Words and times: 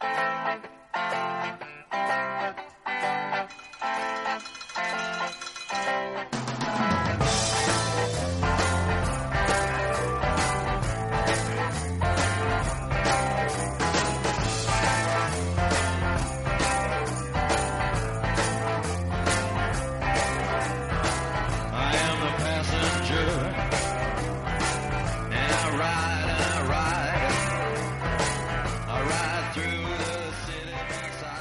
Thank 0.00 0.18
you. 0.18 0.29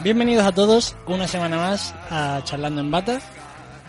Bienvenidos 0.03 0.45
a 0.45 0.51
todos 0.53 0.95
una 1.07 1.27
semana 1.27 1.57
más 1.57 1.93
a 2.09 2.41
Charlando 2.45 2.81
en 2.81 2.91
Bata. 2.91 3.19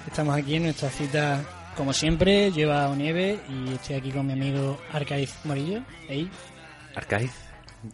Estamos 0.06 0.34
aquí 0.36 0.56
en 0.56 0.64
nuestra 0.64 0.88
cita, 0.90 1.40
como 1.76 1.92
siempre, 1.92 2.50
lleva 2.50 2.92
nieve 2.96 3.38
y 3.48 3.74
estoy 3.74 3.96
aquí 3.96 4.10
con 4.10 4.26
mi 4.26 4.32
amigo 4.32 4.78
Arcaiz 4.92 5.32
Morillo. 5.44 5.82
Ey, 6.08 6.28
Arcaiz. 6.96 7.30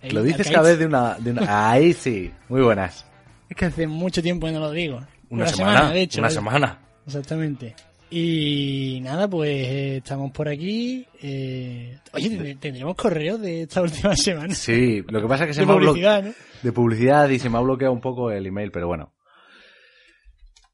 Ey, 0.00 0.10
Lo 0.12 0.22
dices 0.22 0.40
Arcaiz. 0.40 0.56
cada 0.56 0.68
vez 0.70 0.78
de 0.78 0.86
una, 0.86 1.14
de 1.18 1.30
una... 1.32 1.70
Ahí 1.70 1.92
sí. 1.92 2.30
Muy 2.48 2.62
buenas. 2.62 3.04
Es 3.48 3.56
que 3.56 3.66
hace 3.66 3.86
mucho 3.86 4.22
tiempo 4.22 4.46
que 4.46 4.52
no 4.52 4.60
lo 4.60 4.70
digo. 4.70 5.00
Una, 5.28 5.46
semana, 5.48 5.90
de 5.90 6.02
hecho. 6.02 6.20
Una 6.20 6.28
¿vale? 6.28 6.34
semana. 6.34 6.78
Exactamente. 7.06 7.74
Y 8.08 9.00
nada, 9.02 9.28
pues 9.28 9.50
eh, 9.50 9.96
estamos 9.96 10.30
por 10.30 10.48
aquí. 10.48 11.04
eh, 11.20 11.98
Oye, 12.12 12.30
¿tend- 12.30 12.58
¿tendremos 12.60 12.94
correos 12.94 13.40
de 13.40 13.62
esta 13.62 13.82
última 13.82 14.16
semana? 14.16 14.54
Sí, 14.54 15.02
lo 15.08 15.20
que 15.20 15.26
pasa 15.28 15.44
es 15.44 15.48
que 15.48 15.54
se 15.54 15.66
me 15.66 15.72
ha 15.72 15.76
¿no? 16.22 16.32
De 16.66 16.72
publicidad 16.72 17.28
y 17.28 17.38
se 17.38 17.48
me 17.48 17.58
ha 17.58 17.60
bloqueado 17.60 17.92
un 17.94 18.00
poco 18.00 18.30
el 18.32 18.44
email, 18.46 18.72
pero 18.72 18.88
bueno. 18.88 19.14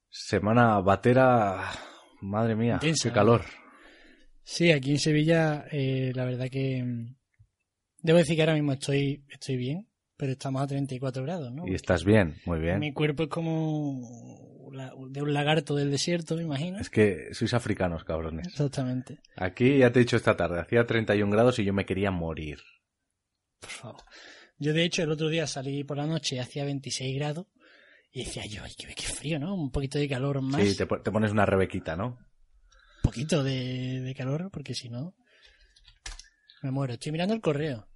Semana 0.09 0.81
batera. 0.81 1.71
Madre 2.23 2.55
mía, 2.55 2.75
Intensa, 2.75 3.09
qué 3.09 3.15
calor. 3.15 3.43
Sí, 4.45 4.71
aquí 4.71 4.93
en 4.93 4.99
Sevilla, 4.99 5.67
eh, 5.71 6.13
la 6.15 6.25
verdad 6.25 6.49
que. 6.51 6.83
mm, 6.83 7.17
Debo 8.01 8.19
decir 8.19 8.35
que 8.37 8.43
ahora 8.43 8.55
mismo 8.55 8.73
estoy, 8.73 9.25
estoy 9.29 9.57
bien, 9.57 9.89
pero 10.17 10.33
estamos 10.33 10.63
a 10.63 10.67
34 10.67 11.23
grados, 11.23 11.53
¿no? 11.53 11.67
Y 11.69 11.75
estás 11.75 12.05
bien, 12.05 12.37
muy 12.47 12.59
bien. 12.59 12.79
Mi 12.81 12.93
cuerpo 12.93 13.25
es 13.25 13.29
como 13.29 14.71
la- 14.73 14.93
de 15.11 15.23
un 15.23 15.33
lagarto 15.33 15.75
del 15.77 15.91
desierto, 15.91 16.35
me 16.37 16.43
imagino. 16.43 16.79
Es 16.79 16.91
que 16.91 17.29
sois 17.33 17.55
africanos, 17.55 18.03
cabrones. 18.05 18.47
Exactamente. 18.49 19.19
Aquí 19.37 19.79
ya 19.79 19.93
te 19.93 20.01
he 20.01 20.03
dicho 20.05 20.17
esta 20.17 20.37
tarde, 20.37 20.59
hacía 20.61 20.85
31 20.87 21.31
grados 21.31 21.59
y 21.61 21.65
yo 21.65 21.73
me 21.73 21.85
quería 21.87 22.11
morir. 22.11 22.59
Por 23.61 23.71
favor. 23.71 24.01
Yo, 24.63 24.73
de 24.73 24.85
hecho, 24.85 25.03
el 25.03 25.11
otro 25.11 25.29
día 25.29 25.47
salí 25.47 25.83
por 25.85 25.97
la 25.97 26.07
noche, 26.07 26.39
hacía 26.41 26.65
26 26.65 27.17
grados, 27.17 27.47
y 28.13 28.25
decía 28.25 28.45
yo, 28.47 28.63
ay, 28.63 28.73
qué, 28.79 28.87
qué 28.95 29.03
frío, 29.03 29.39
¿no? 29.39 29.55
Un 29.55 29.71
poquito 29.73 29.99
de 29.99 30.09
calor 30.09 30.41
más. 30.41 30.63
Sí, 30.63 30.77
te, 30.77 30.87
po- 30.87 31.01
te 31.01 31.11
pones 31.11 31.33
una 31.33 31.45
rebequita, 31.47 31.97
¿no? 31.97 32.07
Un 32.09 33.03
poquito 33.03 33.43
de, 33.43 34.01
de 34.01 34.15
calor, 34.15 34.51
porque 34.53 34.75
si 34.75 34.89
no, 34.89 35.15
me 36.63 36.71
muero. 36.71 36.93
Estoy 36.93 37.11
mirando 37.13 37.35
el 37.35 37.41
correo. 37.41 37.89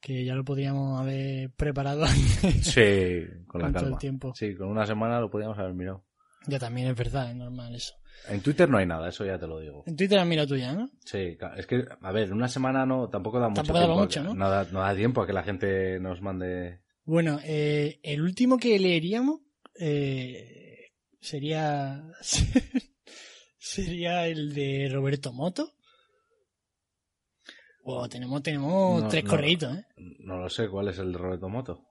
Que 0.00 0.24
ya 0.24 0.34
lo 0.34 0.44
podíamos 0.44 1.00
haber 1.00 1.50
preparado 1.52 2.04
antes. 2.42 2.66
Sí, 2.66 3.24
con 3.46 3.62
la 3.62 3.72
calma. 3.72 3.90
el 3.90 3.98
tiempo. 3.98 4.34
Sí, 4.34 4.54
con 4.56 4.68
una 4.68 4.84
semana 4.86 5.20
lo 5.20 5.30
podíamos 5.30 5.58
haber 5.58 5.74
mirado. 5.74 6.04
ya 6.46 6.58
también 6.58 6.88
es 6.88 6.96
verdad, 6.96 7.30
es 7.30 7.36
normal 7.36 7.74
eso. 7.74 7.94
En 8.28 8.40
Twitter 8.40 8.68
no 8.68 8.78
hay 8.78 8.86
nada, 8.86 9.08
eso 9.08 9.24
ya 9.26 9.38
te 9.38 9.46
lo 9.46 9.60
digo. 9.60 9.84
En 9.86 9.96
Twitter 9.96 10.18
has 10.18 10.26
mirado 10.26 10.48
tú 10.48 10.56
ya, 10.56 10.72
¿no? 10.72 10.90
Sí, 11.04 11.36
es 11.56 11.66
que, 11.66 11.84
a 12.00 12.12
ver, 12.12 12.32
una 12.32 12.48
semana 12.48 12.86
no, 12.86 13.08
tampoco 13.10 13.38
da 13.38 13.48
mucho 13.50 13.62
Tampoco 13.62 13.78
tiempo. 13.80 13.96
mucho, 14.00 14.22
que- 14.22 14.34
¿no? 14.34 14.48
da, 14.50 14.64
no 14.72 14.80
da 14.80 14.94
tiempo 14.94 15.22
a 15.22 15.26
que 15.26 15.32
la 15.34 15.42
gente 15.42 16.00
nos 16.00 16.20
mande. 16.22 16.80
Bueno, 17.04 17.38
eh, 17.44 18.00
el 18.02 18.22
último 18.22 18.56
que 18.56 18.78
leeríamos 18.78 19.40
eh, 19.78 20.92
sería 21.20 22.02
sería 23.58 24.26
el 24.26 24.54
de 24.54 24.88
Roberto 24.90 25.32
Moto. 25.32 25.72
Wow, 27.84 28.08
tenemos, 28.08 28.42
tenemos 28.42 29.02
No, 29.02 29.08
tres 29.08 29.24
no. 29.24 29.30
correitos, 29.30 29.76
¿eh? 29.76 29.84
No 30.20 30.38
lo 30.38 30.48
sé 30.48 30.68
cuál 30.68 30.88
es 30.88 30.98
el 30.98 31.12
de 31.12 31.18
Roberto 31.18 31.48
Moto. 31.50 31.84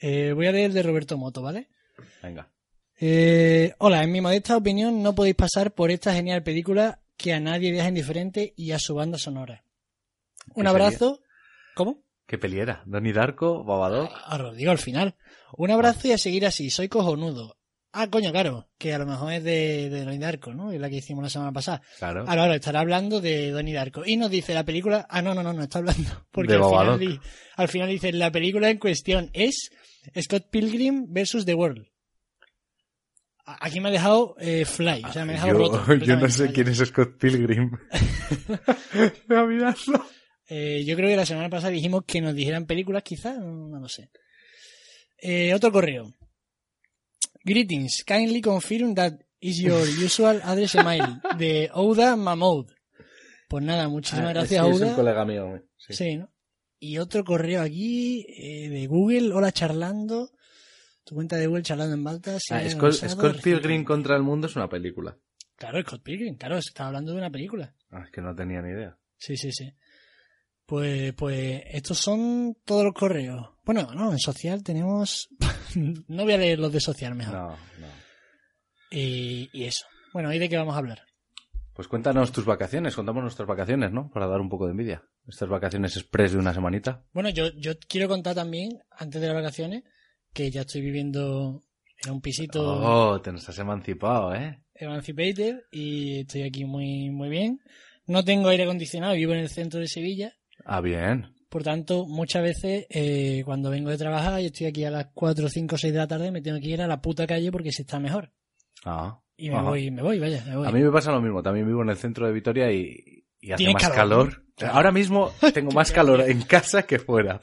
Eh, 0.00 0.32
Voy 0.32 0.46
a 0.48 0.52
leer 0.52 0.66
el 0.70 0.74
de 0.74 0.82
Roberto 0.82 1.16
Moto, 1.16 1.42
¿vale? 1.42 1.68
Venga. 2.22 2.50
Eh, 3.04 3.74
hola, 3.78 4.04
en 4.04 4.12
mi 4.12 4.20
modesta 4.20 4.56
opinión 4.56 5.02
no 5.02 5.12
podéis 5.12 5.34
pasar 5.34 5.74
por 5.74 5.90
esta 5.90 6.14
genial 6.14 6.44
película 6.44 7.02
que 7.16 7.32
a 7.32 7.40
nadie 7.40 7.72
deja 7.72 7.88
indiferente 7.88 8.54
y 8.56 8.70
a 8.70 8.78
su 8.78 8.94
banda 8.94 9.18
sonora. 9.18 9.64
Un 10.54 10.62
¿Qué 10.62 10.68
abrazo. 10.68 11.20
¿Cómo? 11.74 12.04
¿Qué 12.28 12.38
peliera? 12.38 12.84
Donnie 12.86 13.12
Darko, 13.12 13.64
Babadook. 13.64 14.12
Ahora 14.26 14.44
lo 14.44 14.54
digo 14.54 14.70
al 14.70 14.78
final. 14.78 15.16
Un 15.56 15.72
abrazo 15.72 16.06
y 16.06 16.12
a 16.12 16.18
seguir 16.18 16.46
así. 16.46 16.70
Soy 16.70 16.88
cojonudo. 16.88 17.56
Ah, 17.90 18.06
coño, 18.06 18.30
claro. 18.30 18.68
Que 18.78 18.94
a 18.94 18.98
lo 18.98 19.06
mejor 19.06 19.32
es 19.32 19.42
de, 19.42 19.90
de 19.90 20.04
Donnie 20.04 20.20
Darko, 20.20 20.54
¿no? 20.54 20.70
Es 20.70 20.80
la 20.80 20.88
que 20.88 20.98
hicimos 20.98 21.24
la 21.24 21.30
semana 21.30 21.50
pasada. 21.50 21.82
Claro. 21.98 22.24
Ahora, 22.28 22.54
estará 22.54 22.78
hablando 22.78 23.20
de 23.20 23.50
Donnie 23.50 23.74
Darko. 23.74 24.04
Y 24.06 24.16
nos 24.16 24.30
dice 24.30 24.54
la 24.54 24.62
película. 24.62 25.08
Ah, 25.10 25.22
no, 25.22 25.34
no, 25.34 25.42
no, 25.42 25.52
no 25.52 25.64
está 25.64 25.80
hablando. 25.80 26.24
Porque 26.30 26.52
De 26.52 26.58
al, 26.58 27.00
final, 27.00 27.20
al 27.56 27.68
final 27.68 27.88
dice: 27.88 28.12
la 28.12 28.30
película 28.30 28.70
en 28.70 28.78
cuestión 28.78 29.28
es 29.32 29.72
Scott 30.20 30.50
Pilgrim 30.50 31.12
versus 31.12 31.44
The 31.44 31.54
World. 31.54 31.91
Aquí 33.44 33.80
me 33.80 33.88
ha 33.88 33.92
dejado 33.92 34.36
eh, 34.38 34.64
Fly. 34.64 35.02
O 35.04 35.12
sea, 35.12 35.24
me 35.24 35.32
ha 35.32 35.34
dejado 35.36 35.52
yo, 35.52 35.58
roto. 35.58 35.94
yo 36.04 36.16
no 36.16 36.28
sé 36.28 36.52
quién 36.52 36.68
es 36.68 36.78
Scott 36.78 37.18
Pilgrim. 37.18 37.70
Voy 39.28 39.36
a 39.36 39.42
mirarlo. 39.44 40.04
Eh, 40.48 40.84
yo 40.84 40.94
creo 40.96 41.08
que 41.08 41.16
la 41.16 41.26
semana 41.26 41.48
pasada 41.48 41.72
dijimos 41.72 42.04
que 42.06 42.20
nos 42.20 42.34
dijeran 42.34 42.66
películas, 42.66 43.02
quizás, 43.02 43.38
no, 43.38 43.80
lo 43.80 43.88
sé. 43.88 44.10
Eh, 45.18 45.54
otro 45.54 45.72
correo. 45.72 46.12
Greetings, 47.44 48.04
kindly 48.06 48.40
confirm 48.40 48.94
that 48.94 49.14
is 49.40 49.58
your 49.58 49.80
usual 50.04 50.40
address 50.44 50.74
email 50.76 51.20
de 51.36 51.70
Ouda 51.74 52.16
Mahmoud. 52.16 52.66
Pues 53.48 53.64
nada, 53.64 53.88
muchísimas 53.88 54.26
Ah, 54.30 54.32
gracias, 54.34 54.64
sí, 54.64 54.70
es 54.70 54.76
Ouda. 54.80 54.86
un 54.90 54.94
colega 54.94 55.24
mío. 55.24 55.62
Sí. 55.76 55.92
Sí, 55.94 56.16
¿no? 56.16 56.28
Y 56.78 56.98
otro 56.98 57.24
correo 57.24 57.62
aquí 57.62 58.26
eh, 58.28 58.68
de 58.68 58.86
Google, 58.86 59.32
hola 59.32 59.52
charlando. 59.52 60.30
Tu 61.12 61.16
cuenta 61.16 61.36
de 61.36 61.46
Google 61.46 61.62
charlando 61.62 61.94
en 61.94 62.02
Malta. 62.02 62.38
Ah, 62.50 62.70
Scott, 62.70 62.94
Scott. 62.94 63.42
Pilgrim 63.42 63.84
contra 63.84 64.16
el 64.16 64.22
mundo 64.22 64.46
es 64.46 64.56
una 64.56 64.66
película. 64.66 65.14
Claro, 65.56 65.78
Scott 65.82 66.02
Pilgrim, 66.02 66.36
claro, 66.36 66.56
estaba 66.56 66.86
hablando 66.88 67.12
de 67.12 67.18
una 67.18 67.30
película. 67.30 67.74
Ah, 67.90 68.04
es 68.06 68.10
que 68.10 68.22
no 68.22 68.34
tenía 68.34 68.62
ni 68.62 68.70
idea. 68.70 68.96
Sí, 69.18 69.36
sí, 69.36 69.52
sí. 69.52 69.74
Pues, 70.64 71.12
pues 71.12 71.64
estos 71.66 71.98
son 71.98 72.56
todos 72.64 72.84
los 72.84 72.94
correos. 72.94 73.46
Bueno, 73.62 73.92
no, 73.94 74.10
en 74.10 74.18
social 74.18 74.64
tenemos... 74.64 75.28
no 76.08 76.24
voy 76.24 76.32
a 76.32 76.38
leer 76.38 76.58
los 76.58 76.72
de 76.72 76.80
social 76.80 77.14
mejor. 77.14 77.34
No, 77.34 77.48
no. 77.50 77.86
Y, 78.90 79.50
y 79.52 79.64
eso. 79.64 79.84
Bueno, 80.14 80.32
¿y 80.32 80.38
de 80.38 80.48
qué 80.48 80.56
vamos 80.56 80.76
a 80.76 80.78
hablar? 80.78 81.02
Pues 81.74 81.88
cuéntanos 81.88 82.32
tus 82.32 82.46
vacaciones, 82.46 82.96
contamos 82.96 83.22
nuestras 83.22 83.46
vacaciones, 83.46 83.92
¿no? 83.92 84.10
Para 84.10 84.28
dar 84.28 84.40
un 84.40 84.48
poco 84.48 84.64
de 84.64 84.70
envidia. 84.70 85.04
Estas 85.28 85.50
vacaciones 85.50 85.94
express 85.94 86.32
de 86.32 86.38
una 86.38 86.54
semanita. 86.54 87.04
Bueno, 87.12 87.28
yo, 87.28 87.50
yo 87.58 87.78
quiero 87.86 88.08
contar 88.08 88.34
también, 88.34 88.78
antes 88.90 89.20
de 89.20 89.26
las 89.26 89.36
vacaciones, 89.36 89.84
que 90.32 90.50
ya 90.50 90.62
estoy 90.62 90.80
viviendo 90.80 91.62
en 92.04 92.12
un 92.12 92.20
pisito 92.20 92.62
Oh, 92.62 93.20
te 93.20 93.32
nos 93.32 93.48
has 93.48 93.58
emancipado, 93.58 94.34
¿eh? 94.34 94.58
emancipated 94.74 95.60
y 95.70 96.20
estoy 96.20 96.42
aquí 96.42 96.64
muy, 96.64 97.10
muy 97.10 97.28
bien. 97.28 97.60
No 98.06 98.24
tengo 98.24 98.48
aire 98.48 98.64
acondicionado, 98.64 99.14
vivo 99.14 99.32
en 99.32 99.40
el 99.40 99.48
centro 99.48 99.78
de 99.80 99.86
Sevilla. 99.86 100.34
Ah, 100.64 100.80
bien. 100.80 101.32
Por 101.48 101.62
tanto, 101.62 102.06
muchas 102.06 102.42
veces 102.42 102.86
eh, 102.90 103.42
cuando 103.44 103.70
vengo 103.70 103.90
de 103.90 103.98
trabajar 103.98 104.40
y 104.40 104.46
estoy 104.46 104.66
aquí 104.66 104.84
a 104.84 104.90
las 104.90 105.08
4, 105.14 105.48
5, 105.48 105.76
6 105.76 105.92
de 105.92 105.98
la 105.98 106.08
tarde, 106.08 106.30
me 106.30 106.40
tengo 106.40 106.58
que 106.58 106.68
ir 106.68 106.82
a 106.82 106.86
la 106.86 107.00
puta 107.00 107.26
calle 107.26 107.52
porque 107.52 107.70
se 107.70 107.82
está 107.82 108.00
mejor. 108.00 108.32
Ah. 108.84 109.20
Y 109.36 109.50
me 109.50 109.56
Ajá. 109.56 109.68
voy, 109.68 109.90
me 109.90 110.02
voy, 110.02 110.18
vaya, 110.18 110.42
me 110.46 110.56
voy. 110.56 110.66
A 110.66 110.72
mí 110.72 110.80
me 110.82 110.90
pasa 110.90 111.12
lo 111.12 111.20
mismo. 111.20 111.42
También 111.42 111.66
vivo 111.66 111.82
en 111.82 111.90
el 111.90 111.96
centro 111.96 112.26
de 112.26 112.32
Vitoria 112.32 112.72
y, 112.72 113.24
y 113.40 113.52
hace 113.52 113.72
más 113.72 113.88
calor. 113.90 114.44
Ahora 114.70 114.92
mismo 114.92 115.30
tengo 115.54 115.72
más 115.72 115.92
calor 115.92 116.22
en 116.22 116.42
casa 116.42 116.84
que 116.84 116.98
fuera. 116.98 117.40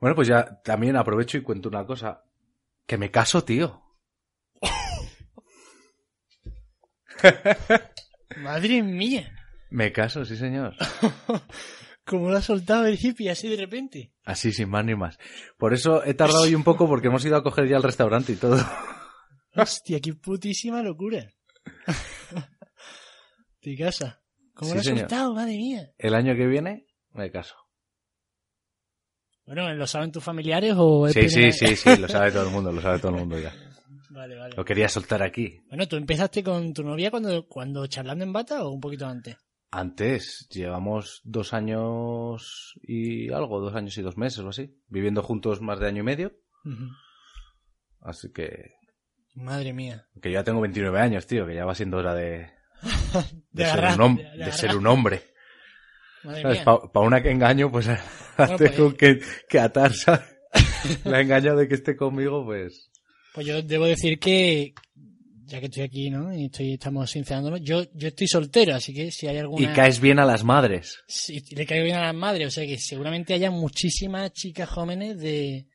Bueno, 0.00 0.14
pues 0.14 0.28
ya 0.28 0.60
también 0.62 0.96
aprovecho 0.96 1.38
y 1.38 1.42
cuento 1.42 1.68
una 1.68 1.84
cosa. 1.86 2.24
Que 2.86 2.98
me 2.98 3.10
caso, 3.10 3.44
tío. 3.44 3.82
Madre 8.38 8.82
mía. 8.82 9.32
Me 9.70 9.92
caso, 9.92 10.24
sí, 10.24 10.36
señor. 10.36 10.74
Como 12.04 12.30
lo 12.30 12.38
ha 12.38 12.42
soltado 12.42 12.86
el 12.86 12.98
hippie 13.00 13.30
así 13.30 13.48
de 13.48 13.56
repente. 13.56 14.12
Así, 14.24 14.52
sin 14.52 14.70
más 14.70 14.84
ni 14.84 14.94
más. 14.94 15.18
Por 15.58 15.74
eso 15.74 16.02
he 16.04 16.14
tardado 16.14 16.42
hoy 16.42 16.54
un 16.54 16.64
poco 16.64 16.88
porque 16.88 17.08
hemos 17.08 17.24
ido 17.24 17.36
a 17.36 17.42
coger 17.42 17.68
ya 17.68 17.76
el 17.76 17.82
restaurante 17.82 18.32
y 18.32 18.36
todo. 18.36 18.58
Hostia, 19.54 20.00
qué 20.00 20.14
putísima 20.14 20.82
locura. 20.82 21.26
De 23.60 23.76
casa. 23.76 24.22
¿Cómo 24.54 24.70
Sí, 24.70 24.74
lo 24.76 24.80
ha 24.80 24.84
señor. 24.84 24.98
soltado? 25.00 25.34
Madre 25.34 25.56
mía. 25.56 25.90
El 25.98 26.14
año 26.14 26.34
que 26.34 26.46
viene, 26.46 26.86
me 27.12 27.30
caso. 27.30 27.56
Bueno, 29.48 29.72
¿lo 29.74 29.86
saben 29.86 30.12
tus 30.12 30.22
familiares 30.22 30.74
o 30.76 31.06
es 31.08 31.14
Sí, 31.14 31.22
sí, 31.28 31.34
primera- 31.34 31.52
sí, 31.52 31.76
sí, 31.76 31.96
lo 31.96 32.06
sabe 32.08 32.30
todo 32.30 32.44
el 32.44 32.50
mundo, 32.50 32.70
lo 32.70 32.80
sabe 32.80 32.98
todo 33.00 33.12
el 33.12 33.18
mundo 33.18 33.38
ya. 33.40 33.52
Vale, 34.10 34.36
vale. 34.36 34.54
Lo 34.56 34.64
quería 34.64 34.88
soltar 34.88 35.22
aquí. 35.22 35.60
Bueno, 35.68 35.86
¿tú 35.86 35.96
empezaste 35.96 36.42
con 36.42 36.72
tu 36.72 36.82
novia 36.82 37.10
cuando, 37.10 37.46
cuando 37.46 37.86
charlando 37.86 38.24
en 38.24 38.32
bata 38.32 38.64
o 38.64 38.70
un 38.70 38.80
poquito 38.80 39.06
antes? 39.06 39.36
Antes, 39.70 40.48
llevamos 40.50 41.20
dos 41.24 41.52
años 41.54 42.74
y 42.82 43.30
algo, 43.32 43.60
dos 43.60 43.74
años 43.74 43.96
y 43.98 44.02
dos 44.02 44.16
meses 44.16 44.40
o 44.40 44.48
así, 44.48 44.74
viviendo 44.88 45.22
juntos 45.22 45.60
más 45.60 45.78
de 45.78 45.86
año 45.88 46.00
y 46.00 46.04
medio. 46.04 46.32
Así 48.00 48.32
que, 48.32 48.72
Madre 49.34 49.72
mía. 49.72 50.06
que 50.20 50.32
ya 50.32 50.42
tengo 50.42 50.60
29 50.62 50.98
años, 51.00 51.26
tío, 51.26 51.46
que 51.46 51.54
ya 51.54 51.64
va 51.64 51.74
siendo 51.74 51.98
hora 51.98 52.14
de, 52.14 52.50
de, 53.52 53.64
De 53.64 53.66
ser, 53.66 54.00
un 54.00 54.16
de- 54.16 54.44
de 54.44 54.52
ser 54.52 54.76
un 54.76 54.86
hombre. 54.86 55.22
Para 56.64 57.06
una 57.06 57.22
que 57.22 57.30
engaño, 57.30 57.70
pues 57.70 57.86
la 58.38 58.56
pues- 58.56 58.94
que, 58.96 59.20
que 59.48 59.58
atar, 59.58 59.92
¿sabes? 59.92 60.20
La 61.04 61.20
engaño 61.20 61.56
de 61.56 61.68
que 61.68 61.74
esté 61.74 61.96
conmigo, 61.96 62.44
pues... 62.44 62.90
Pues 63.34 63.46
yo 63.46 63.62
debo 63.62 63.84
decir 63.84 64.18
que, 64.18 64.72
ya 65.44 65.60
que 65.60 65.66
estoy 65.66 65.82
aquí, 65.82 66.10
¿no? 66.10 66.32
Y 66.34 66.46
estoy, 66.46 66.72
estamos 66.74 67.10
sincerándonos, 67.10 67.60
yo, 67.62 67.84
yo 67.94 68.08
estoy 68.08 68.26
soltero, 68.26 68.74
así 68.74 68.94
que 68.94 69.10
si 69.10 69.26
hay 69.26 69.36
Y 69.36 69.38
alguna... 69.40 69.72
caes 69.74 70.00
bien 70.00 70.18
a 70.18 70.24
las 70.24 70.44
madres. 70.44 70.98
si 71.06 71.40
le 71.54 71.66
caigo 71.66 71.84
bien 71.84 71.96
a 71.96 72.06
las 72.06 72.14
madres, 72.14 72.48
o 72.48 72.50
sea 72.50 72.66
que 72.66 72.78
seguramente 72.78 73.34
haya 73.34 73.50
muchísimas 73.50 74.32
chicas 74.32 74.68
jóvenes 74.68 75.18
de 75.18 75.66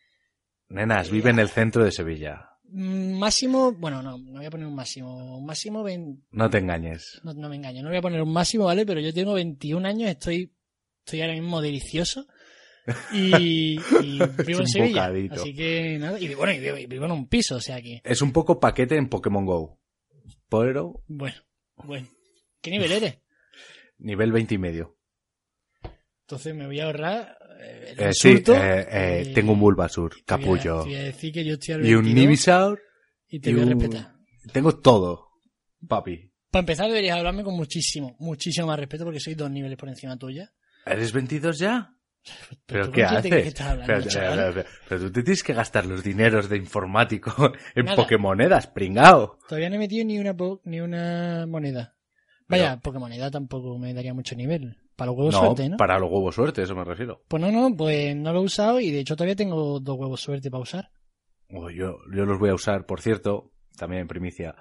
Nenas, 0.70 1.12
vive 1.12 1.30
en 1.30 1.40
el 1.40 1.50
centro 1.50 1.84
de 1.84 1.92
Sevilla. 1.92 2.50
Mm, 2.74 3.18
máximo, 3.20 3.72
bueno, 3.74 4.02
no, 4.02 4.18
no 4.18 4.34
voy 4.40 4.46
a 4.46 4.52
poner 4.52 4.68
un 4.68 4.76
máximo, 4.76 5.38
un 5.38 5.46
máximo, 5.46 5.86
No 6.32 6.50
te 6.50 6.58
engañes. 6.58 7.22
no, 7.24 7.34
no 7.34 7.50
me 7.50 7.56
engaño, 7.56 7.82
no 7.84 7.90
voy 7.90 7.98
a 7.98 8.02
poner 8.02 8.22
un 8.22 8.34
máximo, 8.34 8.66
¿vale? 8.66 8.86
Pero 8.86 9.00
yo 9.00 9.14
tengo 9.14 9.34
21 9.34 9.88
años, 9.88 10.10
estoy, 10.10 10.52
estoy 11.06 11.22
ahora 11.22 11.34
mismo 11.34 11.62
delicioso 11.62 12.26
y, 13.14 13.78
y 14.02 14.20
vivo 14.46 14.60
en 14.62 14.68
Sevilla, 14.68 15.08
bocadito. 15.08 15.36
así 15.36 15.56
que 15.56 15.98
nada, 16.00 16.20
y 16.20 16.34
bueno, 16.34 16.54
y 16.54 16.60
vivo, 16.60 16.78
y 16.78 16.86
vivo 16.86 17.06
en 17.06 17.12
un 17.12 17.28
piso, 17.28 17.56
o 17.56 17.62
sea 17.62 17.82
que, 17.82 18.02
Es 18.04 18.22
un 18.22 18.32
poco 18.32 18.60
paquete 18.60 18.98
en 18.98 19.08
Pokémon 19.10 19.46
Go. 19.46 19.80
Pero 20.50 21.04
bueno, 21.08 21.38
bueno, 21.78 22.08
¿qué 22.62 22.72
nivel 22.72 22.92
eres? 22.92 23.20
nivel 23.98 24.32
20 24.32 24.56
y 24.56 24.58
medio. 24.58 24.98
Entonces 26.22 26.56
me 26.56 26.66
voy 26.66 26.80
a 26.80 26.86
ahorrar 26.86 27.38
el 27.64 28.00
Eh, 28.00 28.14
sí, 28.14 28.30
eh, 28.30 28.44
eh, 28.48 28.86
eh, 28.92 29.32
tengo 29.34 29.54
un 29.54 29.60
Bulbasur, 29.60 30.12
te 30.12 30.16
voy 30.16 30.22
a- 30.22 30.26
capullo. 30.26 30.84
te 30.84 30.90
voy 30.90 30.96
a 30.96 31.04
decir 31.04 31.34
que 31.34 31.46
yo 31.46 31.54
estoy 31.54 31.76
al 31.76 31.86
Y 31.86 31.94
un 31.96 32.04
22 32.04 32.16
Nibisaur. 32.26 32.82
y 33.28 33.40
te 33.40 33.50
y 33.50 33.54
voy 33.54 33.62
a 33.62 33.66
un- 33.66 33.72
respetar. 33.80 34.14
Tengo 34.52 34.80
todo, 34.80 35.30
papi. 35.88 36.32
Para 36.52 36.62
empezar 36.62 36.88
deberías 36.88 37.18
hablarme 37.18 37.44
con 37.44 37.56
muchísimo, 37.56 38.16
muchísimo 38.20 38.68
más 38.68 38.78
respeto 38.80 39.06
porque 39.06 39.20
soy 39.20 39.36
dos 39.36 39.50
niveles 39.50 39.78
por 39.78 39.90
encima 39.90 40.18
tuya. 40.18 40.52
¿Eres 40.86 41.12
22 41.14 41.58
ya? 41.60 41.90
¿Pero 42.66 42.86
¿tú 42.86 42.92
qué 42.92 43.02
que 43.02 43.06
haces? 43.06 43.48
estás 43.48 43.68
hablando, 43.68 44.64
Pero, 44.88 45.02
tú 45.02 45.12
te 45.12 45.24
tienes 45.24 45.44
que 45.44 45.54
gastar 45.54 45.86
los 45.86 46.04
dineros 46.04 46.48
de 46.50 46.58
informático 46.58 47.52
en 47.76 47.86
Nada. 47.86 47.98
Pokémonedas, 47.98 48.68
pringao. 48.68 49.40
Todavía 49.48 49.70
no 49.70 49.76
he 49.76 49.80
metido 49.80 50.06
ni 50.06 50.20
una 50.20 50.36
po- 50.36 50.62
ni 50.66 50.80
una 50.80 51.46
moneda. 51.48 51.96
Vaya, 52.48 52.80
porque 52.82 53.00
moneda 53.00 53.32
tampoco 53.32 53.80
me 53.80 53.94
daría 53.94 54.14
mucho 54.14 54.36
nivel. 54.36 54.78
Para 55.04 55.12
los 55.12 55.18
huevos 55.18 55.34
No, 55.34 55.40
suerte, 55.42 55.70
¿no? 55.70 55.78
para 55.78 56.00
los 56.00 56.10
huevos 56.10 56.36
suerte, 56.36 56.62
eso 56.64 56.76
me 56.76 56.84
refiero. 56.86 57.24
Pues 57.28 57.42
no, 57.42 57.52
no, 57.52 57.76
pues 57.76 58.16
no 58.16 58.32
lo 58.32 58.40
he 58.40 58.44
usado 58.44 58.80
y 58.80 58.90
de 58.92 59.00
hecho 59.02 59.16
todavía 59.16 59.36
tengo 59.36 59.80
dos 59.80 59.98
huevos 60.00 60.22
suerte 60.22 60.50
para 60.50 60.62
usar. 60.64 60.92
Oh, 61.50 61.70
yo, 61.70 61.98
yo 62.16 62.26
los 62.26 62.40
voy 62.40 62.50
a 62.50 62.54
usar, 62.56 62.86
por 62.86 63.02
cierto, 63.02 63.52
también 63.78 64.04
en 64.04 64.08
primicia. 64.08 64.56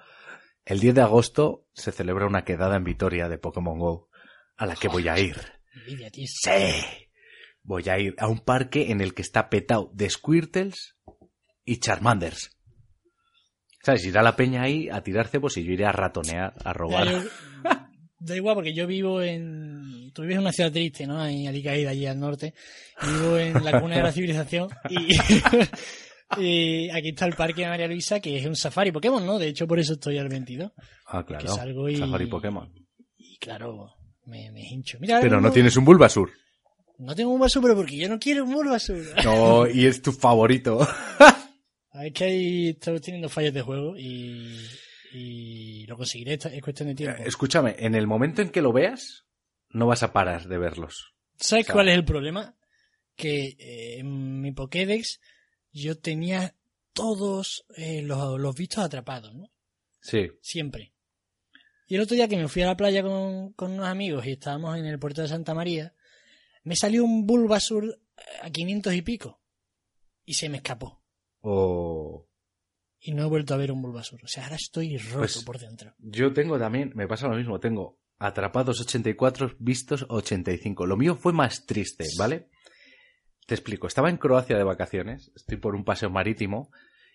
El 0.65 0.79
10 0.79 0.95
de 0.95 1.01
agosto 1.01 1.65
se 1.73 1.91
celebra 1.91 2.27
una 2.27 2.43
quedada 2.43 2.75
en 2.75 2.83
Vitoria 2.83 3.29
de 3.29 3.37
Pokémon 3.37 3.79
Go, 3.79 4.09
a 4.57 4.65
la 4.65 4.75
que 4.75 4.87
voy 4.89 5.07
a 5.07 5.17
ir. 5.19 5.35
Envidia, 5.75 6.09
tío. 6.11 6.25
Sí. 6.27 6.85
Voy 7.63 7.87
a 7.89 7.97
ir 7.97 8.13
a 8.17 8.27
un 8.27 8.39
parque 8.41 8.91
en 8.91 8.99
el 9.01 9.13
que 9.13 9.21
está 9.21 9.49
petado 9.49 9.89
de 9.93 10.09
Squirtles 10.09 10.97
y 11.63 11.77
Charmanders. 11.79 12.51
¿Sabes? 13.83 14.05
Irá 14.05 14.21
la 14.21 14.35
peña 14.35 14.63
ahí 14.63 14.89
a 14.89 15.01
tirar 15.01 15.27
cebos 15.27 15.57
y 15.57 15.63
yo 15.63 15.71
iré 15.73 15.85
a 15.85 15.91
ratonear, 15.91 16.53
a 16.59 16.63
Ya, 16.69 16.73
robar. 16.73 17.07
yo- 17.09 17.21
da 18.23 18.35
igual 18.35 18.55
porque 18.55 18.73
yo 18.73 18.87
vivo 18.87 19.21
en... 19.21 20.11
Tú 20.13 20.21
vives 20.21 20.35
en 20.35 20.41
una 20.41 20.51
ciudad 20.51 20.71
triste, 20.71 21.05
¿no? 21.05 21.25
En 21.25 21.47
Alicaída, 21.47 21.91
allí 21.91 22.05
al 22.05 22.19
norte. 22.19 22.53
Y 23.01 23.05
Vivo 23.07 23.37
en 23.37 23.63
la 23.63 23.81
cuna 23.81 23.97
de 23.97 24.03
la 24.03 24.11
civilización 24.11 24.69
y... 24.89 25.15
y 26.37 26.89
aquí 26.89 27.09
está 27.09 27.25
el 27.25 27.33
parque 27.35 27.61
de 27.61 27.67
María 27.67 27.87
Luisa, 27.87 28.19
que 28.19 28.37
es 28.37 28.45
un 28.45 28.55
safari 28.55 28.91
Pokémon, 28.91 29.25
¿no? 29.25 29.37
De 29.37 29.47
hecho, 29.47 29.67
por 29.67 29.79
eso 29.79 29.93
estoy 29.93 30.17
al 30.17 30.29
22. 30.29 30.71
Ah, 31.07 31.23
claro. 31.25 31.45
que 31.45 31.51
salgo 31.51 31.89
y- 31.89 31.97
Safari 31.97 32.27
Pokémon. 32.27 32.71
Y 33.17 33.37
claro, 33.37 33.91
me, 34.25 34.51
me 34.51 34.61
hincho. 34.61 34.97
Mira, 34.99 35.19
Pero 35.21 35.41
no 35.41 35.51
tienes 35.51 35.75
un 35.77 35.85
Bulbasur. 35.85 36.31
No 36.99 37.15
tengo 37.15 37.31
un 37.31 37.39
vaso, 37.39 37.61
pero 37.61 37.75
porque 37.75 37.97
yo 37.97 38.07
no 38.07 38.19
quiero 38.19 38.45
un 38.45 38.65
vaso. 38.65 38.93
No, 39.23 39.67
y 39.67 39.85
es 39.85 40.01
tu 40.01 40.11
favorito. 40.11 40.87
Ver 41.93 42.11
que 42.13 42.23
ahí 42.23 42.69
estoy 42.69 42.99
teniendo 42.99 43.29
fallos 43.29 43.53
de 43.53 43.61
juego 43.61 43.97
y, 43.97 44.57
y 45.13 45.85
lo 45.85 45.95
conseguiré, 45.95 46.33
es 46.33 46.61
cuestión 46.61 46.89
de 46.89 46.95
tiempo. 46.95 47.21
Escúchame, 47.23 47.75
en 47.79 47.95
el 47.95 48.07
momento 48.07 48.41
en 48.41 48.49
que 48.49 48.61
lo 48.61 48.73
veas, 48.73 49.25
no 49.69 49.87
vas 49.87 50.03
a 50.03 50.13
parar 50.13 50.47
de 50.47 50.57
verlos. 50.57 51.13
¿Sabes 51.37 51.67
cuál 51.67 51.89
es 51.89 51.95
el 51.95 52.05
problema? 52.05 52.57
Que 53.15 53.55
eh, 53.59 53.99
en 53.99 54.41
mi 54.41 54.51
Pokédex 54.51 55.19
yo 55.71 55.99
tenía 55.99 56.55
todos 56.93 57.65
eh, 57.75 58.01
los, 58.01 58.39
los 58.39 58.55
vistos 58.55 58.83
atrapados, 58.83 59.33
¿no? 59.33 59.51
Sí. 60.01 60.31
Siempre. 60.41 60.93
Y 61.87 61.95
el 61.95 62.01
otro 62.01 62.15
día 62.15 62.27
que 62.27 62.37
me 62.37 62.47
fui 62.47 62.61
a 62.61 62.67
la 62.67 62.77
playa 62.77 63.03
con, 63.03 63.53
con 63.53 63.71
unos 63.71 63.87
amigos 63.87 64.25
y 64.25 64.31
estábamos 64.31 64.77
en 64.77 64.85
el 64.85 64.99
puerto 64.99 65.21
de 65.21 65.27
Santa 65.27 65.53
María, 65.53 65.93
me 66.63 66.75
salió 66.75 67.03
un 67.03 67.25
Bulbasur 67.25 67.99
a 68.41 68.49
500 68.49 68.93
y 68.93 69.01
pico. 69.01 69.41
Y 70.25 70.35
se 70.35 70.49
me 70.49 70.57
escapó. 70.57 71.03
O... 71.41 72.29
Y 73.05 73.11
no 73.13 73.23
he 73.23 73.27
vuelto 73.27 73.53
a 73.53 73.57
ver 73.57 73.71
un 73.71 73.81
Bulbasur. 73.81 74.23
O 74.23 74.27
sea, 74.27 74.43
ahora 74.45 74.55
estoy 74.55 74.97
roto 74.97 75.17
Pues- 75.19 75.43
por 75.43 75.59
dentro. 75.59 75.93
Yo 75.99 76.31
tengo 76.31 76.57
también, 76.57 76.91
me 76.95 77.07
pasa 77.07 77.27
lo 77.27 77.35
mismo, 77.35 77.59
tengo 77.59 77.99
atrapados 78.17 78.79
84, 78.79 79.55
vistos 79.59 80.05
85. 80.07 80.85
Lo 80.85 80.95
mío 80.95 81.15
fue 81.15 81.33
más 81.33 81.65
triste, 81.65 82.05
¿vale? 82.17 82.47
Te 83.45 83.55
explico, 83.55 83.87
estaba 83.87 84.09
en 84.09 84.15
Croacia 84.17 84.55
de 84.57 84.63
vacaciones, 84.63 85.33
estoy 85.35 85.57
por 85.57 85.75
un 85.75 85.83
paseo 85.83 86.09
marítimo 86.09 86.71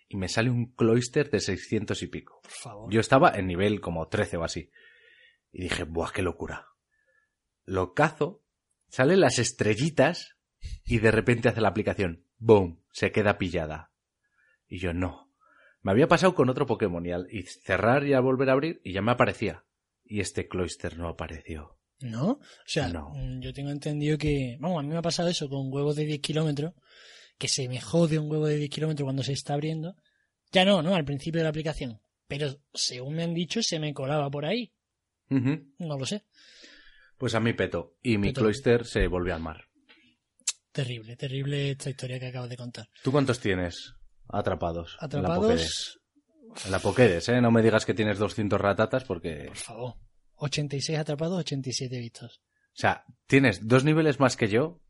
y 0.09 0.18
me 0.18 0.28
sale 0.28 0.50
un 0.50 0.75
cloister 0.75 1.30
de 1.30 1.40
600 1.40 2.02
y 2.02 2.07
pico. 2.09 2.40
Por 2.42 2.52
favor. 2.52 2.92
Yo 2.92 3.00
estaba 3.00 3.30
en 3.30 3.47
nivel 3.47 3.80
como 3.80 4.09
13 4.09 4.37
o 4.37 4.45
así. 4.45 4.71
Y 5.52 5.62
dije, 5.62 5.85
buah, 5.85 6.12
qué 6.12 6.21
locura. 6.21 6.66
Lo 7.64 7.95
cazo, 7.95 8.42
salen 8.88 9.21
las 9.21 9.38
estrellitas 9.38 10.37
y 10.85 10.99
de 10.99 11.11
repente 11.11 11.49
hace 11.49 11.62
la 11.62 11.68
aplicación. 11.68 12.26
¡Boom! 12.37 12.83
Se 12.92 13.11
queda 13.11 13.38
pillada. 13.38 13.90
Y 14.66 14.78
yo, 14.80 14.92
no. 14.92 15.27
Me 15.82 15.92
había 15.92 16.08
pasado 16.08 16.35
con 16.35 16.49
otro 16.49 16.66
Pokémon 16.66 17.04
y, 17.06 17.12
al, 17.12 17.26
y 17.30 17.42
cerrar 17.44 18.06
y 18.06 18.12
al 18.12 18.23
volver 18.23 18.50
a 18.50 18.52
abrir 18.52 18.80
y 18.85 18.92
ya 18.92 19.02
me 19.02 19.12
aparecía. 19.12 19.64
Y 20.04 20.20
este 20.20 20.49
cloister 20.49 20.99
no 20.99 21.08
apareció. 21.08 21.78
¿No? 22.00 22.30
O 22.32 22.40
sea, 22.66 22.88
No. 22.88 23.11
mm, 23.14 23.40
yo 23.40 23.52
tengo 23.52 23.70
entendido 23.70 24.16
que... 24.18 24.56
Vamos, 24.61 24.78
a 24.80 24.82
mí 24.82 24.88
me 24.88 24.97
ha 24.99 25.02
pasado 25.02 25.28
eso 25.28 25.49
con 25.49 25.73
huevos 25.73 25.97
de 25.97 26.04
10 26.06 26.20
kilómetros, 26.20 26.75
que 27.38 27.49
se 27.49 27.68
me 27.68 27.80
jode 27.80 28.18
un 28.18 28.30
huevo 28.30 28.47
de 28.47 28.56
10 28.56 28.70
kilómetros 28.70 29.04
cuando 29.04 29.23
se 29.23 29.32
está 29.32 29.54
abriendo. 29.54 29.94
Ya 30.52 30.64
no, 30.64 30.82
¿no? 30.82 30.94
Al 30.94 31.04
principio 31.04 31.38
de 31.40 31.44
la 31.44 31.50
aplicación. 31.50 32.00
Pero 32.26 32.56
según 32.73 33.14
me 33.16 33.23
han 33.25 33.35
dicho, 33.35 33.62
se 33.62 33.78
me 33.78 33.92
colaba 33.94 34.30
por 34.30 34.44
ahí. 34.44 34.73
No 35.28 35.99
lo 35.99 36.06
sé. 36.06 36.25
Pues 37.18 37.35
a 37.35 37.40
mí 37.40 37.52
peto. 37.52 37.97
Y 38.02 38.16
mi 38.18 38.28
Petó. 38.28 38.42
cloister 38.42 38.85
se 38.87 39.06
volvió 39.08 39.35
al 39.35 39.42
mar. 39.42 39.64
Terrible, 40.73 41.16
terrible 41.16 41.70
esta 41.73 41.90
historia 41.90 42.20
que 42.20 42.26
acabas 42.28 42.49
de 42.50 42.56
contar. 42.56 42.88
¿Tú 43.02 43.11
cuántos 43.11 43.40
tienes 43.40 43.94
atrapados? 44.28 44.92
en 44.94 44.99
la 45.00 45.06
Atrapados, 45.06 45.40
Pokédex? 45.47 46.00
En 46.64 46.70
la 46.73 46.78
Pokédex, 46.78 47.28
¿eh? 47.28 47.40
No 47.40 47.50
me 47.50 47.62
digas 47.62 47.85
que 47.87 47.94
tienes 47.94 48.18
200 48.18 48.61
ratatas 48.61 49.04
porque... 49.04 49.44
por 49.49 49.56
favor. 49.56 49.94
86 50.37 50.99
atrapados, 50.99 51.38
87 51.40 51.99
vistos. 51.99 52.40
O 52.68 52.80
sea, 52.80 53.04
tienes 53.26 53.66
dos 53.66 53.85
niveles 53.85 54.20
más 54.20 54.37
que 54.37 54.49
yo 54.49 54.80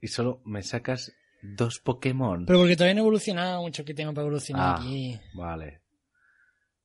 y 0.00 0.08
solo 0.08 0.42
me 0.44 0.62
sacas 0.62 1.12
dos 1.42 1.78
Pokémon. 1.78 2.44
Pero 2.46 2.58
porque 2.58 2.74
todavía 2.76 2.94
no 2.94 3.00
he 3.00 3.02
evolucionado 3.04 3.62
mucho 3.62 3.84
que 3.84 3.94
tengo 3.94 4.12
para 4.12 4.26
evolucionar 4.26 4.76
Ah. 4.76 4.80
aquí. 4.80 5.18
Vale. 5.34 5.82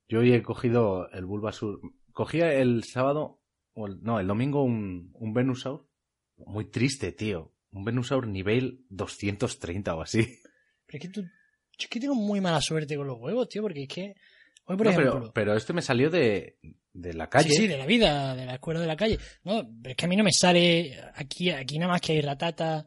Yo 0.08 0.20
hoy 0.20 0.34
he 0.34 0.44
cogido 0.44 1.10
el 1.12 1.25
Bulbasur. 1.25 1.80
Cogía 2.13 2.53
el 2.53 2.84
sábado, 2.84 3.41
o 3.74 3.88
el- 3.88 4.01
no, 4.03 4.20
el 4.20 4.27
domingo 4.27 4.63
un, 4.63 5.10
un 5.13 5.34
Venusaur. 5.34 5.88
Muy 6.38 6.65
triste, 6.70 7.12
tío. 7.13 7.53
Un 7.72 7.86
Venusaur 7.86 8.27
nivel 8.27 8.86
230 8.89 9.96
o 9.96 10.01
así. 10.01 10.41
Pero 10.86 10.98
es 10.98 11.01
que 11.01 11.10
tú... 11.10 11.24
Yo 11.78 11.86
es 11.86 11.90
que 11.90 12.00
tengo 12.00 12.16
muy 12.16 12.42
mala 12.42 12.62
suerte 12.62 12.96
con 12.96 13.08
los 13.08 13.20
huevos, 13.20 13.50
tío, 13.50 13.62
porque 13.62 13.84
es 13.84 13.88
que... 13.88 14.16
Hoy, 14.66 14.78
por 14.78 14.86
No, 14.86 14.92
ejemplo... 14.92 15.13
pero, 15.20 15.34
pero 15.34 15.56
este 15.56 15.74
me 15.74 15.82
salió 15.82 16.10
de, 16.10 16.58
de 16.94 17.13
la 17.13 17.30
calle. 17.30 17.50
Sí, 17.50 17.56
sí, 17.56 17.68
de 17.68 17.78
la 17.78 17.86
vida, 17.86 18.36
de 18.36 18.46
la 18.46 18.54
escuela 18.56 18.80
de 18.80 18.88
la 18.88 18.96
calle. 18.96 19.18
No, 19.44 19.68
pero 19.82 19.92
es 19.92 19.96
que 19.98 20.06
a 20.06 20.08
mí 20.08 20.16
no 20.16 20.24
me 20.24 20.32
sale 20.32 21.00
aquí, 21.16 21.50
aquí 21.50 21.80
nada 21.80 21.92
más 21.94 22.01
que 22.01 22.13
hay 22.13 22.22
ratata, 22.22 22.86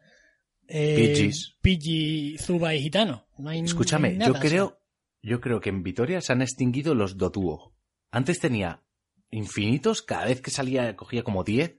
eh, 0.69 0.97
Pidgeys. 0.97 1.57
Pidgey, 1.61 2.39
Zuba 2.39 2.75
y 2.75 2.83
Gitano. 2.83 3.27
No 3.39 3.51
hay, 3.51 3.61
no 3.61 3.67
Escúchame, 3.67 4.09
hay 4.11 4.17
nada, 4.17 4.33
yo 4.33 4.39
o 4.39 4.41
sea, 4.41 4.49
creo, 4.49 4.81
yo 5.23 5.41
creo 5.41 5.61
que 5.61 5.71
en 5.71 5.83
Vitoria 5.83 6.21
se 6.21 6.33
han 6.33 6.43
extinguido 6.43 6.95
los 6.95 7.17
Dotuo. 7.17 7.75
Antes 8.11 8.39
tenía 8.39 8.83
infinitos, 9.31 10.03
cada 10.03 10.27
vez 10.27 10.41
que 10.41 10.51
salía 10.51 10.95
cogía 10.95 11.25
como 11.25 11.43
10 11.43 11.77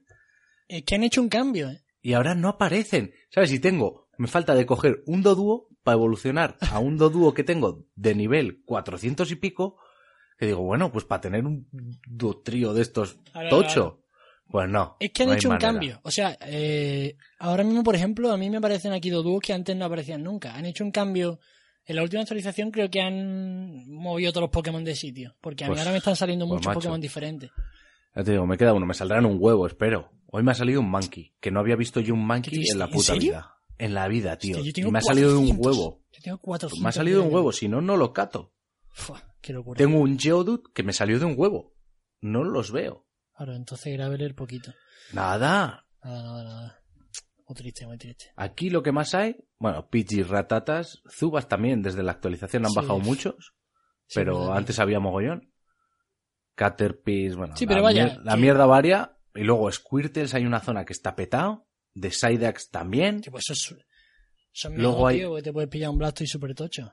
es 0.68 0.82
que 0.82 0.94
han 0.96 1.04
hecho 1.04 1.22
un 1.22 1.28
cambio, 1.28 1.70
¿eh? 1.70 1.80
y 2.02 2.12
ahora 2.12 2.34
no 2.34 2.48
aparecen. 2.48 3.12
¿Sabes? 3.30 3.50
Si 3.50 3.60
tengo, 3.60 4.05
me 4.18 4.28
falta 4.28 4.54
de 4.54 4.66
coger 4.66 5.02
un 5.06 5.22
Doduo 5.22 5.68
para 5.82 5.94
evolucionar 5.96 6.56
a 6.70 6.78
un 6.78 6.96
Doduo 6.98 7.34
que 7.34 7.44
tengo 7.44 7.84
de 7.94 8.14
nivel 8.14 8.62
400 8.64 9.30
y 9.30 9.36
pico, 9.36 9.76
que 10.38 10.46
digo, 10.46 10.62
bueno, 10.62 10.92
pues 10.92 11.04
para 11.04 11.20
tener 11.20 11.44
un 11.44 11.66
trío 12.44 12.74
de 12.74 12.82
estos 12.82 13.18
Ahora, 13.32 13.48
tocho. 13.48 14.02
Pues 14.48 14.68
no. 14.68 14.96
Es 15.00 15.10
que 15.10 15.24
han 15.24 15.30
no 15.30 15.34
hecho 15.34 15.48
un 15.48 15.54
manera. 15.54 15.72
cambio. 15.72 16.00
O 16.04 16.10
sea, 16.10 16.36
eh, 16.42 17.16
ahora 17.40 17.64
mismo, 17.64 17.82
por 17.82 17.96
ejemplo, 17.96 18.30
a 18.30 18.36
mí 18.36 18.48
me 18.48 18.58
aparecen 18.58 18.92
aquí 18.92 19.10
dos 19.10 19.24
dúos 19.24 19.40
que 19.42 19.52
antes 19.52 19.74
no 19.74 19.84
aparecían 19.86 20.22
nunca. 20.22 20.54
Han 20.54 20.66
hecho 20.66 20.84
un 20.84 20.92
cambio. 20.92 21.40
En 21.84 21.96
la 21.96 22.02
última 22.02 22.22
actualización 22.22 22.70
creo 22.70 22.88
que 22.90 23.00
han 23.00 23.88
movido 23.90 24.30
todos 24.32 24.42
los 24.42 24.50
Pokémon 24.50 24.84
de 24.84 24.94
sitio. 24.94 25.34
Porque 25.40 25.64
a 25.64 25.66
mí 25.66 25.70
Pues- 25.72 25.80
ahora 25.80 25.90
me 25.92 25.98
están 25.98 26.14
saliendo 26.16 26.44
pues, 26.46 26.58
muchos 26.58 26.66
macho. 26.68 26.78
Pokémon 26.78 27.00
diferentes. 27.00 27.50
Ya 28.14 28.22
te 28.24 28.30
digo, 28.32 28.46
me 28.46 28.56
queda 28.56 28.72
uno, 28.72 28.86
me 28.86 28.94
saldrán 28.94 29.26
un 29.26 29.36
huevo, 29.40 29.66
espero. 29.66 30.10
Hoy 30.28 30.42
me 30.44 30.52
ha 30.52 30.54
salido 30.54 30.80
un 30.80 30.90
monkey, 30.90 31.34
que 31.40 31.50
no 31.50 31.58
había 31.60 31.74
visto 31.76 31.98
yo 32.00 32.14
un 32.14 32.24
monkey 32.26 32.62
¿Qué 32.62 32.70
en 32.72 32.78
la 32.78 32.84
¿En 32.86 32.90
puta 32.92 33.14
serio? 33.14 33.20
vida. 33.32 33.55
En 33.78 33.94
la 33.94 34.08
vida, 34.08 34.38
tío. 34.38 34.56
Hostia, 34.58 34.72
yo 34.74 34.88
y 34.88 34.90
me 34.90 34.98
ha 34.98 35.02
salido 35.02 35.30
de 35.30 35.36
un 35.36 35.46
400. 35.56 35.66
huevo. 35.76 36.02
Yo 36.12 36.20
tengo 36.22 36.38
400. 36.38 36.82
Me 36.82 36.88
ha 36.88 36.92
salido 36.92 37.20
de 37.20 37.26
un 37.28 37.34
huevo, 37.34 37.52
si 37.52 37.68
no, 37.68 37.80
no 37.80 37.96
lo 37.96 38.12
cato. 38.12 38.52
Fua, 38.88 39.22
qué 39.42 39.52
locura. 39.52 39.76
Tengo 39.78 39.98
un 40.00 40.18
Geodude 40.18 40.62
que 40.74 40.82
me 40.82 40.92
salió 40.92 41.18
de 41.18 41.24
un 41.26 41.34
huevo. 41.36 41.74
No 42.22 42.42
los 42.44 42.72
veo. 42.72 43.06
Ahora, 43.34 43.54
entonces 43.56 43.92
Graveler 43.92 44.34
poquito. 44.34 44.72
Nada. 45.12 45.86
Nada, 46.02 46.22
nada, 46.22 46.44
nada. 46.44 46.82
Muy 47.48 47.54
triste, 47.54 47.86
muy 47.86 47.98
triste. 47.98 48.32
Aquí 48.36 48.70
lo 48.70 48.82
que 48.82 48.92
más 48.92 49.14
hay, 49.14 49.36
bueno, 49.58 49.88
Pidgey, 49.88 50.22
Ratatas, 50.22 51.02
Zubas 51.08 51.46
también, 51.48 51.82
desde 51.82 52.02
la 52.02 52.12
actualización 52.12 52.64
han 52.64 52.70
Sí. 52.72 52.76
bajado 52.76 52.98
muchos, 52.98 53.54
pero 54.14 54.52
antes 54.52 54.78
había 54.78 54.98
mogollón. 54.98 55.52
Caterpies, 56.54 57.36
bueno, 57.36 57.54
Sí, 57.56 57.66
la, 57.66 57.68
pero 57.68 57.82
vaya, 57.82 58.06
mier- 58.06 58.22
la 58.24 58.36
mierda 58.36 58.66
varia. 58.66 59.12
Y 59.34 59.42
luego 59.44 59.70
Squirtles, 59.70 60.32
hay 60.34 60.46
una 60.46 60.60
zona 60.60 60.84
que 60.86 60.94
está 60.94 61.14
petado. 61.14 61.65
De 61.96 62.10
Psydax 62.10 62.68
también. 62.70 63.22
Sí, 63.22 63.30
pues 63.30 63.44
eso 63.48 63.74
es. 63.74 63.86
Son 64.52 64.74
Luego 64.76 64.92
mejor, 64.92 65.10
hay- 65.12 65.18
tío, 65.18 65.42
te 65.42 65.52
puedes 65.52 65.70
pillar 65.70 65.88
un 65.90 65.98
Blasto 65.98 66.24
y 66.24 66.26
super 66.26 66.54
tocho. 66.54 66.92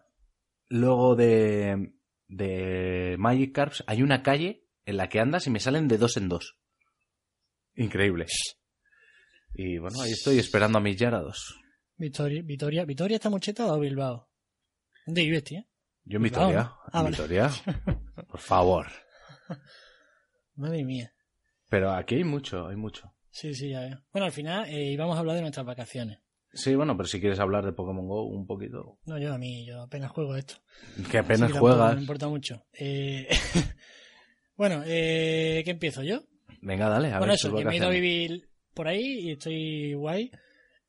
Luego 0.69 1.15
de, 1.15 1.93
de 2.27 3.15
Magikarps 3.19 3.83
hay 3.85 4.01
una 4.01 4.23
calle 4.23 4.65
en 4.85 4.95
la 4.97 5.09
que 5.09 5.19
andas 5.19 5.45
y 5.45 5.49
me 5.49 5.59
salen 5.59 5.87
de 5.89 5.97
dos 5.97 6.15
en 6.15 6.29
dos. 6.29 6.57
Increíble. 7.75 8.27
Y 9.53 9.77
bueno, 9.77 10.01
ahí 10.01 10.11
estoy 10.11 10.39
esperando 10.39 10.77
a 10.77 10.81
mis 10.81 10.95
Yarados. 10.97 11.59
Victoria, 11.97 12.41
Vitoria, 12.43 12.85
¿Vitoria 12.85 13.15
está 13.15 13.29
mucheta 13.29 13.71
o 13.73 13.79
Bilbao? 13.79 14.29
¿Dónde 15.05 15.23
vives, 15.23 15.43
tío? 15.43 15.63
Yo 16.05 16.17
en 16.17 16.23
Bilbao. 16.23 16.51
¿no? 16.51 16.59
Ah, 16.59 16.99
en 16.99 17.03
vale. 17.03 17.09
Vitoria. 17.17 17.49
Por 18.29 18.39
favor. 18.39 18.87
Madre 20.55 20.83
mía. 20.85 21.13
Pero 21.69 21.91
aquí 21.91 22.15
hay 22.15 22.23
mucho, 22.23 22.67
hay 22.67 22.75
mucho. 22.77 23.12
Sí, 23.33 23.53
sí, 23.55 23.69
ya 23.69 23.79
veo. 23.81 23.99
Bueno, 24.11 24.25
al 24.27 24.31
final 24.31 24.65
eh, 24.69 24.91
íbamos 24.91 25.15
a 25.17 25.19
hablar 25.19 25.35
de 25.35 25.41
nuestras 25.41 25.65
vacaciones. 25.65 26.19
Sí, 26.53 26.75
bueno, 26.75 26.95
pero 26.95 27.07
si 27.07 27.19
quieres 27.19 27.39
hablar 27.39 27.65
de 27.65 27.73
Pokémon 27.73 28.07
Go 28.07 28.25
un 28.27 28.45
poquito. 28.45 28.99
No, 29.05 29.17
yo 29.17 29.33
a 29.33 29.39
mí, 29.39 29.65
yo 29.65 29.81
apenas 29.81 30.11
juego 30.11 30.35
esto. 30.35 30.53
Que 31.09 31.17
apenas 31.17 31.51
que 31.51 31.57
juegas. 31.57 31.95
Me 31.95 32.01
importa 32.01 32.27
mucho. 32.27 32.63
Eh, 32.73 33.27
bueno, 34.55 34.83
eh, 34.85 35.63
¿qué 35.65 35.71
empiezo 35.71 36.03
yo? 36.03 36.21
Venga, 36.61 36.87
dale, 36.89 37.07
a 37.07 37.17
bueno, 37.17 37.31
ver. 37.33 37.35
eso, 37.35 37.55
que 37.55 37.65
me 37.65 37.73
he 37.73 37.77
ido 37.77 37.87
a 37.87 37.91
vivir 37.91 38.49
por 38.75 38.87
ahí 38.87 39.01
y 39.19 39.31
estoy 39.31 39.93
guay. 39.95 40.31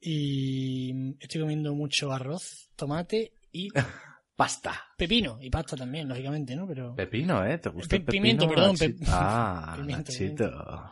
Y 0.01 1.15
estoy 1.19 1.41
comiendo 1.41 1.75
mucho 1.75 2.13
arroz, 2.13 2.69
tomate 2.77 3.33
y 3.53 3.69
Pasta. 4.37 4.83
pepino. 4.99 5.39
Y 5.41 5.49
pasta 5.49 5.77
también, 5.77 6.09
lógicamente, 6.09 6.55
¿no? 6.57 6.67
Pero 6.67 6.95
Pepino, 6.95 7.47
¿eh? 7.47 7.57
¿Te 7.59 7.69
gusta 7.71 7.89
Pe- 7.91 7.97
el 7.97 8.05
pepino? 8.05 8.23
pimiento, 8.23 8.49
perdón, 8.49 8.77
pe- 8.77 8.97
Ah, 9.07 9.75
Pimiento, 9.77 10.13
Nachito. 10.13 10.45
pimiento. 10.45 10.91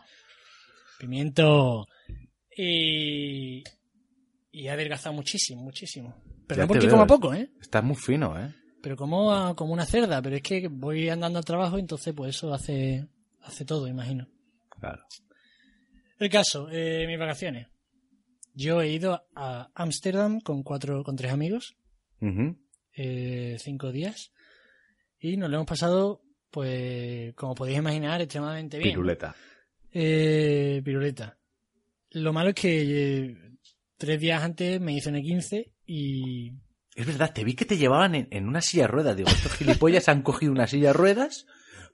Y. 2.57 3.63
Y 4.55 4.67
he 4.67 4.71
adelgazado 4.71 5.15
muchísimo, 5.15 5.63
muchísimo. 5.63 6.15
Pero 6.47 6.59
Ya 6.59 6.63
no 6.65 6.69
porque 6.69 6.87
veo, 6.87 6.91
coma 6.95 7.05
eh. 7.05 7.09
poco, 7.09 7.35
¿eh? 7.35 7.51
Estás 7.61 7.83
muy 7.83 7.97
fino, 7.97 8.39
¿eh? 8.39 8.55
Pero 8.83 8.97
como, 8.97 9.33
a- 9.33 9.57
como 9.57 9.73
una 9.73 9.87
cerda. 9.87 10.21
Pero 10.21 10.37
es 10.37 10.43
que 10.43 10.69
voy 10.69 11.09
andando 11.09 11.39
al 11.39 11.45
trabajo, 11.45 11.79
entonces 11.79 12.13
pues 12.15 12.37
eso 12.37 12.53
hace, 12.53 13.07
hace 13.41 13.65
todo, 13.65 13.89
imagino. 13.89 14.29
Claro. 14.79 15.03
El 16.19 16.29
caso, 16.29 16.69
eh, 16.71 17.07
mis 17.07 17.19
vacaciones. 17.19 17.69
Yo 18.55 18.83
he 18.83 18.91
ido 18.93 19.23
a 19.35 19.71
Ámsterdam 19.75 20.41
con 20.41 20.63
cuatro, 20.63 21.03
con 21.05 21.17
tres 21.17 21.33
amigos, 21.33 21.75
eh, 22.95 23.57
cinco 23.59 23.91
días, 23.91 24.31
y 25.19 25.39
nos 25.39 25.49
lo 25.49 25.57
hemos 25.57 25.67
pasado, 25.67 26.21
pues, 26.51 27.33
como 27.35 27.55
podéis 27.55 27.79
imaginar, 27.79 28.21
extremadamente 28.21 28.77
bien. 28.77 28.91
Piruleta. 28.91 29.35
Eh, 29.93 30.81
piruleta. 30.85 31.39
Lo 32.11 32.33
malo 32.33 32.51
es 32.51 32.55
que 32.55 32.83
eh, 32.83 33.37
tres 33.97 34.21
días 34.21 34.43
antes 34.43 34.81
me 34.81 34.93
hice 34.93 35.11
un 35.11 35.17
E15 35.17 35.71
y 35.87 36.53
Es 36.95 37.07
verdad, 37.07 37.33
te 37.33 37.45
vi 37.45 37.55
que 37.55 37.65
te 37.65 37.77
llevaban 37.77 38.15
en, 38.15 38.29
en 38.31 38.49
una 38.49 38.61
silla 38.61 38.85
de 38.85 38.89
ruedas. 38.89 39.17
Digo, 39.17 39.31
estos 39.31 39.53
gilipollas 39.55 40.09
han 40.09 40.23
cogido 40.23 40.53
una 40.53 40.67
silla 40.67 40.89
de 40.89 40.95
ruedas 40.95 41.47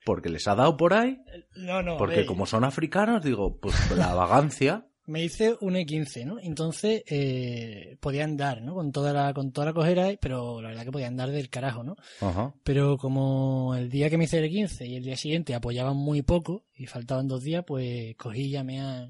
porque 0.05 0.28
les 0.28 0.49
ha 0.49 0.55
dado 0.55 0.76
por 0.76 0.95
ahí. 0.95 1.21
no, 1.55 1.83
no, 1.83 1.97
Porque 1.99 2.17
ver, 2.17 2.26
como 2.26 2.47
son 2.47 2.64
africanos, 2.64 3.23
digo, 3.23 3.59
pues 3.61 3.75
la 3.95 4.14
vagancia. 4.14 4.88
Me 5.09 5.25
hice 5.25 5.57
un 5.61 5.75
E15, 5.75 6.25
¿no? 6.25 6.38
Entonces 6.38 7.03
eh, 7.07 7.97
podía 8.00 8.25
andar, 8.25 8.62
¿no? 8.62 8.75
Con 8.75 8.93
toda 8.93 9.12
la 9.12 9.35
con 9.35 9.53
toda 9.53 9.67
la 9.67 9.73
cojera, 9.73 10.11
pero 10.21 10.62
la 10.62 10.69
verdad 10.69 10.85
que 10.85 10.93
podía 10.93 11.09
andar 11.09 11.31
del 11.31 11.50
carajo, 11.50 11.83
¿no? 11.83 11.97
Ajá. 12.21 12.55
Pero 12.62 12.97
como 12.97 13.75
el 13.75 13.88
día 13.91 14.09
que 14.11 14.19
me 14.19 14.25
hice 14.25 14.38
el 14.38 14.49
15 14.49 14.87
y 14.87 14.97
el 14.97 15.05
día 15.05 15.17
siguiente 15.17 15.55
apoyaban 15.55 15.97
muy 15.97 16.23
poco 16.23 16.65
y 16.75 16.87
faltaban 16.87 17.27
dos 17.27 17.43
días, 17.43 17.65
pues 17.67 18.15
cogí 18.17 18.43
y 18.43 18.50
llamé 18.50 18.81
a, 18.81 19.09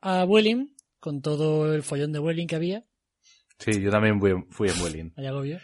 a 0.00 0.24
Vueling 0.24 0.74
con 1.00 1.20
todo 1.20 1.74
el 1.74 1.82
follón 1.82 2.12
de 2.12 2.18
Vueling 2.18 2.46
que 2.46 2.56
había, 2.56 2.84
Sí, 3.58 3.80
yo 3.80 3.90
también 3.90 4.20
fui, 4.20 4.32
fui 4.50 4.68
en 4.68 4.78
Vueling. 4.78 5.12
allá 5.16 5.60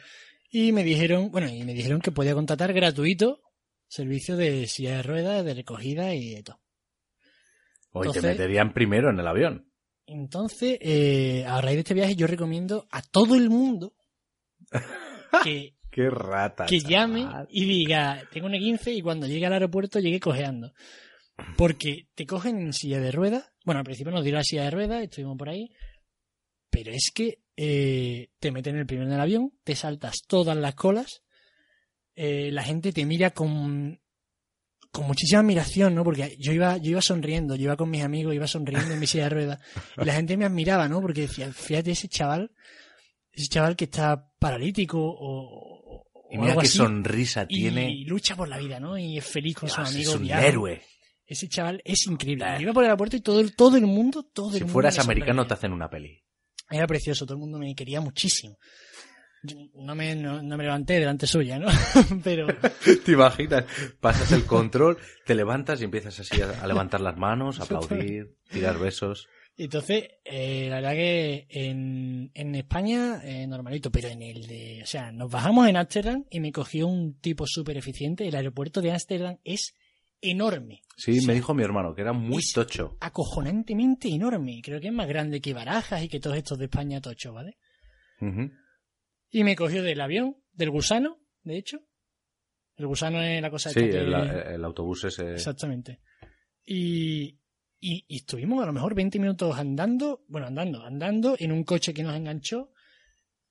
y 0.51 0.73
me 0.73 0.85
dijeron, 0.85 1.31
bueno, 1.31 1.49
y 1.49 1.63
me 1.65 1.73
dijeron 1.75 2.01
que 2.01 2.13
podía 2.13 2.35
contratar 2.35 2.73
gratuito 2.73 3.41
servicio 3.89 4.37
de 4.37 4.67
silla 4.67 4.97
de 4.97 5.03
ruedas, 5.03 5.45
de 5.45 5.55
recogida 5.55 6.15
y 6.15 6.35
de 6.35 6.43
todo. 6.43 6.62
Hoy 7.93 8.11
te 8.13 8.23
meterían 8.23 8.73
primero 8.73 9.11
en 9.11 9.19
el 9.21 9.27
avión. 9.27 9.69
Entonces, 10.07 10.79
eh, 10.81 11.45
a 11.47 11.61
raíz 11.61 11.77
de 11.77 11.81
este 11.81 11.95
viaje 11.95 12.17
yo 12.17 12.27
recomiendo 12.27 12.87
a 12.91 13.03
todo 13.03 13.35
el 13.37 13.49
mundo 13.51 13.95
que 15.45 15.75
Qué 15.91 16.09
rata. 16.11 16.67
que 16.67 16.81
chaval. 16.81 16.91
llame 16.91 17.47
y 17.51 17.65
diga, 17.67 18.23
tengo 18.33 18.47
un 18.47 18.55
E15 18.55 18.97
y 18.97 19.03
cuando 19.03 19.27
llegue 19.27 19.47
al 19.47 19.53
aeropuerto 19.53 19.99
llegue 20.01 20.21
cojeando. 20.21 20.73
Porque 21.57 22.09
te 22.15 22.27
cogen 22.27 22.59
en 22.61 22.73
silla 22.73 22.99
de 23.01 23.11
ruedas. 23.13 23.53
Bueno, 23.65 23.79
al 23.81 23.85
principio 23.85 24.13
nos 24.13 24.23
dieron 24.23 24.39
la 24.39 24.45
silla 24.45 24.65
de 24.65 24.71
ruedas, 24.71 25.03
estuvimos 25.03 25.37
por 25.37 25.49
ahí. 25.49 25.71
Pero 26.71 26.93
es 26.93 27.11
que 27.15 27.41
eh, 27.57 28.31
te 28.39 28.51
meten 28.51 28.77
el 28.77 28.87
primero 28.87 29.09
en 29.09 29.15
el 29.15 29.21
avión, 29.21 29.53
te 29.65 29.77
saltas 29.77 30.23
todas 30.27 30.57
las 30.57 30.75
colas. 30.75 31.23
eh, 32.15 32.51
la 32.53 32.63
gente 32.63 32.93
te 32.93 33.05
mira 33.07 33.31
con, 33.31 34.01
con 34.93 35.07
muchísima 35.07 35.41
admiración, 35.41 35.95
¿no? 35.95 36.05
Porque 36.05 36.37
yo 36.39 36.53
iba, 36.53 36.77
yo 36.77 36.91
iba 36.91 37.01
sonriendo, 37.01 37.57
yo 37.57 37.65
iba 37.65 37.77
con 37.77 37.91
mis 37.91 38.03
amigos, 38.05 38.35
iba 38.35 38.47
sonriendo 38.47 38.93
en 38.93 39.01
mi 39.01 39.07
silla 39.07 39.25
de 39.25 39.31
ruedas. 39.31 39.61
Y 40.01 40.05
la 40.05 40.13
gente 40.13 40.37
me 40.37 40.45
admiraba, 40.45 40.87
¿no? 40.87 41.01
Porque 41.01 41.23
decía, 41.23 41.51
fíjate 41.51 41.93
ese 41.93 42.09
chaval, 42.09 42.53
ese 43.33 43.49
chaval 43.49 43.75
que 43.75 43.85
está 43.85 44.31
paralítico 44.39 44.99
o, 45.01 45.17
o 45.17 46.07
Y 46.31 46.37
mira 46.37 46.51
algo 46.51 46.61
qué 46.61 46.67
así, 46.67 46.77
sonrisa 46.77 47.47
y 47.49 47.57
tiene. 47.61 48.05
lucha 48.07 48.37
por 48.37 48.49
la 48.49 48.59
vida, 48.59 48.79
¿no? 48.79 48.99
Y 48.99 49.17
es 49.17 49.25
feliz 49.25 49.57
con 49.57 49.69
sus 49.71 49.79
amigos. 49.79 50.15
es 50.15 50.21
un 50.21 50.31
héroe. 50.31 50.83
Ese 51.25 51.49
chaval 51.49 51.81
es 51.85 52.07
increíble. 52.07 52.45
Yo 52.57 52.63
iba 52.63 52.73
por 52.75 52.85
el 52.85 52.91
aeropuerto 52.91 53.17
y 53.17 53.21
todo 53.21 53.41
el, 53.41 53.57
todo 53.57 53.79
el 53.79 53.87
mundo, 53.87 54.25
todo 54.25 54.49
el 54.49 54.55
Si 54.55 54.61
mundo 54.61 54.73
fueras 54.75 54.99
me 54.99 55.05
americano 55.05 55.47
te 55.47 55.55
hacen 55.55 55.73
una 55.73 55.89
peli. 55.89 56.23
Era 56.69 56.87
precioso, 56.87 57.25
todo 57.25 57.35
el 57.35 57.41
mundo 57.41 57.59
me 57.59 57.75
quería 57.75 58.03
muchísimo. 58.03 58.59
No 59.75 59.95
me, 59.97 60.15
no, 60.15 60.41
no 60.43 60.57
me 60.57 60.63
levanté 60.65 60.95
delante 61.01 61.27
suya, 61.27 61.59
¿no? 61.59 61.67
Pero 62.25 62.47
¿Te 63.05 63.13
imaginas? 63.13 63.65
Pasas 64.01 64.31
el 64.33 64.45
control, 64.45 64.99
te 65.27 65.35
levantas 65.35 65.81
y 65.81 65.85
empiezas 65.85 66.21
así 66.21 66.41
a, 66.41 66.63
a 66.63 66.67
levantar 66.67 67.01
las 67.01 67.17
manos, 67.17 67.59
a 67.59 67.65
aplaudir, 67.65 68.37
tirar 68.51 68.79
besos. 68.79 69.27
entonces, 69.57 70.05
eh, 70.25 70.69
la 70.71 70.77
verdad 70.77 70.93
que 70.93 71.47
en, 71.51 72.31
en 72.35 72.55
España, 72.55 73.21
eh, 73.25 73.47
normalito, 73.49 73.91
pero 73.91 74.09
en 74.09 74.23
el 74.23 74.47
de, 74.47 74.81
o 74.85 74.87
sea, 74.87 75.11
nos 75.11 75.29
bajamos 75.31 75.69
en 75.69 75.77
Ámsterdam 75.77 76.25
y 76.31 76.39
me 76.39 76.53
cogió 76.53 76.87
un 76.87 77.15
tipo 77.19 77.45
súper 77.47 77.77
eficiente. 77.77 78.29
El 78.29 78.37
aeropuerto 78.37 78.81
de 78.81 78.93
Ámsterdam 78.93 79.39
es 79.43 79.75
enorme. 80.21 80.83
Sí, 80.97 81.27
me 81.27 81.35
dijo 81.35 81.53
mi 81.53 81.65
hermano 81.65 81.97
que 81.97 82.03
era 82.03 82.13
muy 82.13 82.39
Es- 82.39 82.53
tocho. 82.55 82.97
acojonantemente 83.01 84.09
enorme. 84.09 84.61
Creo 84.63 84.81
que 84.81 84.87
es 84.87 84.93
más 84.95 85.09
grande 85.09 85.41
que 85.41 85.53
Barajas 85.53 86.05
y 86.05 86.09
que 86.09 86.21
todos 86.21 86.37
estos 86.37 86.59
de 86.59 86.67
España 86.67 87.01
tocho, 87.01 87.33
¿vale? 87.33 87.57
Ujú. 88.21 88.53
Y 89.33 89.43
me 89.45 89.57
cogió 89.57 89.83
del 89.83 90.01
avión, 90.01 90.37
del 90.53 90.71
gusano, 90.71 91.19
de 91.43 91.57
hecho. 91.57 91.81
El 92.77 92.87
gusano 92.87 93.21
es 93.21 93.43
la 93.43 93.51
cosa 93.51 93.71
Sí, 93.71 93.81
esta 93.81 93.91
que- 93.91 93.99
el, 93.99 94.55
el 94.55 94.65
autobús 94.65 95.03
ese. 95.05 95.33
Exactamente. 95.33 96.01
Y, 96.65 97.39
y, 97.81 98.05
y 98.09 98.17
estuvimos 98.17 98.63
a 98.63 98.67
lo 98.67 98.73
mejor 98.73 98.95
20 98.95 99.19
minutos 99.19 99.57
andando, 99.59 100.25
bueno, 100.29 100.47
andando, 100.47 100.83
andando 100.85 101.35
en 101.39 101.51
un 101.53 101.65
coche 101.65 101.93
que 101.93 102.03
nos 102.03 102.15
enganchó, 102.17 102.73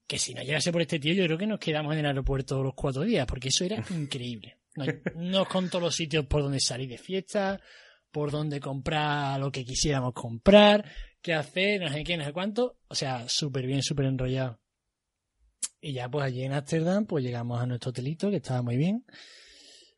que 0.08 0.18
si 0.18 0.34
no 0.34 0.42
llegase 0.42 0.72
por 0.72 0.82
este 0.82 1.00
tío 1.00 1.14
yo 1.14 1.26
creo 1.26 1.38
que 1.38 1.48
nos 1.48 1.60
quedamos 1.60 1.94
en 1.94 2.00
el 2.00 2.06
aeropuerto 2.06 2.62
los 2.64 2.74
cuatro 2.74 3.04
días, 3.04 3.26
porque 3.26 3.50
eso 3.50 3.64
era 3.66 3.84
increíble. 3.92 4.60
Nos, 4.76 4.88
nos 5.16 5.48
contó 5.48 5.80
los 5.80 5.96
sitios 5.96 6.26
por 6.28 6.44
donde 6.44 6.60
salir 6.60 6.88
de 6.90 6.98
fiesta, 6.98 7.60
por 8.12 8.32
donde 8.32 8.60
comprar 8.60 9.40
lo 9.40 9.52
que 9.52 9.66
quisiéramos 9.66 10.14
comprar, 10.14 10.86
qué 11.22 11.34
hacer, 11.34 11.82
no 11.82 11.90
sé 11.90 12.04
qué, 12.04 12.18
no 12.18 12.24
sé 12.26 12.32
cuánto. 12.34 12.78
O 12.88 12.96
sea, 12.96 13.28
súper 13.28 13.66
bien, 13.66 13.84
súper 13.84 14.06
enrollado. 14.06 14.60
Y 15.82 15.94
ya 15.94 16.10
pues 16.10 16.26
allí 16.26 16.44
en 16.44 16.54
Ámsterdam 16.54 17.06
pues 17.06 17.24
llegamos 17.24 17.62
a 17.62 17.66
nuestro 17.66 17.90
hotelito, 17.90 18.30
que 18.30 18.38
estaba 18.38 18.62
muy 18.62 18.78
bien. 18.78 19.06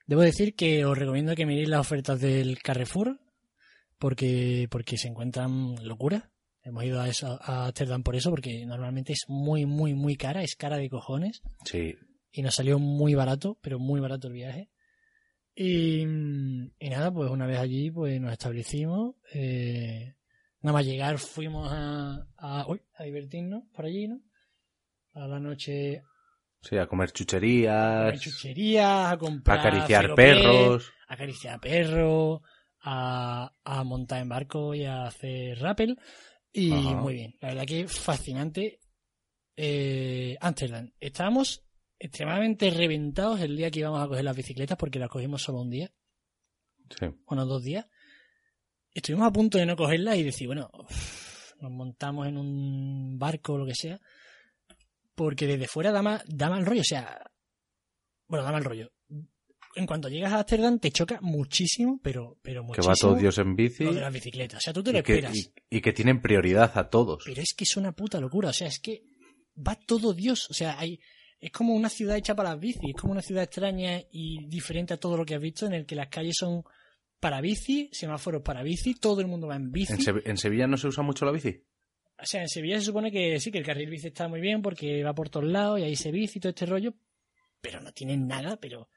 Debo 0.08 0.22
decir 0.22 0.56
que 0.56 0.86
os 0.86 0.98
recomiendo 0.98 1.36
que 1.36 1.46
miréis 1.46 1.70
las 1.70 1.82
ofertas 1.82 2.20
del 2.20 2.62
Carrefour, 2.62 3.20
porque, 3.98 4.68
porque 4.70 4.98
se 4.98 5.08
encuentran 5.08 5.76
locuras. 5.86 6.24
Hemos 6.62 6.84
ido 6.86 7.02
a, 7.02 7.10
eso, 7.10 7.38
a 7.42 7.66
Ámsterdam 7.68 8.04
por 8.04 8.16
eso, 8.16 8.30
porque 8.30 8.66
normalmente 8.66 9.14
es 9.14 9.24
muy, 9.28 9.66
muy, 9.66 9.94
muy 9.94 10.16
cara, 10.16 10.44
es 10.44 10.56
cara 10.56 10.78
de 10.78 10.90
cojones 10.90 11.42
Sí. 11.66 11.96
y 12.32 12.42
nos 12.42 12.56
salió 12.56 12.80
muy 12.80 13.16
barato, 13.16 13.58
pero 13.62 13.80
muy 13.80 14.00
barato 14.00 14.28
el 14.28 14.34
viaje. 14.34 14.70
Y, 15.56 16.02
y 16.04 16.90
nada, 16.90 17.12
pues 17.14 17.30
una 17.30 17.46
vez 17.46 17.60
allí 17.60 17.92
pues 17.92 18.20
nos 18.20 18.32
establecimos. 18.32 19.16
eh, 19.34 20.16
nada 20.62 20.74
más 20.74 20.86
llegar 20.86 21.18
fuimos 21.20 21.70
a, 21.72 22.26
a, 22.38 22.66
uy, 22.70 22.82
a 22.96 23.04
divertirnos 23.04 23.64
por 23.74 23.86
allí, 23.86 24.08
¿no? 24.08 24.22
A 25.14 25.28
la 25.28 25.40
noche 25.40 26.04
Sí, 26.62 26.78
a 26.78 26.88
comer 26.88 27.10
a 27.10 27.12
chucherías, 27.12 28.20
chucherías, 28.22 28.86
a 28.86 29.12
a 29.12 29.18
comprar 29.18 29.60
acariciar 29.60 30.02
Ferropé, 30.04 30.24
perros. 30.34 30.92
a 31.10 31.14
acariciar 31.14 31.60
perros, 31.60 32.42
a, 32.82 33.52
a 33.64 33.84
montar 33.84 34.22
en 34.22 34.30
barco 34.30 34.74
y 34.74 34.86
a 34.86 35.06
hacer 35.08 35.60
rappel. 35.60 35.98
Y 36.54 36.72
Ajá. 36.72 36.96
muy 37.02 37.16
bien, 37.16 37.36
la 37.42 37.50
verdad 37.50 37.66
que 37.66 37.88
fascinante. 37.88 38.80
Eh, 39.56 40.38
Amsterdam. 40.40 40.92
Estábamos 41.00 41.64
extremadamente 42.00 42.70
reventados 42.72 43.40
el 43.42 43.56
día 43.58 43.70
que 43.70 43.80
íbamos 43.80 44.02
a 44.04 44.08
coger 44.08 44.24
las 44.24 44.36
bicicletas 44.36 44.78
porque 44.78 45.00
las 45.00 45.10
cogimos 45.10 45.42
solo 45.44 45.60
un 45.62 45.70
día, 45.70 45.92
Sí. 46.98 47.08
bueno, 47.26 47.46
dos 47.46 47.64
días. 47.64 47.86
Estuvimos 48.94 49.28
a 49.28 49.32
punto 49.34 49.58
de 49.58 49.66
no 49.66 49.76
cogerlas 49.76 50.18
y 50.18 50.24
decir, 50.24 50.48
bueno, 50.48 50.70
nos 51.60 51.72
montamos 51.72 52.28
en 52.28 52.38
un 52.38 53.18
barco 53.20 53.54
o 53.54 53.58
lo 53.58 53.66
que 53.66 53.76
sea, 53.76 54.00
porque 55.16 55.48
desde 55.48 55.68
fuera 55.68 55.92
da, 55.92 56.02
ma- 56.02 56.24
da 56.28 56.50
mal 56.50 56.66
rollo, 56.66 56.82
o 56.82 56.86
sea, 56.86 57.22
bueno, 58.28 58.44
da 58.46 58.52
mal 58.52 58.64
rollo. 58.64 58.92
En 59.76 59.88
cuanto 59.88 60.08
llegas 60.08 60.32
a 60.34 60.38
Ámsterdam 60.40 60.78
te 60.80 60.92
choca 60.92 61.20
muchísimo, 61.22 62.00
pero, 62.04 62.38
pero 62.44 62.62
Que 62.62 62.68
muchísimo 62.68 62.90
va 62.90 62.96
todo 62.96 63.16
Dios 63.16 63.38
en 63.40 63.56
bici 63.56 63.84
lo 63.84 63.94
de 63.94 64.02
las 64.02 64.14
bicicletas. 64.14 64.58
O 64.60 64.62
sea, 64.62 64.72
tú 64.74 64.84
te 64.84 64.92
lo 64.92 65.00
y 65.00 65.04
que, 65.04 65.14
esperas. 65.16 65.36
y- 65.36 65.54
y 65.78 65.82
que 65.82 65.94
tienen 65.94 66.22
prioridad 66.22 66.72
a 66.78 66.90
todos. 66.90 67.24
Pero 67.26 67.42
es 67.42 67.54
que 67.58 67.64
es 67.64 67.76
una 67.76 67.92
puta 67.92 68.20
locura. 68.20 68.50
O 68.50 68.54
sea, 68.54 68.68
es 68.68 68.80
que 68.80 69.02
va 69.58 69.76
todo 69.76 70.14
Dios. 70.14 70.48
O 70.52 70.54
sea, 70.54 70.78
hay, 70.80 71.00
es 71.40 71.52
como 71.52 71.74
una 71.74 71.90
ciudad 71.90 72.18
hecha 72.18 72.36
para 72.36 72.52
las 72.52 72.60
bicis. 72.60 72.82
Es 72.96 73.02
como 73.02 73.14
una 73.14 73.24
ciudad 73.24 73.44
extraña 73.44 74.00
y 74.12 74.46
diferente 74.48 74.94
a 74.94 74.98
todo 74.98 75.18
lo 75.18 75.26
que 75.26 75.34
has 75.36 75.42
visto, 75.42 75.66
en 75.66 75.74
el 75.74 75.86
que 75.88 75.96
las 75.96 76.10
calles 76.10 76.36
son 76.38 76.64
para 77.20 77.42
bici, 77.42 77.90
semáforos 77.94 78.44
para 78.44 78.62
bici, 78.62 78.94
todo 78.94 79.22
el 79.22 79.28
mundo 79.28 79.48
va 79.48 79.56
en 79.56 79.72
bici. 79.72 79.94
¿En, 79.94 80.02
Se- 80.02 80.30
en 80.30 80.38
Sevilla 80.38 80.68
no 80.68 80.78
se 80.78 80.88
usa 80.88 81.04
mucho 81.04 81.26
la 81.26 81.32
bici? 81.32 81.64
O 82.22 82.26
sea, 82.26 82.42
en 82.42 82.50
Sevilla 82.50 82.80
se 82.80 82.86
supone 82.86 83.12
que 83.12 83.40
sí, 83.40 83.52
que 83.52 83.58
el 83.58 83.66
carril 83.66 83.90
bici 83.90 84.08
está 84.08 84.28
muy 84.28 84.40
bien 84.40 84.62
porque 84.62 85.04
va 85.04 85.14
por 85.14 85.30
todos 85.30 85.46
lados 85.48 85.80
y 85.80 85.84
ahí 85.84 85.96
se 85.96 86.12
bici 86.12 86.38
y 86.38 86.42
todo 86.42 86.50
este 86.52 86.66
rollo, 86.66 86.94
pero 87.62 87.82
no 87.82 87.92
tienen 87.92 88.28
nada, 88.28 88.58
pero, 88.58 88.90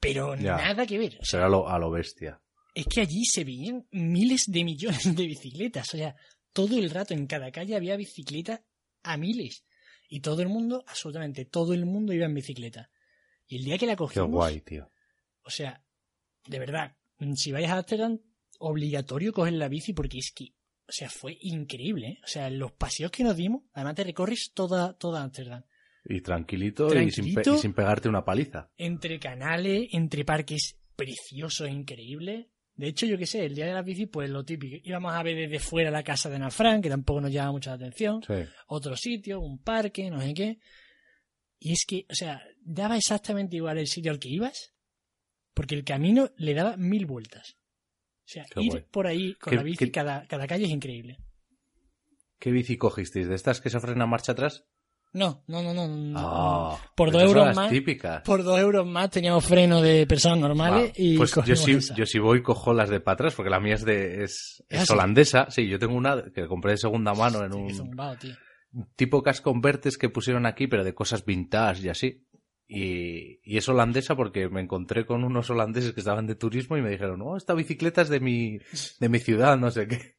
pero 0.00 0.34
Ya. 0.36 0.56
nada 0.56 0.86
que 0.86 0.98
ver. 0.98 1.12
O 1.20 1.24
sea, 1.24 1.38
Será 1.40 1.48
lo, 1.48 1.68
a 1.68 1.78
lo 1.78 1.90
bestia. 1.90 2.40
es 2.74 2.86
que 2.86 3.02
allí 3.02 3.24
se 3.24 3.44
veían 3.44 3.86
miles 3.92 4.44
de 4.48 4.64
millones 4.64 5.14
de 5.14 5.26
bicicletas. 5.26 5.92
O 5.94 5.96
sea, 5.96 6.16
todo 6.52 6.76
el 6.78 6.90
rato 6.90 7.14
en 7.14 7.26
cada 7.26 7.50
calle 7.52 7.76
había 7.76 7.96
bicicletas 7.96 8.60
a 9.02 9.16
miles. 9.16 9.64
Y 10.08 10.20
todo 10.20 10.42
el 10.42 10.48
mundo, 10.48 10.84
absolutamente 10.86 11.44
todo 11.44 11.72
el 11.74 11.86
mundo 11.86 12.12
iba 12.12 12.26
en 12.26 12.34
bicicleta. 12.34 12.90
Y 13.46 13.56
el 13.56 13.64
día 13.64 13.78
que 13.78 13.86
la 13.86 13.92
Qué 13.92 13.98
cogimos, 13.98 14.30
guay, 14.30 14.60
tío. 14.60 14.90
o 15.42 15.50
sea, 15.50 15.82
de 16.46 16.58
verdad, 16.58 16.96
si 17.36 17.52
vais 17.52 17.68
a 17.68 17.76
Amsterdam, 17.78 18.18
obligatorio 18.58 19.32
coger 19.32 19.54
la 19.54 19.68
bici 19.68 19.92
porque 19.92 20.18
es 20.18 20.32
que, 20.32 20.52
o 20.88 20.92
sea, 20.92 21.08
fue 21.08 21.38
increíble. 21.40 22.06
¿eh? 22.08 22.18
O 22.24 22.26
sea, 22.26 22.50
los 22.50 22.72
paseos 22.72 23.10
que 23.10 23.24
nos 23.24 23.36
dimos, 23.36 23.62
además 23.72 23.94
te 23.94 24.04
recorres 24.04 24.52
toda, 24.54 24.92
toda 24.96 25.22
Amsterdam. 25.22 25.62
Y 26.04 26.20
tranquilito, 26.20 26.88
Y, 27.00 27.10
sin 27.10 27.28
y 27.28 27.72
pegarte 27.74 28.08
una 28.08 28.24
paliza. 28.24 28.70
entre 28.76 29.18
canales, 29.20 29.88
entre 29.92 30.24
parques 30.24 30.78
preciosos 30.96 31.68
increíbles. 31.68 32.46
De 32.74 32.88
hecho, 32.88 33.06
yo 33.06 33.16
qué 33.18 33.26
sé, 33.26 33.44
el 33.44 33.54
día 33.54 33.66
de 33.66 33.74
la 33.74 33.82
bici, 33.82 34.06
pues 34.06 34.28
lo 34.30 34.44
típico. 34.44 34.76
Íbamos 34.82 35.12
a 35.12 35.22
ver 35.22 35.36
desde 35.36 35.58
fuera 35.58 35.90
la 35.90 36.02
casa 36.02 36.28
de 36.28 36.36
Ana 36.36 36.50
Frank, 36.50 36.82
que 36.82 36.88
tampoco 36.88 37.20
nos 37.20 37.30
llama 37.30 37.52
mucha 37.52 37.74
atención. 37.74 38.22
Sí. 38.22 38.34
Otro 38.66 38.96
sitio, 38.96 39.40
un 39.40 39.62
parque, 39.62 40.10
no 40.10 40.20
sé 40.20 40.34
qué. 40.34 40.58
Y 41.58 41.72
es 41.72 41.84
que, 41.86 42.06
o 42.10 42.14
sea, 42.14 42.42
daba 42.60 42.96
exactamente 42.96 43.56
igual 43.56 43.78
el 43.78 43.86
sitio 43.86 44.10
al 44.10 44.18
que 44.18 44.30
ibas, 44.30 44.72
porque 45.54 45.74
el 45.76 45.84
camino 45.84 46.30
le 46.36 46.54
daba 46.54 46.76
mil 46.76 47.06
vueltas. 47.06 47.56
O 48.24 48.28
sea, 48.28 48.44
Qué 48.52 48.62
ir 48.62 48.70
guay. 48.70 48.84
por 48.90 49.06
ahí 49.06 49.34
con 49.34 49.50
¿Qué- 49.50 49.56
la 49.56 49.62
bici, 49.62 49.90
cada, 49.90 50.26
cada 50.26 50.46
calle 50.46 50.64
es 50.64 50.70
increíble. 50.70 51.18
¿Qué 52.38 52.50
bici 52.50 52.76
cogisteis? 52.76 53.28
¿De 53.28 53.34
estas 53.34 53.60
que 53.60 53.70
se 53.70 53.80
frenan 53.80 54.08
marcha 54.08 54.32
atrás? 54.32 54.64
No, 55.14 55.44
no, 55.46 55.62
no, 55.62 55.74
no. 55.74 55.86
no. 55.88 56.18
Ah, 56.18 56.78
por 56.96 57.08
esas 57.08 57.20
dos 57.22 57.30
euros 57.30 57.54
más. 57.56 57.70
típicas. 57.70 58.22
Por 58.22 58.42
dos 58.42 58.58
euros 58.58 58.86
más 58.86 59.10
teníamos 59.10 59.44
freno 59.44 59.82
de 59.82 60.06
personas 60.06 60.38
normales 60.38 60.90
Ah, 60.90 60.94
y 60.96 61.18
pues 61.18 61.34
yo 61.44 61.54
sí, 61.54 61.72
esa. 61.72 61.94
yo 61.94 62.06
sí 62.06 62.18
voy 62.18 62.42
cojo 62.42 62.72
las 62.72 62.88
de 62.88 63.00
para 63.00 63.14
atrás 63.14 63.34
porque 63.34 63.50
la 63.50 63.60
mía 63.60 63.74
es 63.74 63.84
de 63.84 64.24
es, 64.24 64.64
¿Es 64.70 64.76
es 64.76 64.80
así? 64.80 64.92
holandesa. 64.94 65.50
Sí, 65.50 65.68
yo 65.68 65.78
tengo 65.78 65.94
una 65.94 66.22
que 66.34 66.46
compré 66.46 66.72
de 66.72 66.78
segunda 66.78 67.12
mano 67.12 67.44
en 67.44 67.52
un 67.52 67.74
zumbado, 67.74 68.16
tío. 68.16 68.34
tipo 68.96 69.22
casco 69.22 69.50
convertes 69.50 69.98
que 69.98 70.08
pusieron 70.08 70.46
aquí, 70.46 70.66
pero 70.66 70.82
de 70.82 70.94
cosas 70.94 71.26
vintage 71.26 71.82
y 71.82 71.88
así. 71.90 72.26
Y, 72.68 73.40
y 73.44 73.58
es 73.58 73.68
holandesa 73.68 74.16
porque 74.16 74.48
me 74.48 74.60
encontré 74.62 75.04
con 75.04 75.24
unos 75.24 75.50
holandeses 75.50 75.92
que 75.92 76.00
estaban 76.00 76.26
de 76.26 76.34
turismo 76.36 76.76
y 76.78 76.82
me 76.82 76.90
dijeron, 76.90 77.18
no, 77.18 77.36
esta 77.36 77.54
bicicleta 77.54 78.02
es 78.02 78.08
de 78.08 78.20
mi, 78.20 78.58
de 78.98 79.08
mi 79.08 79.18
ciudad, 79.18 79.58
no 79.58 79.70
sé 79.70 79.86
qué. 79.88 80.16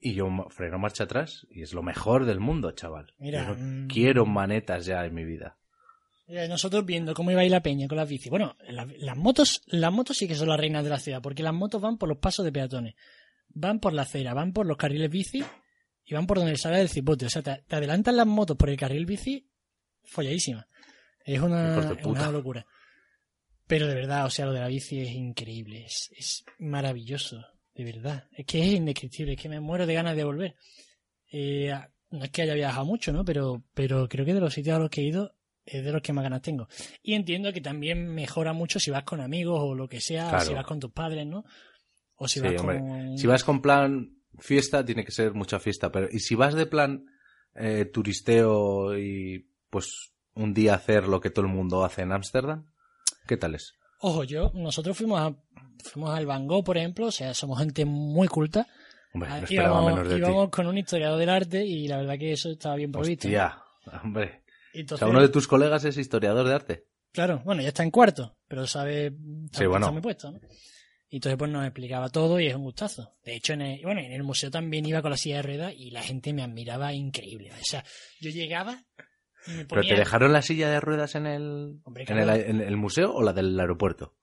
Y 0.00 0.14
yo 0.14 0.28
freno 0.50 0.78
marcha 0.78 1.04
atrás 1.04 1.46
y 1.50 1.62
es 1.62 1.72
lo 1.72 1.82
mejor 1.82 2.24
del 2.24 2.40
mundo, 2.40 2.70
chaval. 2.72 3.14
Mira, 3.18 3.44
no 3.48 3.54
mm. 3.58 3.88
quiero 3.88 4.26
manetas 4.26 4.86
ya 4.86 5.04
en 5.04 5.14
mi 5.14 5.24
vida. 5.24 5.58
Mira, 6.26 6.46
nosotros 6.46 6.84
viendo 6.84 7.14
cómo 7.14 7.30
iba 7.30 7.40
a 7.40 7.44
ir 7.44 7.50
la 7.50 7.62
peña 7.62 7.88
con 7.88 7.96
las 7.96 8.08
bicis. 8.08 8.30
Bueno, 8.30 8.56
la- 8.68 8.86
las 8.98 9.16
motos, 9.16 9.62
las 9.66 9.92
motos 9.92 10.16
sí 10.16 10.28
que 10.28 10.34
son 10.34 10.48
las 10.48 10.58
reinas 10.60 10.84
de 10.84 10.90
la 10.90 10.98
ciudad, 10.98 11.22
porque 11.22 11.42
las 11.42 11.54
motos 11.54 11.80
van 11.80 11.96
por 11.98 12.08
los 12.08 12.18
pasos 12.18 12.44
de 12.44 12.52
peatones, 12.52 12.94
van 13.48 13.80
por 13.80 13.92
la 13.92 14.02
acera, 14.02 14.34
van 14.34 14.52
por 14.52 14.66
los 14.66 14.76
carriles 14.76 15.10
bici 15.10 15.42
y 16.04 16.14
van 16.14 16.26
por 16.26 16.38
donde 16.38 16.56
sale 16.56 16.80
el 16.80 16.88
cipote. 16.88 17.26
O 17.26 17.30
sea, 17.30 17.42
te, 17.42 17.62
te 17.66 17.76
adelantan 17.76 18.16
las 18.16 18.26
motos 18.26 18.56
por 18.56 18.68
el 18.70 18.76
carril 18.76 19.06
bici, 19.06 19.48
folladísima. 20.04 20.66
Es 21.34 21.40
una, 21.40 21.96
una 22.04 22.30
locura. 22.30 22.66
Pero 23.66 23.86
de 23.86 23.94
verdad, 23.94 24.24
o 24.24 24.30
sea, 24.30 24.46
lo 24.46 24.52
de 24.54 24.60
la 24.60 24.68
bici 24.68 24.98
es 25.00 25.10
increíble, 25.10 25.84
es, 25.84 26.10
es 26.16 26.44
maravilloso, 26.58 27.44
de 27.74 27.84
verdad. 27.84 28.26
Es 28.32 28.46
que 28.46 28.60
es 28.60 28.72
indescriptible, 28.74 29.34
es 29.34 29.40
que 29.40 29.48
me 29.50 29.60
muero 29.60 29.86
de 29.86 29.92
ganas 29.94 30.16
de 30.16 30.24
volver. 30.24 30.56
Eh, 31.30 31.72
no 32.10 32.24
es 32.24 32.30
que 32.30 32.42
haya 32.42 32.54
viajado 32.54 32.86
mucho, 32.86 33.12
¿no? 33.12 33.24
Pero, 33.24 33.62
pero 33.74 34.08
creo 34.08 34.24
que 34.24 34.32
de 34.32 34.40
los 34.40 34.54
sitios 34.54 34.76
a 34.76 34.78
los 34.78 34.88
que 34.88 35.02
he 35.02 35.04
ido 35.04 35.34
es 35.66 35.84
de 35.84 35.92
los 35.92 36.00
que 36.00 36.14
más 36.14 36.24
ganas 36.24 36.40
tengo. 36.40 36.66
Y 37.02 37.12
entiendo 37.12 37.52
que 37.52 37.60
también 37.60 38.08
mejora 38.08 38.54
mucho 38.54 38.80
si 38.80 38.90
vas 38.90 39.04
con 39.04 39.20
amigos 39.20 39.60
o 39.62 39.74
lo 39.74 39.86
que 39.86 40.00
sea, 40.00 40.30
Claro. 40.30 40.44
si 40.46 40.54
vas 40.54 40.64
con 40.64 40.80
tus 40.80 40.92
padres, 40.92 41.26
¿no? 41.26 41.44
O 42.16 42.26
si 42.26 42.40
Sí, 42.40 42.46
vas 42.46 42.58
hombre. 42.62 42.78
con... 42.80 43.18
Si 43.18 43.26
vas 43.26 43.44
con 43.44 43.60
plan 43.60 44.16
fiesta, 44.38 44.82
tiene 44.82 45.04
que 45.04 45.12
ser 45.12 45.34
mucha 45.34 45.58
fiesta. 45.60 45.92
Pero, 45.92 46.08
y 46.10 46.20
si 46.20 46.34
vas 46.34 46.54
de 46.54 46.64
plan 46.64 47.04
eh, 47.54 47.84
turisteo 47.84 48.96
y 48.98 49.46
pues 49.68 50.14
un 50.38 50.54
día 50.54 50.74
hacer 50.74 51.06
lo 51.08 51.20
que 51.20 51.30
todo 51.30 51.44
el 51.46 51.52
mundo 51.52 51.84
hace 51.84 52.02
en 52.02 52.12
Ámsterdam, 52.12 52.66
¿qué 53.26 53.36
tal 53.36 53.54
es? 53.54 53.74
Ojo, 54.00 54.24
yo, 54.24 54.50
nosotros 54.54 54.96
fuimos 54.96 55.20
a, 55.20 55.34
fuimos 55.84 56.16
al 56.16 56.26
Van 56.26 56.46
Gogh, 56.46 56.64
por 56.64 56.78
ejemplo, 56.78 57.06
o 57.06 57.10
sea, 57.12 57.34
somos 57.34 57.58
gente 57.58 57.84
muy 57.84 58.28
culta. 58.28 58.66
Hombre, 59.12 59.30
Ah, 59.32 59.38
no 59.38 59.44
esperaba 59.44 59.68
íbamos, 59.80 59.92
menos 59.94 60.08
de 60.08 60.18
íbamos 60.18 60.50
con 60.50 60.66
un 60.66 60.78
historiador 60.78 61.18
del 61.18 61.28
arte 61.30 61.64
y 61.64 61.88
la 61.88 61.96
verdad 61.98 62.18
que 62.18 62.32
eso 62.32 62.50
estaba 62.50 62.76
bien 62.76 62.90
ti. 62.90 62.98
provisto. 62.98 63.26
Hostia, 63.28 63.58
hombre. 64.04 64.42
Y 64.72 64.78
O 64.78 64.80
entonces, 64.80 64.98
sea, 65.00 65.08
uno 65.08 65.20
de 65.20 65.28
tus 65.28 65.48
colegas 65.48 65.84
es 65.84 65.96
historiador 65.96 66.46
de 66.46 66.54
arte. 66.54 66.84
Claro, 67.12 67.40
bueno, 67.44 67.62
ya 67.62 67.68
está 67.68 67.82
en 67.82 67.90
cuarto, 67.90 68.36
pero 68.46 68.66
sabe, 68.66 69.12
sabe 69.52 69.66
bueno. 69.66 69.86
está 69.86 69.92
muy 69.92 70.02
puesto, 70.02 70.30
¿no? 70.30 70.40
Y 71.10 71.16
entonces 71.16 71.38
pues 71.38 71.50
nos 71.50 71.64
explicaba 71.64 72.10
todo 72.10 72.38
y 72.38 72.46
es 72.48 72.54
un 72.54 72.64
gustazo. 72.64 73.14
De 73.24 73.34
hecho, 73.34 73.54
en 73.54 73.62
el, 73.62 73.82
bueno, 73.82 74.00
en 74.02 74.12
el 74.12 74.22
museo 74.22 74.50
también 74.50 74.84
iba 74.84 75.00
con 75.00 75.10
la 75.10 75.16
silla 75.16 75.36
de 75.36 75.42
ruedas 75.42 75.72
y 75.74 75.90
la 75.90 76.02
gente 76.02 76.34
me 76.34 76.42
admiraba 76.42 76.92
increíble. 76.92 77.50
O 77.50 77.64
sea, 77.64 77.82
yo 78.20 78.28
llegaba 78.30 78.84
¿Pero 79.68 79.82
te 79.82 79.94
dejaron 79.94 80.32
la 80.32 80.42
silla 80.42 80.68
de 80.70 80.80
ruedas 80.80 81.14
en 81.14 81.26
el, 81.26 81.80
Hombre, 81.84 82.04
en, 82.08 82.18
el, 82.18 82.28
en 82.30 82.60
el 82.60 82.76
museo 82.76 83.12
o 83.12 83.22
la 83.22 83.32
del 83.32 83.58
aeropuerto? 83.58 84.14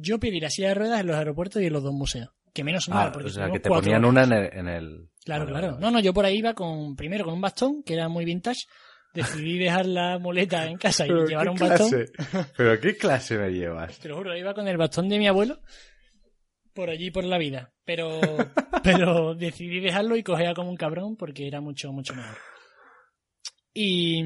Yo 0.00 0.18
pedí 0.18 0.40
la 0.40 0.48
silla 0.50 0.68
de 0.68 0.74
ruedas 0.74 1.00
en 1.00 1.06
los 1.08 1.16
aeropuertos 1.16 1.60
y 1.62 1.66
en 1.66 1.72
los 1.72 1.82
dos 1.82 1.92
museos. 1.92 2.30
Que 2.54 2.64
menos 2.64 2.88
mal, 2.88 3.08
Ah, 3.08 3.12
porque 3.12 3.28
o 3.28 3.30
sea, 3.30 3.50
que 3.50 3.60
te 3.60 3.68
ponían 3.68 4.04
horas. 4.06 4.26
una 4.26 4.36
en 4.38 4.44
el... 4.44 4.58
en 4.58 4.68
el- 4.68 5.08
Claro, 5.24 5.44
Vale, 5.44 5.52
claro. 5.58 5.66
vale, 5.74 5.80
No, 5.84 5.90
no, 5.90 6.00
yo 6.00 6.14
por 6.14 6.24
ahí 6.24 6.38
iba 6.38 6.54
con 6.54 6.94
primero 6.96 7.24
con 7.24 7.34
un 7.34 7.40
bastón, 7.40 7.82
que 7.82 7.92
era 7.94 8.08
muy 8.08 8.24
vintage, 8.24 8.60
decidí 9.12 9.58
dejar 9.58 9.84
la 9.86 10.18
muleta 10.18 10.64
en 10.66 10.78
casa 10.78 11.04
y 11.06 11.10
llevar 11.10 11.44
¿qué 11.46 11.50
un 11.50 11.56
bastón. 11.58 11.90
¿Pero 12.56 12.80
qué 12.80 12.96
clase 12.96 13.36
me 13.36 13.50
llevas? 13.50 13.98
Te 13.98 14.08
lo 14.08 14.16
juro, 14.16 14.34
iba 14.36 14.54
con 14.54 14.66
el 14.68 14.76
bastón 14.78 15.08
de 15.10 15.18
mi 15.18 15.26
abuelo 15.26 15.58
por 16.72 16.88
allí 16.90 17.10
por 17.10 17.24
la 17.24 17.38
vida. 17.38 17.72
Pero, 17.84 18.20
pero 18.84 19.34
decidí 19.34 19.80
dejarlo 19.80 20.16
y 20.16 20.22
cogía 20.22 20.54
como 20.54 20.70
un 20.70 20.76
cabrón 20.76 21.16
porque 21.16 21.46
era 21.46 21.60
mucho, 21.60 21.92
mucho 21.92 22.14
mejor. 22.14 22.36
Y, 23.78 24.22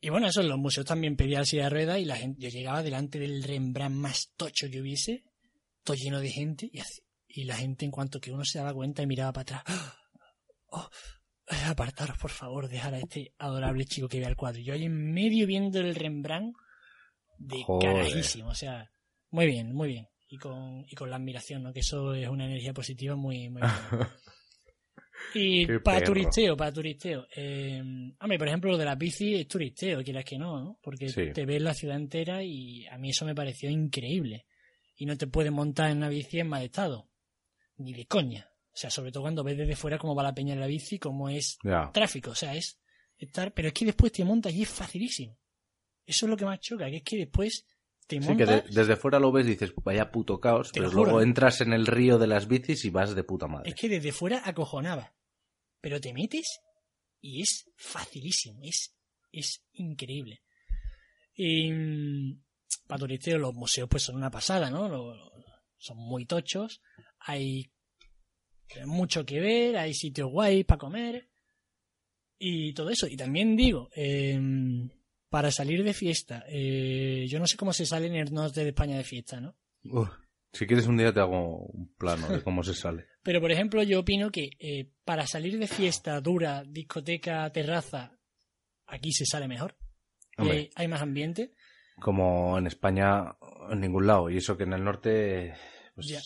y 0.00 0.10
bueno, 0.10 0.26
eso 0.28 0.42
en 0.42 0.48
los 0.48 0.58
museos 0.58 0.84
también 0.86 1.16
pedía 1.16 1.44
silla 1.44 1.64
de 1.64 1.70
ruedas 1.70 1.98
y 1.98 2.04
la 2.04 2.16
gente, 2.16 2.40
yo 2.42 2.48
llegaba 2.50 2.82
delante 2.82 3.18
del 3.18 3.42
Rembrandt 3.42 3.96
más 3.96 4.32
tocho 4.36 4.68
que 4.70 4.80
hubiese, 4.80 5.24
todo 5.82 5.96
lleno 5.96 6.20
de 6.20 6.30
gente 6.30 6.68
y, 6.70 6.78
así- 6.80 7.00
y 7.26 7.44
la 7.44 7.56
gente 7.56 7.84
en 7.86 7.90
cuanto 7.90 8.20
que 8.20 8.30
uno 8.32 8.44
se 8.44 8.58
daba 8.58 8.74
cuenta 8.74 9.02
y 9.02 9.06
miraba 9.06 9.32
para 9.32 9.60
atrás. 9.60 9.96
"Oh, 10.68 10.88
eh, 11.50 11.54
apartaros, 11.66 12.18
por 12.18 12.30
favor, 12.30 12.68
dejar 12.68 12.92
a 12.94 12.98
este 12.98 13.32
adorable 13.38 13.84
chico 13.86 14.08
que 14.08 14.18
vea 14.20 14.28
el 14.28 14.36
cuadro. 14.36 14.60
Yo 14.60 14.74
ahí 14.74 14.84
en 14.84 15.12
medio 15.12 15.46
viendo 15.46 15.80
el 15.80 15.94
Rembrandt 15.94 16.54
de 17.38 17.62
Joder. 17.64 17.94
carajísimo. 17.94 18.48
O 18.50 18.54
sea, 18.54 18.90
muy 19.30 19.46
bien, 19.46 19.72
muy 19.72 19.88
bien. 19.88 20.08
Y 20.28 20.38
con, 20.38 20.84
y 20.88 20.94
con 20.96 21.08
la 21.08 21.16
admiración, 21.16 21.62
¿no? 21.62 21.72
Que 21.72 21.80
eso 21.80 22.12
es 22.14 22.28
una 22.28 22.46
energía 22.46 22.72
positiva 22.74 23.14
muy, 23.16 23.48
muy 23.48 23.62
buena. 23.90 24.16
Y 25.34 25.66
Qué 25.66 25.80
para 25.80 25.98
perro. 26.00 26.12
turisteo, 26.12 26.56
para 26.56 26.72
turisteo. 26.72 27.26
Eh, 27.34 27.80
hombre, 28.20 28.38
por 28.38 28.48
ejemplo, 28.48 28.70
lo 28.72 28.78
de 28.78 28.84
la 28.84 28.94
bici 28.94 29.34
es 29.34 29.48
turisteo, 29.48 30.02
quieras 30.02 30.24
que 30.24 30.38
no, 30.38 30.60
¿no? 30.60 30.78
Porque 30.82 31.08
Sí. 31.08 31.32
te 31.32 31.44
ves 31.46 31.60
la 31.62 31.74
ciudad 31.74 31.96
entera 31.96 32.42
y 32.42 32.86
a 32.86 32.98
mí 32.98 33.10
eso 33.10 33.24
me 33.24 33.34
pareció 33.34 33.70
increíble. 33.70 34.46
Y 34.96 35.06
no 35.06 35.16
te 35.16 35.26
puedes 35.26 35.52
montar 35.52 35.90
en 35.90 35.98
una 35.98 36.08
bici 36.08 36.38
en 36.40 36.48
mal 36.48 36.62
estado. 36.62 37.08
Ni 37.78 37.92
de 37.92 38.06
coña. 38.06 38.48
O 38.72 38.76
sea, 38.78 38.90
sobre 38.90 39.10
todo 39.12 39.22
cuando 39.22 39.42
ves 39.44 39.56
desde 39.56 39.76
fuera 39.76 39.98
cómo 39.98 40.14
va 40.14 40.22
la 40.22 40.34
peña 40.34 40.54
en 40.54 40.60
la 40.60 40.66
bici, 40.66 40.98
cómo 40.98 41.28
es 41.28 41.58
tráfico. 41.92 42.30
O 42.30 42.34
sea, 42.34 42.54
es 42.54 42.78
estar. 43.18 43.52
Pero 43.52 43.68
es 43.68 43.74
que 43.74 43.84
después 43.86 44.12
te 44.12 44.24
montas 44.24 44.54
y 44.54 44.62
es 44.62 44.68
facilísimo. 44.68 45.38
Eso 46.04 46.26
es 46.26 46.30
lo 46.30 46.36
que 46.36 46.44
más 46.44 46.60
choca, 46.60 46.88
que 46.90 46.96
es 46.98 47.02
que 47.02 47.16
después 47.16 47.66
te 48.06 48.20
Sí, 48.22 48.36
que 48.36 48.46
de- 48.46 48.62
desde 48.70 48.96
fuera 48.96 49.18
lo 49.18 49.32
ves 49.32 49.46
y 49.46 49.50
dices, 49.50 49.72
vaya 49.84 50.10
puto 50.10 50.38
caos, 50.40 50.70
pero 50.72 50.88
juro. 50.90 51.02
luego 51.04 51.22
entras 51.22 51.60
en 51.60 51.72
el 51.72 51.86
río 51.86 52.18
de 52.18 52.26
las 52.26 52.46
bicis 52.48 52.84
y 52.84 52.90
vas 52.90 53.14
de 53.14 53.24
puta 53.24 53.46
madre. 53.48 53.68
Es 53.70 53.74
que 53.74 53.88
desde 53.88 54.12
fuera 54.12 54.42
acojonaba. 54.44 55.14
Pero 55.80 56.00
te 56.00 56.12
metes 56.12 56.60
y 57.20 57.42
es 57.42 57.70
facilísimo. 57.76 58.60
Es, 58.62 58.94
es 59.32 59.64
increíble. 59.72 60.42
Y 61.34 61.70
mm, 61.72 62.42
para 62.86 63.00
turisteo 63.00 63.38
los 63.38 63.54
museos 63.54 63.88
pues 63.88 64.02
son 64.04 64.16
una 64.16 64.30
pasada, 64.30 64.70
¿no? 64.70 64.88
Lo- 64.88 65.14
lo- 65.14 65.32
son 65.78 65.98
muy 65.98 66.24
tochos. 66.26 66.80
Hay 67.20 67.70
mucho 68.86 69.24
que 69.24 69.38
ver, 69.40 69.76
hay 69.76 69.94
sitios 69.94 70.30
guays 70.30 70.64
para 70.64 70.78
comer 70.78 71.30
y 72.38 72.72
todo 72.72 72.90
eso. 72.90 73.06
Y 73.06 73.16
también 73.16 73.56
digo, 73.56 73.90
eh, 73.94 74.38
para 75.36 75.50
salir 75.50 75.84
de 75.84 75.92
fiesta, 75.92 76.46
eh, 76.48 77.26
yo 77.28 77.38
no 77.38 77.46
sé 77.46 77.58
cómo 77.58 77.74
se 77.74 77.84
sale 77.84 78.06
en 78.06 78.14
el 78.14 78.32
norte 78.32 78.62
de 78.62 78.70
España 78.70 78.96
de 78.96 79.04
fiesta, 79.04 79.38
¿no? 79.38 79.54
Uf, 79.84 80.08
si 80.50 80.66
quieres 80.66 80.86
un 80.86 80.96
día 80.96 81.12
te 81.12 81.20
hago 81.20 81.58
un 81.58 81.92
plano 81.92 82.26
de 82.26 82.42
cómo 82.42 82.62
se 82.62 82.72
sale. 82.72 83.04
Pero, 83.22 83.42
por 83.42 83.52
ejemplo, 83.52 83.82
yo 83.82 84.00
opino 84.00 84.30
que 84.30 84.48
eh, 84.58 84.88
para 85.04 85.26
salir 85.26 85.58
de 85.58 85.66
fiesta 85.66 86.18
dura, 86.22 86.64
discoteca, 86.66 87.52
terraza, 87.52 88.16
aquí 88.86 89.12
se 89.12 89.26
sale 89.26 89.46
mejor. 89.46 89.76
Hombre. 90.38 90.56
hay, 90.56 90.70
hay 90.74 90.88
más 90.88 91.02
ambiente. 91.02 91.52
Como 92.00 92.56
en 92.56 92.66
España, 92.66 93.36
en 93.68 93.78
ningún 93.78 94.06
lado. 94.06 94.30
Y 94.30 94.38
eso 94.38 94.56
que 94.56 94.62
en 94.64 94.72
el 94.72 94.84
norte, 94.84 95.52
pues, 95.94 96.06
Ya. 96.06 96.20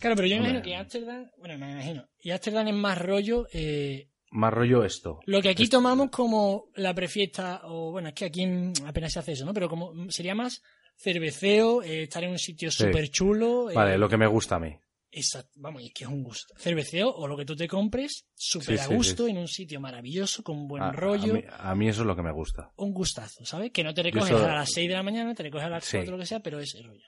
Claro, 0.00 0.16
pero 0.16 0.26
yo 0.26 0.36
me 0.36 0.40
imagino 0.40 0.62
que 0.62 0.74
Ámsterdam, 0.74 1.30
bueno, 1.36 1.58
me 1.58 1.70
imagino, 1.70 2.08
y 2.18 2.30
Ámsterdam 2.30 2.68
es 2.68 2.74
más 2.74 2.96
rollo, 2.96 3.46
eh, 3.52 4.08
más 4.30 4.52
rollo 4.52 4.84
esto. 4.84 5.20
lo 5.26 5.40
que 5.40 5.48
aquí 5.50 5.64
Esto- 5.64 5.78
tomamos 5.78 6.10
como 6.10 6.66
la 6.74 6.94
prefiesta, 6.94 7.62
o 7.64 7.90
bueno, 7.92 8.08
es 8.08 8.14
que 8.14 8.24
aquí 8.26 8.42
en- 8.42 8.72
apenas 8.86 9.12
se 9.12 9.18
hace 9.20 9.32
eso, 9.32 9.44
¿no? 9.44 9.54
Pero 9.54 9.68
como 9.68 10.10
sería 10.10 10.34
más 10.34 10.62
cerveceo, 10.96 11.82
eh, 11.82 12.02
estar 12.04 12.22
en 12.24 12.30
un 12.30 12.38
sitio 12.38 12.70
Sí. 12.70 12.84
súper 12.84 13.08
chulo. 13.10 13.68
Vale, 13.74 13.96
lo 13.98 14.08
que 14.08 14.16
me 14.16 14.26
gusta 14.26 14.56
a 14.56 14.60
mí. 14.60 14.76
Exacto, 15.10 15.52
vamos, 15.56 15.80
y 15.82 15.86
es 15.86 15.92
que 15.94 16.04
es 16.04 16.10
un 16.10 16.22
gusto. 16.22 16.54
Cerveceo 16.58 17.08
o 17.10 17.26
lo 17.26 17.36
que 17.36 17.46
tú 17.46 17.56
te 17.56 17.66
compres, 17.66 18.26
súper 18.34 18.76
Sí, 18.78 18.84
a 18.84 18.94
gusto, 18.94 19.24
sí. 19.24 19.30
en 19.30 19.38
un 19.38 19.48
sitio 19.48 19.80
maravilloso, 19.80 20.42
con 20.42 20.68
buen 20.68 20.82
A- 20.82 20.92
rollo. 20.92 21.32
A, 21.32 21.36
mí, 21.36 21.44
a 21.48 21.74
mí 21.74 21.88
eso 21.88 22.02
es 22.02 22.06
lo 22.06 22.14
que 22.14 22.22
me 22.22 22.30
gusta. 22.32 22.72
un 22.76 22.92
gustazo, 22.92 23.42
¿sabes? 23.46 23.70
Que 23.72 23.82
no 23.82 23.94
te 23.94 24.02
recoges 24.02 24.30
eso- 24.32 24.44
a 24.46 24.54
las 24.54 24.70
6 24.70 24.86
de 24.88 24.94
la 24.94 25.02
mañana, 25.02 25.34
te 25.34 25.44
recoges 25.44 25.66
a 25.66 25.70
las 25.70 25.84
Sí. 25.84 25.96
4 25.96 26.12
lo 26.12 26.18
que 26.20 26.26
sea, 26.26 26.40
pero 26.40 26.60
ese 26.60 26.82
rollo. 26.82 27.06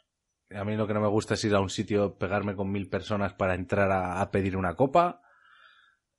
A 0.52 0.64
mí 0.64 0.76
lo 0.76 0.86
que 0.86 0.94
no 0.94 1.00
me 1.00 1.08
gusta 1.08 1.34
es 1.34 1.44
ir 1.44 1.54
a 1.54 1.60
un 1.60 1.68
sitio, 1.70 2.16
pegarme 2.16 2.56
con 2.56 2.70
mil 2.72 2.88
personas 2.88 3.34
para 3.34 3.54
entrar 3.54 3.90
a, 3.92 4.20
a 4.22 4.30
pedir 4.30 4.56
una 4.56 4.74
copa. 4.74 5.20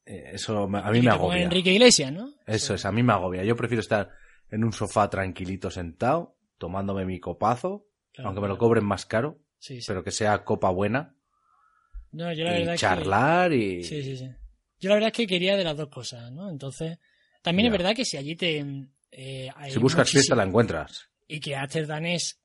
Eh, 0.06 0.32
Eso 0.34 0.64
a 0.64 0.92
mí 0.92 1.00
Y 1.00 1.02
me 1.02 1.12
agobia. 1.12 1.44
Enrique 1.44 1.72
Iglesias, 1.74 2.12
¿no? 2.12 2.34
Eso 2.46 2.74
es, 2.74 2.86
a 2.86 2.92
mí 2.92 3.04
me 3.04 3.14
agobia. 3.14 3.44
Yo 3.44 3.56
prefiero 3.56 3.82
estar 3.82 4.10
en 4.50 4.64
un 4.64 4.74
sofá 4.74 5.10
tranquilito 5.10 5.70
sentado, 5.72 6.36
tomándome 6.58 7.06
mi 7.06 7.20
copazo, 7.20 7.86
Claro, 8.14 8.30
aunque 8.30 8.42
me 8.42 8.48
lo 8.50 8.58
cobren 8.58 8.84
más 8.84 9.06
caro, 9.06 9.40
Sí, 9.60 9.80
sí. 9.80 9.86
pero 9.88 10.04
que 10.04 10.12
sea 10.12 10.44
copa 10.44 10.70
buena, 10.70 11.16
No, 12.12 12.34
yo 12.34 12.44
la 12.44 12.74
y 12.74 12.78
charlar 12.78 13.54
y... 13.54 13.84
Sí, 13.86 14.04
sí, 14.04 14.18
sí. 14.18 14.30
Yo 14.80 14.90
la 14.90 14.96
verdad 14.96 15.08
es 15.08 15.14
que 15.14 15.28
quería 15.28 15.56
de 15.56 15.64
las 15.64 15.78
dos 15.78 15.88
cosas, 15.88 16.30
¿no? 16.32 16.50
Entonces, 16.50 16.98
también 17.42 17.68
es 17.68 17.72
verdad 17.72 17.96
que 17.96 18.04
si 18.04 18.18
allí 18.18 18.36
te... 18.36 18.66
eh, 19.12 19.50
hay 19.56 19.72
Si 19.72 19.80
buscas 19.80 20.00
muchísimo- 20.00 20.20
fiesta 20.22 20.36
la 20.36 20.44
encuentras. 20.44 21.08
Y 21.28 21.40
que 21.40 21.56
Ámsterdam 21.56 22.06
es 22.08 22.42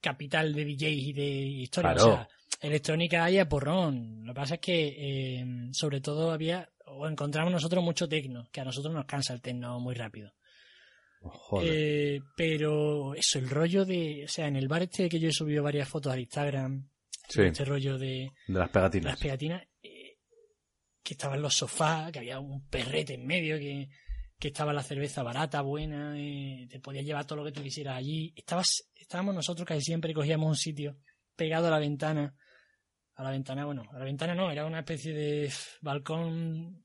capital 0.00 0.54
de 0.54 0.64
DJs 0.64 0.82
y 1.08 1.12
de 1.12 1.26
historia. 1.28 1.92
Claro. 1.92 2.08
O 2.08 2.14
sea, 2.14 2.28
electrónica 2.62 3.24
hay 3.24 3.38
a 3.38 3.48
porrón. 3.48 4.24
Lo 4.24 4.32
que 4.32 4.40
pasa 4.40 4.54
es 4.54 4.60
que, 4.60 4.94
eh, 5.40 5.44
sobre 5.72 6.00
todo, 6.00 6.30
había... 6.32 6.70
O 7.00 7.08
encontramos 7.08 7.50
nosotros 7.50 7.82
mucho 7.82 8.06
tecno, 8.06 8.48
que 8.52 8.60
a 8.60 8.64
nosotros 8.64 8.92
nos 8.92 9.06
cansa 9.06 9.32
el 9.32 9.40
tecno 9.40 9.80
muy 9.80 9.94
rápido. 9.94 10.32
Joder. 11.22 11.68
Eh, 11.72 12.20
pero 12.36 13.14
eso, 13.14 13.38
el 13.38 13.48
rollo 13.48 13.84
de. 13.86 14.24
O 14.24 14.28
sea, 14.28 14.46
en 14.48 14.56
el 14.56 14.68
bar 14.68 14.82
este 14.82 15.08
que 15.08 15.18
yo 15.18 15.28
he 15.28 15.32
subido 15.32 15.62
varias 15.62 15.88
fotos 15.88 16.12
al 16.12 16.20
Instagram, 16.20 16.88
sí, 17.28 17.42
este 17.42 17.64
rollo 17.64 17.98
de 17.98 18.06
de 18.06 18.32
las 18.46 18.60
las 18.60 18.70
pegatinas. 18.70 19.18
pegatinas, 19.18 19.62
eh, 19.82 20.18
que 21.02 21.14
estaban 21.14 21.40
los 21.40 21.54
sofás, 21.54 22.12
que 22.12 22.18
había 22.18 22.38
un 22.38 22.66
perrete 22.68 23.14
en 23.14 23.26
medio, 23.26 23.58
que, 23.58 23.88
que 24.38 24.48
estaba 24.48 24.72
la 24.72 24.82
cerveza 24.82 25.22
barata, 25.22 25.60
buena, 25.62 26.14
eh, 26.18 26.66
te 26.70 26.80
podías 26.80 27.04
llevar 27.04 27.26
todo 27.26 27.36
lo 27.36 27.44
que 27.44 27.52
tú 27.52 27.62
quisieras 27.62 27.96
allí. 27.96 28.32
Estabas, 28.36 28.90
estábamos 28.94 29.34
nosotros 29.34 29.66
casi 29.66 29.82
siempre, 29.82 30.14
cogíamos 30.14 30.48
un 30.48 30.56
sitio 30.56 30.96
pegado 31.36 31.68
a 31.68 31.70
la 31.70 31.78
ventana. 31.78 32.34
A 33.14 33.22
la 33.22 33.30
ventana, 33.30 33.66
bueno, 33.66 33.84
a 33.92 33.98
la 33.98 34.04
ventana 34.06 34.34
no, 34.34 34.50
era 34.50 34.64
una 34.64 34.78
especie 34.78 35.12
de 35.12 35.52
balcón 35.82 36.82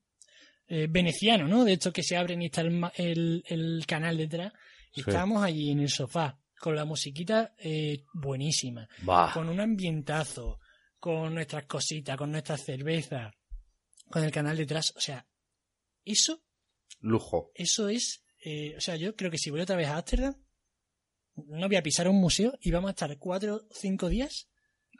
eh, 0.68 0.86
veneciano, 0.90 1.46
¿no? 1.48 1.64
De 1.64 1.74
estos 1.74 1.92
que 1.92 2.02
se 2.02 2.16
abren 2.16 2.42
y 2.42 2.46
está 2.46 2.60
el, 2.62 2.82
el, 2.96 3.44
el 3.46 3.84
canal 3.86 4.16
detrás. 4.16 4.52
Y 4.92 5.02
Sí. 5.02 5.10
estábamos 5.10 5.42
allí 5.42 5.70
en 5.70 5.80
el 5.80 5.88
sofá, 5.90 6.40
con 6.58 6.74
la 6.74 6.84
musiquita 6.84 7.54
eh, 7.58 8.04
buenísima, 8.14 8.88
Bah, 9.02 9.30
con 9.34 9.48
un 9.48 9.60
ambientazo, 9.60 10.58
con 10.98 11.34
nuestras 11.34 11.66
cositas, 11.66 12.16
con 12.16 12.32
nuestras 12.32 12.64
cervezas, 12.64 13.34
con 14.10 14.24
el 14.24 14.30
canal 14.30 14.56
detrás. 14.56 14.92
O 14.96 15.00
sea, 15.00 15.26
eso, 16.04 16.42
lujo. 17.00 17.50
eso 17.54 17.88
es. 17.88 18.24
eh, 18.44 18.74
o 18.76 18.80
sea, 18.80 18.96
yo 18.96 19.14
creo 19.16 19.30
que 19.30 19.38
si 19.38 19.50
voy 19.50 19.60
otra 19.60 19.76
vez 19.76 19.88
a 19.88 19.96
Ámsterdam, 19.98 20.34
no 21.48 21.66
voy 21.68 21.76
a 21.76 21.82
pisar 21.82 22.08
un 22.08 22.16
museo 22.20 22.56
y 22.62 22.70
vamos 22.70 22.88
a 22.88 22.92
estar 22.92 23.18
cuatro 23.18 23.56
o 23.56 23.68
cinco 23.74 24.08
días 24.08 24.48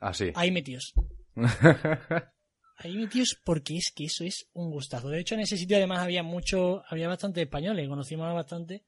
Así. 0.00 0.30
ahí 0.34 0.50
metidos. 0.50 0.92
Ahí 2.78 2.96
metidos 2.96 3.40
porque 3.42 3.76
es 3.76 3.90
que 3.94 4.04
eso 4.04 4.24
es 4.24 4.48
un 4.52 4.70
gustazo. 4.70 5.08
De 5.08 5.20
hecho, 5.20 5.34
en 5.34 5.40
ese 5.40 5.56
sitio 5.56 5.76
además 5.76 6.00
había 6.00 6.22
mucho, 6.22 6.82
había 6.88 7.08
bastante 7.08 7.42
españoles, 7.42 7.88
conocimos 7.88 8.26
a 8.26 8.32
bastante 8.32 8.84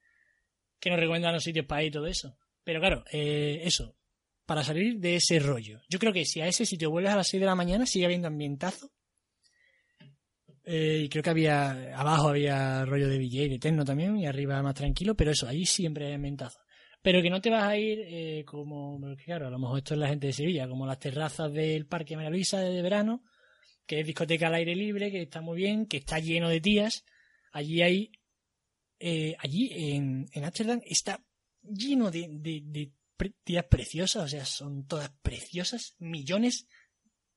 que 0.78 0.90
nos 0.90 1.00
recomiendan 1.00 1.32
los 1.32 1.42
sitios 1.42 1.66
para 1.66 1.82
ir 1.82 1.88
y 1.88 1.92
todo 1.92 2.06
eso. 2.06 2.36
Pero 2.64 2.80
claro, 2.80 3.04
eh, 3.10 3.60
eso, 3.64 3.96
para 4.44 4.62
salir 4.62 4.98
de 4.98 5.16
ese 5.16 5.38
rollo. 5.38 5.80
Yo 5.88 5.98
creo 5.98 6.12
que 6.12 6.24
si 6.24 6.40
a 6.40 6.46
ese 6.46 6.66
sitio 6.66 6.90
vuelves 6.90 7.12
a 7.12 7.16
las 7.16 7.28
6 7.28 7.40
de 7.40 7.46
la 7.46 7.54
mañana 7.54 7.86
sigue 7.86 8.04
habiendo 8.04 8.28
ambientazo. 8.28 8.90
Eh, 10.64 11.02
y 11.04 11.08
creo 11.08 11.22
que 11.22 11.30
había, 11.30 11.98
abajo 11.98 12.28
había 12.28 12.84
rollo 12.84 13.08
de 13.08 13.18
DJ, 13.18 13.48
de 13.48 13.58
techno 13.58 13.86
también, 13.86 14.18
y 14.18 14.26
arriba 14.26 14.62
más 14.62 14.74
tranquilo, 14.74 15.14
pero 15.14 15.30
eso, 15.30 15.48
ahí 15.48 15.64
siempre 15.64 16.06
hay 16.06 16.12
ambientazo. 16.12 16.60
Pero 17.00 17.22
que 17.22 17.30
no 17.30 17.40
te 17.40 17.48
vas 17.48 17.64
a 17.64 17.76
ir 17.78 18.00
eh, 18.04 18.44
como, 18.44 19.00
claro, 19.24 19.46
a 19.46 19.50
lo 19.50 19.58
mejor 19.58 19.78
esto 19.78 19.94
es 19.94 20.00
la 20.00 20.08
gente 20.08 20.26
de 20.26 20.34
Sevilla, 20.34 20.68
como 20.68 20.86
las 20.86 20.98
terrazas 20.98 21.50
del 21.52 21.86
Parque 21.86 22.16
María 22.16 22.30
Luisa 22.30 22.60
de 22.60 22.82
verano, 22.82 23.22
que 23.88 24.00
es 24.00 24.06
discoteca 24.06 24.46
al 24.46 24.54
aire 24.54 24.76
libre, 24.76 25.10
que 25.10 25.22
está 25.22 25.40
muy 25.40 25.56
bien, 25.56 25.86
que 25.86 25.96
está 25.96 26.20
lleno 26.20 26.48
de 26.48 26.60
tías. 26.60 27.04
Allí 27.50 27.82
hay, 27.82 28.12
eh, 29.00 29.34
allí 29.40 29.70
en, 29.72 30.28
en 30.32 30.44
Ámsterdam 30.44 30.80
está 30.84 31.24
lleno 31.62 32.10
de, 32.10 32.28
de, 32.30 32.60
de 32.64 32.92
pre- 33.16 33.34
tías 33.42 33.64
preciosas, 33.64 34.24
o 34.24 34.28
sea, 34.28 34.44
son 34.44 34.86
todas 34.86 35.10
preciosas, 35.22 35.96
millones 35.98 36.68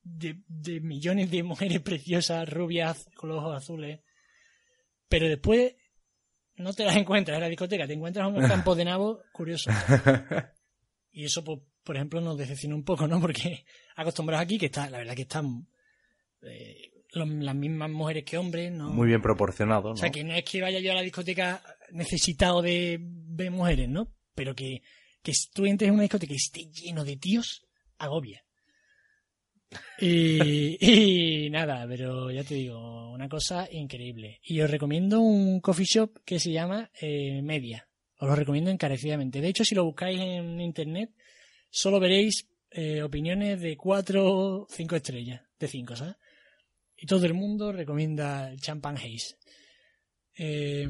de, 0.03 0.41
de 0.47 0.81
millones 0.81 1.31
de 1.31 1.41
mujeres 1.43 1.79
preciosas, 1.81 2.47
rubias, 2.49 3.09
con 3.15 3.29
los 3.29 3.39
ojos 3.39 3.55
azules. 3.57 4.01
Pero 5.07 5.27
después 5.27 5.73
no 6.55 6.73
te 6.73 6.83
las 6.85 6.97
encuentras 6.97 7.35
en 7.37 7.41
la 7.41 7.49
discoteca, 7.49 7.87
te 7.87 7.93
encuentras 7.93 8.27
unos 8.27 8.47
campos 8.49 8.75
de 8.77 8.85
nabo 8.85 9.21
curiosos. 9.31 9.73
Y 11.13 11.25
eso, 11.25 11.43
pues, 11.43 11.59
por 11.83 11.97
ejemplo, 11.97 12.21
nos 12.21 12.37
decepciona 12.37 12.73
un 12.73 12.85
poco, 12.85 13.05
¿no? 13.05 13.19
Porque 13.19 13.65
acostumbrados 13.97 14.45
aquí, 14.45 14.57
que 14.57 14.67
está, 14.67 14.89
la 14.89 14.99
verdad 14.99 15.13
que 15.13 15.23
están 15.23 15.67
eh, 16.43 16.91
lo- 17.13 17.25
las 17.25 17.55
mismas 17.55 17.89
mujeres 17.89 18.23
que 18.23 18.37
hombres, 18.37 18.71
¿no? 18.71 18.89
Muy 18.91 19.07
bien 19.07 19.21
proporcionado, 19.21 19.89
¿no? 19.89 19.93
O 19.93 19.97
sea, 19.97 20.09
que 20.11 20.23
no 20.23 20.33
es 20.33 20.43
que 20.43 20.61
vaya 20.61 20.79
yo 20.79 20.91
a 20.91 20.95
la 20.95 21.01
discoteca 21.01 21.61
necesitado 21.91 22.61
de, 22.61 22.97
de 23.01 23.49
mujeres, 23.49 23.89
¿no? 23.89 24.13
Pero 24.35 24.55
que, 24.55 24.81
que 25.21 25.33
tú 25.53 25.65
entres 25.65 25.89
en 25.89 25.93
una 25.95 26.03
discoteca 26.03 26.29
que 26.31 26.35
esté 26.37 26.65
lleno 26.71 27.03
de 27.03 27.17
tíos, 27.17 27.65
agobia. 27.97 28.43
Y, 29.99 30.77
y 31.45 31.49
nada, 31.49 31.85
pero 31.87 32.31
ya 32.31 32.43
te 32.43 32.55
digo, 32.55 33.11
una 33.11 33.29
cosa 33.29 33.67
increíble. 33.71 34.39
Y 34.43 34.59
os 34.61 34.69
recomiendo 34.69 35.19
un 35.21 35.59
coffee 35.61 35.85
shop 35.85 36.19
que 36.25 36.39
se 36.39 36.51
llama 36.51 36.91
eh, 37.01 37.41
Media. 37.41 37.87
Os 38.17 38.27
lo 38.29 38.35
recomiendo 38.35 38.69
encarecidamente. 38.69 39.41
De 39.41 39.47
hecho, 39.47 39.63
si 39.65 39.73
lo 39.75 39.83
buscáis 39.85 40.19
en 40.19 40.59
internet, 40.61 41.11
solo 41.69 41.99
veréis 41.99 42.47
eh, 42.69 43.01
opiniones 43.01 43.59
de 43.61 43.75
4 43.77 44.23
o 44.25 44.67
5 44.69 44.95
estrellas, 44.95 45.41
de 45.59 45.67
5, 45.67 45.95
¿sabes? 45.95 46.15
Y 47.01 47.07
todo 47.07 47.25
el 47.25 47.33
mundo 47.33 47.71
recomienda 47.71 48.49
el 48.51 48.59
Champagne 48.61 48.99
Haze. 48.99 49.35
Eh, 50.37 50.87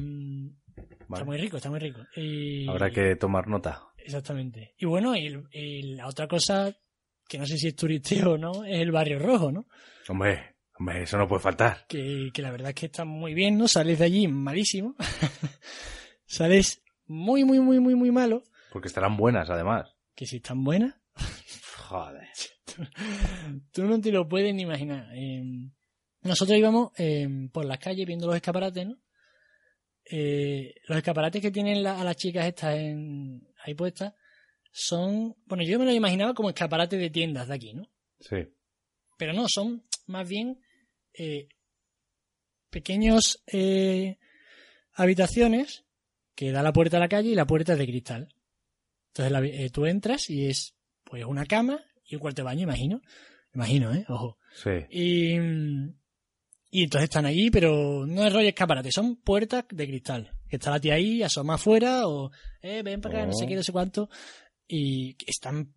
Está 1.10 1.24
muy 1.24 1.36
rico, 1.36 1.56
está 1.56 1.68
muy 1.70 1.78
rico. 1.80 2.00
Y- 2.16 2.68
Habrá 2.68 2.90
que 2.90 3.16
tomar 3.16 3.46
nota. 3.48 3.82
Exactamente. 3.98 4.74
Y 4.78 4.86
bueno, 4.86 5.14
y, 5.16 5.26
el- 5.26 5.44
y 5.52 5.94
la 5.94 6.06
otra 6.06 6.26
cosa, 6.28 6.74
que 7.28 7.38
no 7.38 7.46
sé 7.46 7.56
si 7.58 7.68
es 7.68 7.76
turisteo 7.76 8.32
o 8.32 8.38
no, 8.38 8.64
es 8.64 8.78
el 8.80 8.90
barrio 8.92 9.18
rojo, 9.18 9.50
¿no? 9.52 9.66
Hombre, 10.08 10.56
hombre, 10.78 11.02
eso 11.02 11.16
no 11.18 11.26
puede 11.28 11.42
faltar. 11.42 11.86
Que, 11.88 12.30
que 12.32 12.42
la 12.42 12.50
verdad 12.50 12.70
es 12.70 12.74
que 12.74 12.86
está 12.86 13.04
muy 13.04 13.34
bien, 13.34 13.58
¿no? 13.58 13.68
Sales 13.68 13.98
de 13.98 14.04
allí 14.04 14.28
malísimo. 14.28 14.96
Sales 16.26 16.82
muy, 17.06 17.44
muy, 17.44 17.60
muy, 17.60 17.80
muy, 17.80 17.94
muy 17.94 18.10
malo. 18.10 18.42
Porque 18.72 18.88
estarán 18.88 19.16
buenas, 19.16 19.50
además. 19.50 19.94
Que 20.14 20.26
si 20.26 20.36
están 20.36 20.64
buenas, 20.64 20.94
Joder. 21.88 22.28
tú 23.72 23.84
no 23.84 24.00
te 24.00 24.10
lo 24.12 24.26
puedes 24.28 24.54
ni 24.54 24.62
imaginar. 24.62 25.08
Eh, 25.14 25.42
nosotros 26.22 26.56
íbamos 26.58 26.92
eh, 26.98 27.28
por 27.52 27.64
las 27.64 27.78
calles 27.78 28.06
viendo 28.06 28.26
los 28.26 28.36
escaparates, 28.36 28.86
¿no? 28.86 28.98
Eh, 30.04 30.74
los 30.88 30.98
escaparates 30.98 31.40
que 31.40 31.50
tienen 31.50 31.82
la- 31.82 32.00
a 32.00 32.04
las 32.04 32.16
chicas 32.16 32.46
estas 32.46 32.76
en, 32.76 33.46
ahí 33.64 33.74
puestas 33.74 34.14
son, 34.72 35.36
bueno, 35.46 35.62
yo 35.64 35.78
me 35.78 35.84
lo 35.84 35.92
imaginaba 35.92 36.34
como 36.34 36.48
escaparates 36.50 36.98
de 36.98 37.10
tiendas 37.10 37.48
de 37.48 37.54
aquí, 37.54 37.72
¿no? 37.74 37.88
Sí. 38.20 38.36
Pero 39.18 39.32
no, 39.32 39.46
son 39.48 39.84
más 40.06 40.28
bien 40.28 40.60
eh, 41.14 41.48
pequeños 42.70 43.42
eh, 43.52 44.18
habitaciones 44.94 45.84
que 46.34 46.50
da 46.52 46.62
la 46.62 46.72
puerta 46.72 46.96
a 46.96 47.00
la 47.00 47.08
calle 47.08 47.30
y 47.30 47.34
la 47.34 47.46
puerta 47.46 47.74
es 47.74 47.78
de 47.78 47.86
cristal. 47.86 48.34
Entonces 49.08 49.32
la- 49.32 49.68
tú 49.70 49.86
entras 49.86 50.30
y 50.30 50.46
es 50.46 50.74
pues 51.04 51.24
una 51.24 51.44
cama 51.46 51.84
y 52.04 52.14
un 52.16 52.20
cuarto 52.20 52.42
de 52.42 52.46
baño, 52.46 52.62
imagino. 52.62 53.02
Imagino, 53.54 53.94
¿eh? 53.94 54.04
Ojo. 54.08 54.38
Sí. 54.54 54.70
Y, 54.90 55.38
mm, 55.38 55.94
y 56.74 56.84
entonces 56.84 57.04
están 57.10 57.26
allí, 57.26 57.50
pero 57.50 58.06
no 58.06 58.24
es 58.26 58.32
rollo 58.32 58.48
escaparate, 58.48 58.90
son 58.90 59.16
puertas 59.16 59.64
de 59.70 59.86
cristal. 59.86 60.32
Que 60.48 60.56
está 60.56 60.70
la 60.70 60.80
tía 60.80 60.94
ahí, 60.94 61.22
asoma 61.22 61.54
afuera, 61.54 62.08
o 62.08 62.30
eh, 62.62 62.82
ven 62.82 63.00
para 63.00 63.18
acá, 63.18 63.26
no 63.26 63.32
sé 63.34 63.44
Oh. 63.44 63.48
qué, 63.48 63.54
no 63.56 63.62
sé 63.62 63.72
cuánto. 63.72 64.08
Y 64.66 65.16
están. 65.26 65.74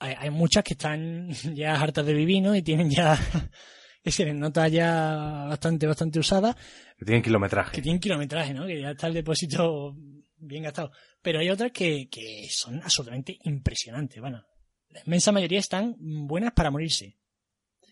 Hay, 0.00 0.14
hay 0.18 0.30
muchas 0.30 0.64
que 0.64 0.74
están 0.74 1.28
ya 1.54 1.80
hartas 1.80 2.04
de 2.04 2.12
vivir, 2.14 2.42
¿no? 2.42 2.54
Y 2.54 2.62
tienen 2.62 2.90
ya. 2.90 3.16
que 4.02 4.10
se 4.10 4.24
les 4.24 4.34
nota 4.34 4.68
ya 4.68 5.46
bastante, 5.48 5.86
bastante 5.86 6.18
usada, 6.18 6.54
Que 6.98 7.04
tienen 7.06 7.22
kilometraje. 7.22 7.72
que 7.76 7.80
tienen 7.82 8.00
kilometraje, 8.00 8.52
¿no? 8.52 8.66
Que 8.66 8.80
ya 8.80 8.90
está 8.90 9.06
el 9.06 9.14
depósito 9.14 9.96
bien 10.36 10.64
gastado. 10.64 10.90
Pero 11.22 11.38
hay 11.38 11.48
otras 11.48 11.72
que, 11.72 12.08
que 12.10 12.46
son 12.50 12.82
absolutamente 12.82 13.38
impresionantes, 13.44 14.20
bueno. 14.20 14.44
La 14.90 15.00
inmensa 15.06 15.32
mayoría 15.32 15.58
están 15.60 15.96
buenas 15.98 16.52
para 16.52 16.70
morirse. 16.70 17.16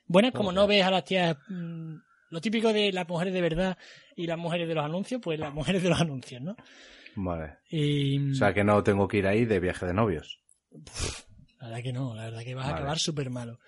Buenas 0.07 0.33
como 0.33 0.53
no 0.53 0.63
Joder. 0.63 0.77
ves 0.79 0.87
a 0.87 0.91
las 0.91 1.05
tías... 1.05 1.37
Lo 2.33 2.41
típico 2.41 2.73
de 2.73 2.91
las 2.93 3.07
mujeres 3.07 3.35
de 3.35 3.41
verdad 3.43 3.77
y 4.17 4.27
las 4.27 4.39
mujeres 4.39 4.67
de 4.67 4.75
los 4.75 4.85
anuncios, 4.85 5.21
pues 5.23 5.39
las 5.39 5.53
mujeres 5.53 5.83
de 5.83 5.91
los 5.91 6.01
anuncios, 6.01 6.41
¿no? 6.41 6.57
Vale. 7.15 7.59
Y 7.69 8.33
O 8.33 8.35
sea 8.35 8.55
que 8.55 8.65
no 8.65 8.83
tengo 8.83 9.07
que 9.07 9.19
ir 9.19 9.27
ahí 9.27 9.45
de 9.45 9.61
viaje 9.61 9.85
de 9.85 9.93
novios. 9.93 10.41
la 11.61 11.69
verdad 11.69 11.83
que 11.83 11.93
no, 11.93 12.15
la 12.15 12.25
verdad 12.25 12.43
que 12.43 12.55
vas 12.55 12.67
a 12.67 12.75
acabar 12.75 12.99
súper 12.99 13.29
malo. 13.29 13.59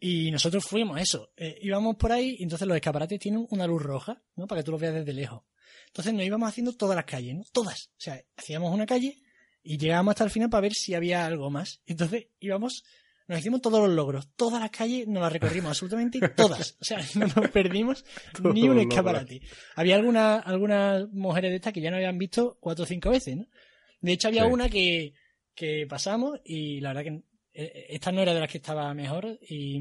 Y 0.00 0.30
nosotros 0.32 0.64
fuimos 0.64 1.00
eso. 1.00 1.30
eh, 1.36 1.56
íbamos 1.62 1.96
por 1.96 2.10
ahí 2.10 2.36
y 2.38 2.42
entonces 2.42 2.66
los 2.66 2.74
escaparates 2.76 3.18
tienen 3.20 3.46
una 3.50 3.66
luz 3.66 3.80
roja, 3.82 4.20
¿no? 4.36 4.46
Para 4.46 4.60
que 4.60 4.64
tú 4.66 4.72
los 4.72 4.80
veas 4.80 4.94
desde 4.94 5.12
lejos. 5.12 5.42
Entonces 5.86 6.12
nos 6.12 6.24
íbamos 6.24 6.48
haciendo 6.48 6.72
todas 6.72 6.96
las 6.96 7.04
calles, 7.04 7.36
¿no? 7.36 7.44
Todas. 7.52 7.90
O 7.92 8.00
sea, 8.00 8.20
hacíamos 8.36 8.74
una 8.74 8.86
calle 8.86 9.16
y 9.62 9.78
llegábamos 9.78 10.12
hasta 10.12 10.24
el 10.24 10.30
final 10.30 10.50
para 10.50 10.62
ver 10.62 10.72
si 10.74 10.94
había 10.94 11.24
algo 11.24 11.48
más. 11.48 11.80
Entonces 11.86 12.26
íbamos, 12.40 12.82
nos 13.26 13.38
hicimos 13.38 13.60
todos 13.62 13.80
los 13.86 13.94
logros. 13.96 14.28
Todas 14.36 14.60
las 14.60 14.70
calles 14.70 15.06
nos 15.08 15.22
las 15.22 15.32
recorrimos, 15.32 15.70
absolutamente 15.70 16.20
todas. 16.30 16.76
O 16.80 16.84
sea, 16.84 16.98
no 17.14 17.26
nos 17.26 17.50
perdimos 17.50 18.04
ni 18.52 18.68
un 18.68 18.78
escaparate. 18.78 19.40
Había 19.76 19.96
algunas 19.96 20.46
algunas 20.46 21.08
mujeres 21.10 21.50
de 21.50 21.56
estas 21.56 21.72
que 21.72 21.80
ya 21.80 21.90
no 21.90 21.96
habían 21.96 22.18
visto 22.18 22.58
cuatro 22.60 22.84
o 22.84 22.86
cinco 22.86 23.10
veces, 23.10 23.36
¿no? 23.36 23.46
De 24.00 24.12
hecho, 24.12 24.28
había 24.28 24.44
Sí. 24.44 24.50
una 24.50 24.68
que, 24.68 25.14
que 25.54 25.86
pasamos 25.88 26.38
y 26.44 26.80
la 26.80 26.92
verdad 26.92 27.02
que 27.04 27.22
eh, 27.54 27.86
esta 27.90 28.12
no 28.12 28.20
era 28.20 28.34
de 28.34 28.40
las 28.40 28.50
que 28.50 28.58
estaba 28.58 28.92
mejor 28.92 29.38
y, 29.48 29.80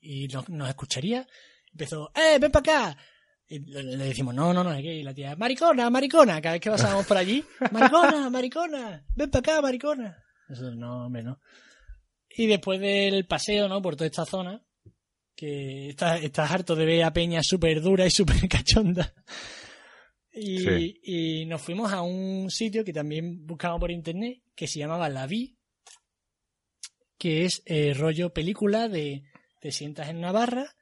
y 0.00 0.28
nos, 0.28 0.48
nos 0.48 0.68
escucharía. 0.68 1.26
Empezó, 1.72 2.10
¡eh, 2.14 2.38
ven 2.40 2.50
para 2.52 2.60
acá! 2.92 2.98
Y 3.46 3.58
le, 3.58 3.96
decimos, 3.96 4.34
no, 4.34 4.52
no, 4.54 4.64
no, 4.64 4.72
es 4.72 4.82
que 4.82 5.04
la 5.04 5.12
tía, 5.12 5.36
maricona, 5.36 5.90
maricona, 5.90 6.40
cada 6.40 6.54
vez 6.54 6.60
que 6.62 6.70
pasábamos 6.70 7.06
por 7.06 7.16
allí, 7.18 7.44
maricona, 7.72 8.30
maricona, 8.30 9.04
ven 9.14 9.30
para 9.30 9.40
acá, 9.40 9.62
maricona. 9.62 10.16
Eso 10.48 10.74
no, 10.74 11.06
hombre, 11.06 11.22
no. 11.22 11.38
Y 12.36 12.46
después 12.46 12.80
del 12.80 13.26
paseo, 13.26 13.68
¿no? 13.68 13.80
Por 13.80 13.96
toda 13.96 14.06
esta 14.06 14.24
zona, 14.24 14.64
que 15.36 15.90
estás, 15.90 16.22
estás 16.22 16.50
harto 16.50 16.74
de 16.74 16.84
ver 16.84 17.04
a 17.04 17.12
Peña 17.12 17.42
súper 17.42 17.80
dura 17.80 18.06
y 18.06 18.10
súper 18.10 18.36
cachonda. 18.48 19.14
Y, 20.32 20.58
Sí. 20.58 21.00
y 21.04 21.46
nos 21.46 21.62
fuimos 21.62 21.92
a 21.92 22.02
un 22.02 22.50
sitio 22.50 22.84
que 22.84 22.92
también 22.92 23.46
buscamos 23.46 23.78
por 23.78 23.90
internet, 23.90 24.42
que 24.54 24.66
se 24.66 24.80
llamaba 24.80 25.08
La 25.08 25.26
Vi, 25.26 25.56
que 27.18 27.44
es 27.44 27.62
eh, 27.66 27.94
rollo 27.94 28.32
película 28.32 28.88
de 28.88 29.22
te 29.60 29.70
sientas 29.70 30.08
en 30.08 30.18
una 30.18 30.32
barra 30.32 30.74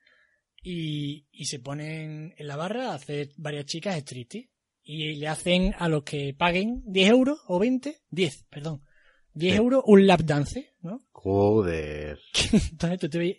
y, 0.62 1.26
y 1.30 1.44
se 1.44 1.58
ponen 1.60 2.34
en 2.36 2.46
la 2.46 2.56
barra 2.56 2.90
a 2.92 2.94
hacer 2.94 3.30
varias 3.36 3.66
chicas 3.66 3.96
striptease 3.98 4.50
y 4.82 5.14
le 5.16 5.28
hacen 5.28 5.74
a 5.78 5.88
los 5.88 6.02
que 6.02 6.34
paguen 6.34 6.82
10 6.86 7.10
euros 7.10 7.38
o 7.46 7.58
20, 7.58 8.00
10, 8.10 8.46
perdón, 8.50 8.82
10 9.34 9.52
Sí. 9.54 9.58
euros 9.58 9.82
un 9.86 10.06
lap 10.06 10.20
dance, 10.20 10.74
¿no? 10.82 11.00
Joder. 11.12 12.18
Entonces 12.72 12.98
tú 13.00 13.08
te 13.08 13.18
veías- 13.18 13.38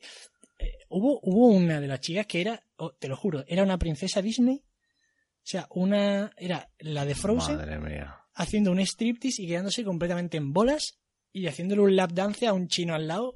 eh, 0.59 0.71
hubo, 0.89 1.19
hubo 1.23 1.47
una 1.47 1.79
de 1.79 1.87
las 1.87 1.99
chicas 1.99 2.25
que 2.27 2.41
era, 2.41 2.63
oh, 2.77 2.91
te 2.93 3.07
lo 3.07 3.15
juro, 3.17 3.43
era 3.47 3.63
una 3.63 3.77
princesa 3.77 4.21
Disney. 4.21 4.63
O 4.65 5.45
sea, 5.45 5.67
una, 5.71 6.31
era 6.37 6.69
la 6.79 7.05
de 7.05 7.15
Frozen 7.15 7.57
Madre 7.57 7.77
mía. 7.79 8.15
haciendo 8.35 8.71
un 8.71 8.79
striptease 8.79 9.41
y 9.43 9.47
quedándose 9.47 9.83
completamente 9.83 10.37
en 10.37 10.53
bolas 10.53 10.99
y 11.33 11.47
haciéndole 11.47 11.81
un 11.81 11.95
lap 11.95 12.11
dance 12.13 12.47
a 12.47 12.53
un 12.53 12.67
chino 12.69 12.93
al 12.95 13.07
lado. 13.07 13.33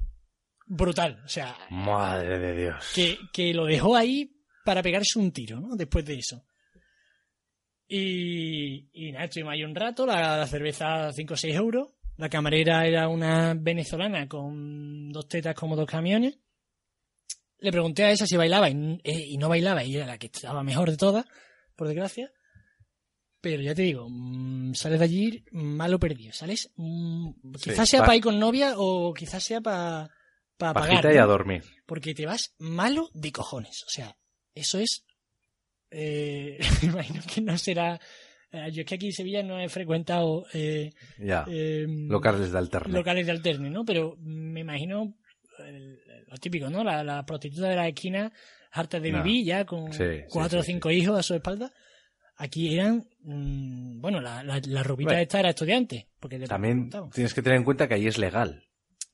Brutal. 0.66 1.22
O 1.24 1.28
sea, 1.28 1.56
Madre 1.70 2.38
de 2.38 2.54
Dios. 2.56 2.92
que, 2.94 3.18
que 3.32 3.52
lo 3.54 3.66
dejó 3.66 3.94
ahí 3.96 4.34
para 4.64 4.82
pegarse 4.82 5.18
un 5.18 5.32
tiro, 5.32 5.60
¿no? 5.60 5.76
Después 5.76 6.04
de 6.04 6.14
eso. 6.14 6.44
Y, 7.86 8.88
y 8.92 9.12
nada, 9.12 9.24
estuvimos 9.24 9.52
ahí 9.54 9.64
un 9.64 9.74
rato, 9.74 10.04
la, 10.06 10.36
la 10.36 10.46
cerveza 10.46 11.10
5 11.12 11.34
o 11.34 11.36
6 11.36 11.54
euros. 11.56 11.88
La 12.18 12.28
camarera 12.28 12.86
era 12.86 13.08
una 13.08 13.54
venezolana 13.54 14.28
con 14.28 15.08
dos 15.10 15.26
tetas 15.28 15.54
como 15.54 15.74
dos 15.76 15.86
camiones. 15.86 16.38
Le 17.60 17.72
pregunté 17.72 18.04
a 18.04 18.10
esa 18.12 18.26
si 18.26 18.36
bailaba 18.36 18.68
y, 18.70 19.00
eh, 19.02 19.24
y 19.28 19.36
no 19.38 19.48
bailaba, 19.48 19.82
y 19.82 19.96
era 19.96 20.06
la 20.06 20.18
que 20.18 20.26
estaba 20.26 20.62
mejor 20.62 20.90
de 20.90 20.96
todas, 20.96 21.24
por 21.74 21.88
desgracia. 21.88 22.30
Pero 23.40 23.62
ya 23.62 23.74
te 23.74 23.82
digo, 23.82 24.08
mm, 24.10 24.74
sales 24.74 24.98
de 24.98 25.04
allí 25.04 25.44
malo 25.52 25.98
perdido. 26.00 26.32
Sales, 26.32 26.70
mm, 26.76 27.30
Sí, 27.56 27.70
quizás 27.70 27.88
sea 27.88 28.00
pa- 28.00 28.06
para 28.06 28.16
ir 28.16 28.22
con 28.22 28.38
novia 28.38 28.74
o 28.76 29.14
quizás 29.14 29.42
sea 29.44 29.60
para 29.60 30.08
pa 30.56 30.74
pagar. 30.74 31.14
Y 31.14 31.18
a 31.18 31.24
dormir. 31.24 31.62
porque 31.86 32.14
te 32.14 32.26
vas 32.26 32.54
malo 32.58 33.10
de 33.14 33.30
cojones. 33.32 33.84
O 33.86 33.90
sea, 33.90 34.16
eso 34.54 34.78
es. 34.80 35.04
Eh, 35.90 36.58
me 36.82 36.88
imagino 37.06 37.22
que 37.32 37.40
no 37.40 37.56
será. 37.58 38.00
Eh, 38.52 38.70
yo 38.72 38.80
es 38.82 38.86
que 38.86 38.94
aquí 38.94 39.06
en 39.06 39.12
Sevilla 39.12 39.42
no 39.42 39.58
he 39.60 39.68
frecuentado 39.68 40.46
eh, 40.54 40.92
Ya. 41.18 41.44
eh, 41.48 41.86
Locales 41.88 42.50
de 42.52 42.58
alterne. 42.58 42.92
locales 42.94 43.26
de 43.26 43.32
alterne, 43.32 43.70
¿no? 43.70 43.84
Pero 43.84 44.16
me 44.20 44.60
imagino 44.60 45.14
el- 45.66 45.98
lo 46.28 46.36
típico, 46.38 46.68
¿no? 46.70 46.84
La, 46.84 47.02
la 47.04 47.24
prostituta 47.24 47.68
de 47.68 47.76
la 47.76 47.88
esquina, 47.88 48.32
hartas 48.72 49.00
de 49.02 49.12
No. 49.12 49.22
vivir 49.22 49.44
ya 49.46 49.64
con 49.64 49.92
Sí, 49.92 49.98
sí, 50.04 50.20
cuatro 50.28 50.60
o 50.60 50.62
cinco 50.62 50.90
hijos 50.90 51.18
a 51.18 51.22
su 51.22 51.34
espalda. 51.34 51.72
Aquí 52.36 52.74
eran. 52.74 53.06
mm, 53.22 54.00
bueno, 54.00 54.20
la, 54.20 54.42
la, 54.44 54.60
la 54.64 54.82
rubita 54.82 55.08
Bueno. 55.08 55.22
esta 55.22 55.40
era 55.40 55.48
estudiante. 55.50 56.08
Porque 56.20 56.38
También 56.40 56.88
tienes 57.12 57.34
que 57.34 57.42
tener 57.42 57.56
en 57.58 57.64
cuenta 57.64 57.88
que 57.88 57.94
ahí 57.94 58.06
es 58.06 58.18
legal. 58.18 58.64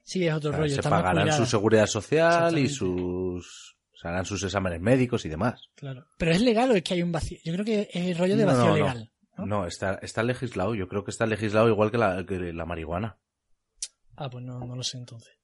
Sí, 0.02 0.26
es 0.26 0.34
otro 0.34 0.50
O 0.50 0.52
sea, 0.52 0.60
rollo. 0.60 0.74
se 0.74 0.82
pagarán 0.82 1.32
su 1.32 1.46
seguridad 1.46 1.86
social 1.86 2.58
y 2.58 2.68
sus. 2.68 3.70
Harán 4.02 4.26
sus 4.26 4.42
exámenes 4.42 4.82
médicos 4.82 5.24
y 5.24 5.30
demás. 5.30 5.70
Claro. 5.76 6.04
¿Pero 6.18 6.32
es 6.32 6.42
legal 6.42 6.70
o 6.70 6.74
es 6.74 6.82
que 6.82 6.92
hay 6.92 7.02
un 7.02 7.10
vacío? 7.10 7.38
Yo 7.42 7.54
creo 7.54 7.64
que 7.64 7.88
es 7.90 8.06
el 8.08 8.18
rollo 8.18 8.36
de 8.36 8.44
vacío 8.44 8.64
no, 8.64 8.68
no. 8.68 8.76
legal. 8.76 9.10
¿No? 9.36 9.46
No, 9.46 9.66
está, 9.66 9.94
está 10.02 10.22
legislado. 10.22 10.74
Yo 10.74 10.88
creo 10.88 11.04
que 11.04 11.10
está 11.10 11.26
legislado 11.26 11.68
igual 11.68 11.90
que 11.90 11.98
la, 11.98 12.24
que 12.26 12.52
la 12.52 12.64
marihuana. 12.64 13.18
Ah, 14.16 14.30
pues 14.30 14.44
no, 14.44 14.60
no 14.60 14.76
lo 14.76 14.82
sé 14.82 14.98
entonces. 14.98 15.34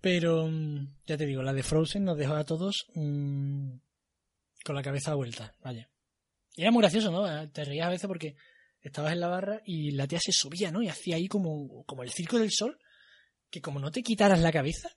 Pero, 0.00 0.46
mm, 0.46 0.96
ya 1.06 1.16
te 1.16 1.26
digo, 1.26 1.42
la 1.42 1.52
de 1.52 1.62
Frozen 1.62 2.04
nos 2.04 2.16
dejó 2.16 2.34
a 2.34 2.44
todos 2.44 2.86
mm, 2.94 3.72
con 4.64 4.74
la 4.74 4.82
cabeza 4.82 5.14
vuelta, 5.14 5.54
vaya. 5.62 5.90
Y 6.56 6.62
era 6.62 6.70
muy 6.70 6.80
gracioso, 6.80 7.10
¿no? 7.10 7.50
Te 7.50 7.64
reías 7.64 7.86
a 7.86 7.90
veces 7.90 8.06
porque 8.06 8.34
estabas 8.80 9.12
en 9.12 9.20
la 9.20 9.28
barra 9.28 9.60
y 9.64 9.92
la 9.92 10.06
tía 10.06 10.18
se 10.20 10.32
subía, 10.32 10.70
¿no? 10.70 10.82
Y 10.82 10.88
hacía 10.88 11.16
ahí 11.16 11.28
como, 11.28 11.84
como 11.84 12.02
el 12.02 12.10
circo 12.10 12.38
del 12.38 12.50
sol, 12.50 12.78
que 13.50 13.60
como 13.60 13.78
no 13.78 13.90
te 13.90 14.02
quitaras 14.02 14.40
la 14.40 14.52
cabeza, 14.52 14.88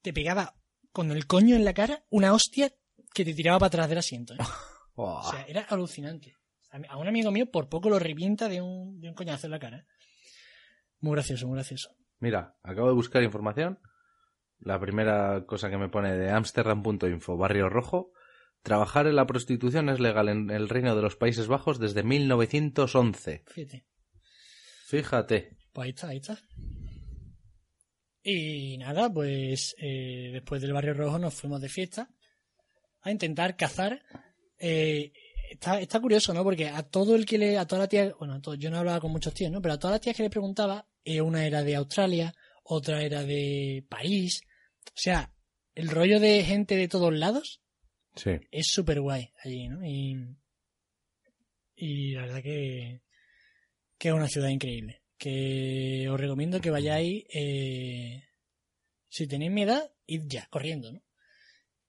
te 0.00 0.12
pegaba 0.12 0.56
con 0.90 1.10
el 1.10 1.26
coño 1.26 1.56
en 1.56 1.64
la 1.64 1.72
cara 1.72 2.04
una 2.10 2.32
hostia 2.32 2.72
que 3.14 3.24
te 3.24 3.34
tiraba 3.34 3.58
para 3.58 3.68
atrás 3.68 3.88
del 3.88 3.98
asiento. 3.98 4.34
¿eh? 4.34 4.38
Buah. 4.96 5.20
O 5.20 5.30
sea, 5.30 5.44
era 5.44 5.62
alucinante. 5.62 6.36
A 6.72 6.96
un 6.96 7.06
amigo 7.06 7.30
mío 7.30 7.50
por 7.50 7.68
poco 7.68 7.90
lo 7.90 7.98
revienta 7.98 8.48
de 8.48 8.62
un, 8.62 9.00
de 9.00 9.08
un 9.08 9.14
coñazo 9.14 9.46
en 9.46 9.50
la 9.50 9.58
cara. 9.58 9.86
Muy 11.00 11.12
gracioso, 11.12 11.46
muy 11.46 11.56
gracioso. 11.56 11.90
Mira, 12.18 12.56
acabo 12.62 12.88
de 12.88 12.94
buscar 12.94 13.22
información. 13.22 13.78
La 14.58 14.80
primera 14.80 15.44
cosa 15.44 15.68
que 15.68 15.76
me 15.76 15.88
pone 15.88 16.16
de 16.16 16.30
Amsterdam.info, 16.30 17.36
Barrio 17.36 17.68
Rojo. 17.68 18.12
Trabajar 18.62 19.08
en 19.08 19.16
la 19.16 19.26
prostitución 19.26 19.88
es 19.88 19.98
legal 19.98 20.28
en 20.28 20.50
el 20.50 20.68
Reino 20.68 20.94
de 20.94 21.02
los 21.02 21.16
Países 21.16 21.48
Bajos 21.48 21.80
desde 21.80 22.04
1911. 22.04 23.42
Fíjate. 23.48 23.86
Fíjate. 24.86 25.56
Pues 25.72 25.84
ahí 25.84 25.90
está, 25.90 26.08
ahí 26.08 26.16
está. 26.18 26.38
Y 28.22 28.78
nada, 28.78 29.12
pues 29.12 29.74
eh, 29.78 30.30
después 30.32 30.62
del 30.62 30.72
Barrio 30.72 30.94
Rojo 30.94 31.18
nos 31.18 31.34
fuimos 31.34 31.60
de 31.60 31.68
fiesta 31.68 32.08
a 33.00 33.10
intentar 33.10 33.56
cazar. 33.56 34.00
Eh, 34.58 35.12
está, 35.52 35.80
está 35.80 36.00
curioso, 36.00 36.32
¿no? 36.34 36.42
Porque 36.44 36.68
a 36.68 36.82
todo 36.82 37.14
el 37.14 37.24
que 37.26 37.38
le, 37.38 37.58
a 37.58 37.66
todas 37.66 37.80
las 37.82 37.88
tías, 37.88 38.12
bueno, 38.18 38.34
a 38.34 38.40
todos, 38.40 38.58
yo 38.58 38.70
no 38.70 38.78
hablaba 38.78 39.00
con 39.00 39.10
muchos 39.12 39.32
tíos, 39.34 39.50
¿no? 39.50 39.60
Pero 39.62 39.74
a 39.74 39.78
todas 39.78 39.94
las 39.94 40.00
tías 40.00 40.16
que 40.16 40.22
le 40.24 40.30
preguntaba, 40.30 40.86
eh, 41.04 41.20
una 41.20 41.46
era 41.46 41.62
de 41.62 41.76
Australia, 41.76 42.34
otra 42.64 43.02
era 43.02 43.22
de 43.24 43.84
París. 43.88 44.42
O 44.88 44.92
sea, 44.94 45.32
el 45.74 45.88
rollo 45.88 46.20
de 46.20 46.44
gente 46.44 46.76
de 46.76 46.88
todos 46.88 47.12
lados 47.14 47.60
Sí. 48.14 48.32
es 48.50 48.66
súper 48.66 49.00
guay 49.00 49.30
allí, 49.42 49.68
¿no? 49.68 49.84
Y, 49.86 50.36
y 51.76 52.12
la 52.12 52.22
verdad 52.22 52.42
que, 52.42 53.00
que 53.98 54.08
es 54.08 54.14
una 54.14 54.28
ciudad 54.28 54.48
increíble. 54.48 55.02
Que 55.16 56.08
os 56.10 56.20
recomiendo 56.20 56.60
que 56.60 56.70
vayáis, 56.70 57.24
eh, 57.32 58.24
si 59.08 59.26
tenéis 59.26 59.52
mi 59.52 59.62
edad, 59.62 59.90
id 60.06 60.22
ya, 60.26 60.46
corriendo, 60.50 60.92
¿no? 60.92 61.02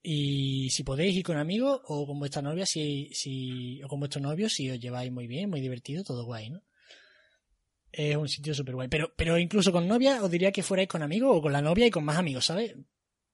Y 0.06 0.70
si 0.70 0.84
podéis 0.84 1.16
ir 1.16 1.24
con 1.24 1.38
amigos 1.38 1.80
o 1.86 2.06
con 2.06 2.20
vuestra 2.20 2.42
novia, 2.42 2.66
si, 2.66 3.10
si, 3.14 3.82
o 3.84 3.88
con 3.88 4.00
vuestro 4.00 4.20
novio, 4.22 4.50
si 4.50 4.70
os 4.70 4.78
lleváis 4.80 5.10
muy 5.12 5.28
bien, 5.28 5.50
muy 5.50 5.62
divertido, 5.62 6.04
todo 6.04 6.26
guay, 6.26 6.50
¿no? 6.50 6.62
Es 7.92 8.16
un 8.18 8.28
sitio 8.28 8.54
súper 8.54 8.76
guay. 8.76 8.90
Pero, 8.90 9.14
pero 9.16 9.38
incluso 9.38 9.72
con 9.72 9.88
novia 9.88 10.22
os 10.22 10.30
diría 10.30 10.52
que 10.52 10.62
fuerais 10.64 10.90
con 10.90 11.04
amigos 11.04 11.38
o 11.38 11.42
con 11.42 11.54
la 11.54 11.62
novia 11.62 11.86
y 11.88 11.92
con 11.92 12.04
más 12.04 12.18
amigos, 12.18 12.46
¿sabes? 12.46 12.76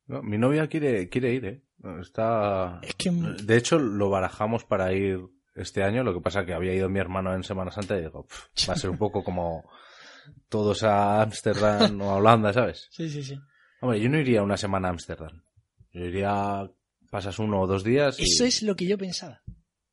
No, 0.05 0.21
mi 0.21 0.37
novia 0.37 0.67
quiere, 0.67 1.09
quiere 1.09 1.33
ir, 1.33 1.45
¿eh? 1.45 1.61
Está... 2.01 2.79
Es 2.83 2.93
que 2.95 3.09
De 3.09 3.57
hecho, 3.57 3.79
lo 3.79 4.09
barajamos 4.09 4.63
para 4.65 4.93
ir 4.93 5.21
este 5.55 5.81
año. 5.81 6.03
Lo 6.03 6.13
que 6.13 6.21
pasa 6.21 6.45
que 6.45 6.53
había 6.53 6.73
ido 6.75 6.89
mi 6.89 6.99
hermano 6.99 7.33
en 7.33 7.43
Semana 7.43 7.71
Santa 7.71 7.97
y 7.97 8.01
digo, 8.01 8.25
"Pf, 8.27 8.69
va 8.69 8.73
a 8.73 8.77
ser 8.77 8.89
un 8.89 8.97
poco 8.99 9.23
como 9.23 9.63
todos 10.49 10.83
a 10.83 11.21
Ámsterdam 11.21 12.01
o 12.01 12.11
a 12.11 12.15
Holanda, 12.15 12.53
¿sabes? 12.53 12.87
Sí, 12.91 13.09
sí, 13.09 13.23
sí. 13.23 13.39
Hombre, 13.81 14.01
yo 14.01 14.09
no 14.09 14.19
iría 14.19 14.43
una 14.43 14.57
semana 14.57 14.89
a 14.89 14.91
Ámsterdam. 14.91 15.41
Yo 15.91 16.05
iría, 16.05 16.69
pasas 17.09 17.39
uno 17.39 17.61
o 17.61 17.67
dos 17.67 17.83
días 17.83 18.19
y... 18.19 18.23
Eso 18.23 18.45
es 18.45 18.61
lo 18.63 18.75
que 18.75 18.87
yo 18.87 18.97
pensaba. 18.97 19.41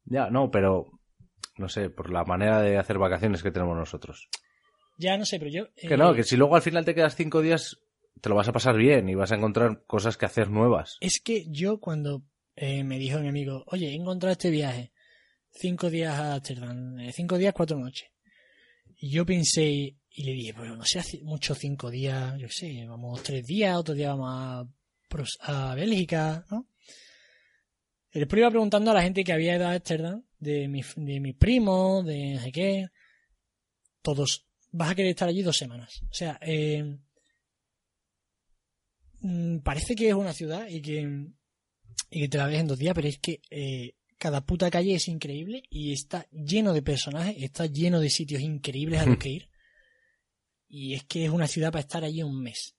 Ya, 0.04 0.30
no, 0.30 0.50
pero... 0.50 0.86
No 1.58 1.70
sé, 1.70 1.88
por 1.88 2.10
la 2.10 2.22
manera 2.24 2.60
de 2.60 2.76
hacer 2.76 2.98
vacaciones 2.98 3.42
que 3.42 3.50
tenemos 3.50 3.76
nosotros. 3.76 4.28
Ya 4.98 5.16
no 5.16 5.24
sé, 5.24 5.38
pero 5.38 5.50
yo. 5.50 5.72
Que 5.74 5.94
eh, 5.94 5.96
no, 5.96 6.14
que 6.14 6.22
si 6.22 6.36
luego 6.36 6.56
al 6.56 6.62
final 6.62 6.84
te 6.84 6.94
quedas 6.94 7.16
cinco 7.16 7.40
días, 7.40 7.78
te 8.20 8.28
lo 8.28 8.34
vas 8.34 8.48
a 8.48 8.52
pasar 8.52 8.76
bien 8.76 9.08
y 9.08 9.14
vas 9.14 9.32
a 9.32 9.36
encontrar 9.36 9.84
cosas 9.86 10.16
que 10.16 10.26
hacer 10.26 10.50
nuevas. 10.50 10.98
Es 11.00 11.20
que 11.22 11.46
yo 11.48 11.78
cuando 11.80 12.24
eh, 12.56 12.84
me 12.84 12.98
dijo 12.98 13.18
mi 13.20 13.28
amigo, 13.28 13.64
oye, 13.68 13.88
he 13.88 13.94
encontrado 13.94 14.32
este 14.32 14.50
viaje, 14.50 14.92
cinco 15.50 15.90
días 15.90 16.14
a 16.18 16.34
Amsterdam, 16.34 16.98
eh, 17.00 17.12
cinco 17.12 17.38
días, 17.38 17.54
cuatro 17.54 17.78
noches. 17.78 18.10
Y 18.98 19.10
yo 19.10 19.26
pensé 19.26 19.96
y 20.18 20.24
le 20.24 20.32
dije, 20.32 20.54
pues 20.54 20.70
no 20.70 20.84
sé, 20.84 20.98
hace 20.98 21.20
mucho 21.22 21.54
cinco 21.54 21.90
días, 21.90 22.38
yo 22.38 22.48
sé, 22.48 22.86
vamos 22.86 23.22
tres 23.22 23.46
días, 23.46 23.76
otro 23.76 23.94
día 23.94 24.14
vamos 24.14 24.30
a, 24.30 24.66
a 25.40 25.74
Bélgica, 25.74 26.44
¿no? 26.50 26.68
Y 28.12 28.20
después 28.20 28.40
iba 28.40 28.50
preguntando 28.50 28.90
a 28.90 28.94
la 28.94 29.02
gente 29.02 29.24
que 29.24 29.32
había 29.32 29.56
ido 29.56 29.66
a 29.66 29.72
Amsterdam, 29.72 30.24
de 30.38 30.68
mi, 30.68 30.82
de 30.96 31.20
mis 31.20 31.34
primos, 31.34 32.04
de 32.06 32.34
no 32.34 32.40
sé 32.40 32.52
qué, 32.52 32.88
todos, 34.00 34.46
vas 34.72 34.90
a 34.90 34.94
querer 34.94 35.10
estar 35.10 35.28
allí 35.28 35.42
dos 35.42 35.56
semanas. 35.56 36.00
O 36.10 36.14
sea, 36.14 36.38
eh, 36.40 36.98
mm, 39.20 39.58
parece 39.58 39.94
que 39.94 40.08
es 40.08 40.14
una 40.14 40.32
ciudad 40.32 40.66
y 40.68 40.80
que, 40.80 41.26
y 42.10 42.20
que 42.20 42.28
te 42.28 42.38
la 42.38 42.46
ves 42.46 42.60
en 42.60 42.68
dos 42.68 42.78
días, 42.78 42.94
pero 42.94 43.08
es 43.08 43.18
que 43.18 43.40
eh, 43.50 43.96
cada 44.16 44.46
puta 44.46 44.70
calle 44.70 44.94
es 44.94 45.08
increíble 45.08 45.64
y 45.68 45.92
está 45.92 46.26
lleno 46.30 46.72
de 46.72 46.82
personajes, 46.82 47.36
está 47.38 47.66
lleno 47.66 48.00
de 48.00 48.10
sitios 48.10 48.40
increíbles 48.40 49.00
a 49.00 49.06
los 49.06 49.18
que 49.18 49.28
ir. 49.28 49.50
Y 50.68 50.94
es 50.94 51.04
que 51.04 51.24
es 51.24 51.30
una 51.30 51.48
ciudad 51.48 51.70
para 51.70 51.82
estar 51.82 52.02
allí 52.02 52.22
un 52.22 52.42
mes. 52.42 52.75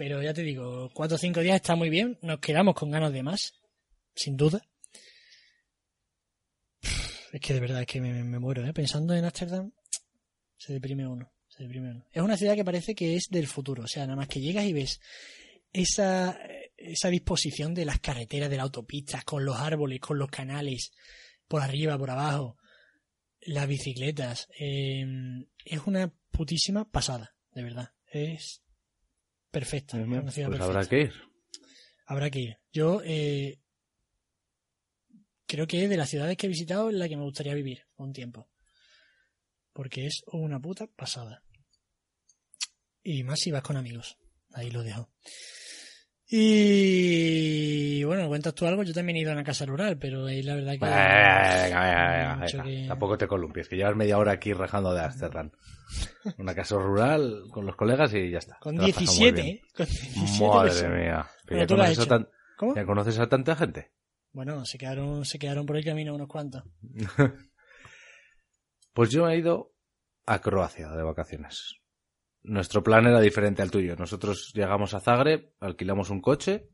Pero 0.00 0.22
ya 0.22 0.32
te 0.32 0.40
digo, 0.42 0.88
cuatro 0.94 1.16
o 1.16 1.18
cinco 1.18 1.40
días 1.40 1.56
está 1.56 1.76
muy 1.76 1.90
bien, 1.90 2.18
nos 2.22 2.38
quedamos 2.40 2.74
con 2.74 2.90
ganas 2.90 3.12
de 3.12 3.22
más, 3.22 3.52
sin 4.14 4.34
duda. 4.34 4.66
Es 7.32 7.38
que 7.42 7.52
de 7.52 7.60
verdad 7.60 7.82
es 7.82 7.86
que 7.86 8.00
me, 8.00 8.10
me- 8.14 8.24
me 8.24 8.38
muero, 8.38 8.66
¿eh? 8.66 8.72
Pensando 8.72 9.12
en 9.14 9.26
Ámsterdam, 9.26 9.72
se 10.56 10.72
deprime 10.72 11.06
uno. 11.06 11.30
Se 11.48 11.64
deprime 11.64 11.90
uno. 11.90 12.06
Es 12.12 12.22
una 12.22 12.38
ciudad 12.38 12.54
que 12.54 12.64
parece 12.64 12.94
que 12.94 13.14
es 13.14 13.26
del 13.28 13.46
futuro. 13.46 13.82
O 13.82 13.86
sea, 13.86 14.04
nada 14.06 14.16
más 14.16 14.28
que 14.28 14.40
llegas 14.40 14.64
y 14.64 14.72
ves 14.72 15.00
esa, 15.70 16.40
esa 16.78 17.10
disposición 17.10 17.74
de 17.74 17.84
las 17.84 18.00
carreteras, 18.00 18.48
de 18.48 18.56
las 18.56 18.64
autopistas, 18.64 19.22
con 19.24 19.44
los 19.44 19.56
árboles, 19.58 20.00
con 20.00 20.18
los 20.18 20.30
canales, 20.30 20.92
por 21.46 21.60
arriba, 21.60 21.98
por 21.98 22.08
abajo, 22.08 22.56
las 23.42 23.68
bicicletas. 23.68 24.48
eh, 24.58 25.04
es 25.66 25.80
una 25.84 26.10
putísima 26.30 26.90
pasada, 26.90 27.34
de 27.52 27.62
verdad. 27.64 27.90
Es 28.10 28.62
perfecta. 29.50 29.98
es 30.00 30.06
una 30.06 30.30
ciudad 30.30 30.48
Pues 30.48 30.58
perfecta. 30.58 30.64
habrá 30.64 30.86
que 30.88 31.00
ir. 31.00 31.12
Habrá 32.06 32.30
que 32.30 32.38
ir. 32.40 32.58
Yo 32.72 33.00
eh, 33.04 33.60
creo 35.46 35.66
que 35.66 35.84
es 35.84 35.90
de 35.90 35.96
las 35.96 36.08
ciudades 36.08 36.36
que 36.36 36.46
he 36.46 36.50
visitado 36.50 36.90
en 36.90 36.98
la 36.98 37.08
que 37.08 37.16
me 37.16 37.22
gustaría 37.24 37.54
vivir 37.54 37.86
un 37.96 38.12
tiempo. 38.12 38.48
Porque 39.72 40.06
es 40.06 40.22
una 40.26 40.58
puta 40.60 40.86
pasada. 40.88 41.42
Y 43.02 43.22
más 43.22 43.38
si 43.40 43.50
vas 43.50 43.62
con 43.62 43.76
amigos. 43.76 44.16
Ahí 44.52 44.70
lo 44.70 44.82
dejo. 44.82 45.10
Y 46.32 48.04
bueno, 48.04 48.28
cuentas 48.28 48.54
tú 48.54 48.66
algo. 48.66 48.82
Yo 48.82 48.92
también 48.94 49.16
he 49.16 49.20
ido 49.20 49.30
a 49.30 49.34
una 49.34 49.44
casa 49.44 49.66
rural, 49.66 49.98
pero 49.98 50.26
ahí 50.26 50.42
la 50.42 50.54
verdad 50.54 50.72
que. 50.72 50.78
Venga, 50.78 51.62
venga, 51.64 52.36
venga, 52.36 52.62
que- 52.64 52.84
Tampoco 52.88 53.18
te 53.18 53.26
columpies, 53.26 53.68
que 53.68 53.76
llevas 53.76 53.96
media 53.96 54.16
hora 54.18 54.32
aquí 54.32 54.52
rajando 54.52 54.92
de 54.94 55.02
Amsterdam. 55.04 55.50
Una 56.38 56.54
casa 56.54 56.76
rural 56.76 57.44
con 57.50 57.66
los 57.66 57.74
colegas 57.76 58.12
y 58.14 58.30
ya 58.30 58.38
está. 58.38 58.58
Con 58.60 58.76
Te 58.76 58.82
lo 58.82 58.86
has 58.88 58.92
pasado 58.92 59.18
muy 59.18 59.32
17, 59.32 59.42
bien. 59.42 59.56
¿eh? 59.56 59.62
Con 59.76 59.86
17 59.86 60.46
Madre 60.46 60.68
personas. 60.70 60.98
mía. 60.98 61.26
Bueno, 61.48 61.62
ya, 61.62 61.66
conoces 61.66 61.98
a 61.98 62.06
tan- 62.06 62.28
¿Cómo? 62.56 62.74
ya 62.76 62.84
conoces 62.84 63.18
a 63.18 63.28
tanta 63.28 63.56
gente. 63.56 63.90
Bueno, 64.32 64.64
se 64.64 64.78
quedaron, 64.78 65.24
se 65.24 65.38
quedaron 65.38 65.66
por 65.66 65.76
el 65.76 65.84
camino 65.84 66.14
unos 66.14 66.28
cuantos. 66.28 66.62
Pues 68.92 69.10
yo 69.10 69.28
he 69.28 69.36
ido 69.38 69.72
a 70.26 70.40
Croacia 70.40 70.88
de 70.90 71.02
vacaciones. 71.04 71.76
Nuestro 72.42 72.82
plan 72.82 73.06
era 73.06 73.20
diferente 73.20 73.62
al 73.62 73.70
tuyo. 73.70 73.96
Nosotros 73.96 74.52
llegamos 74.54 74.94
a 74.94 75.00
Zagreb, 75.00 75.52
alquilamos 75.60 76.10
un 76.10 76.20
coche 76.20 76.70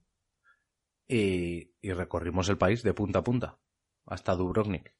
y, 1.08 1.72
y 1.80 1.92
recorrimos 1.92 2.48
el 2.48 2.58
país 2.58 2.82
de 2.82 2.94
punta 2.94 3.20
a 3.20 3.24
punta 3.24 3.58
hasta 4.06 4.34
Dubrovnik. 4.34 4.94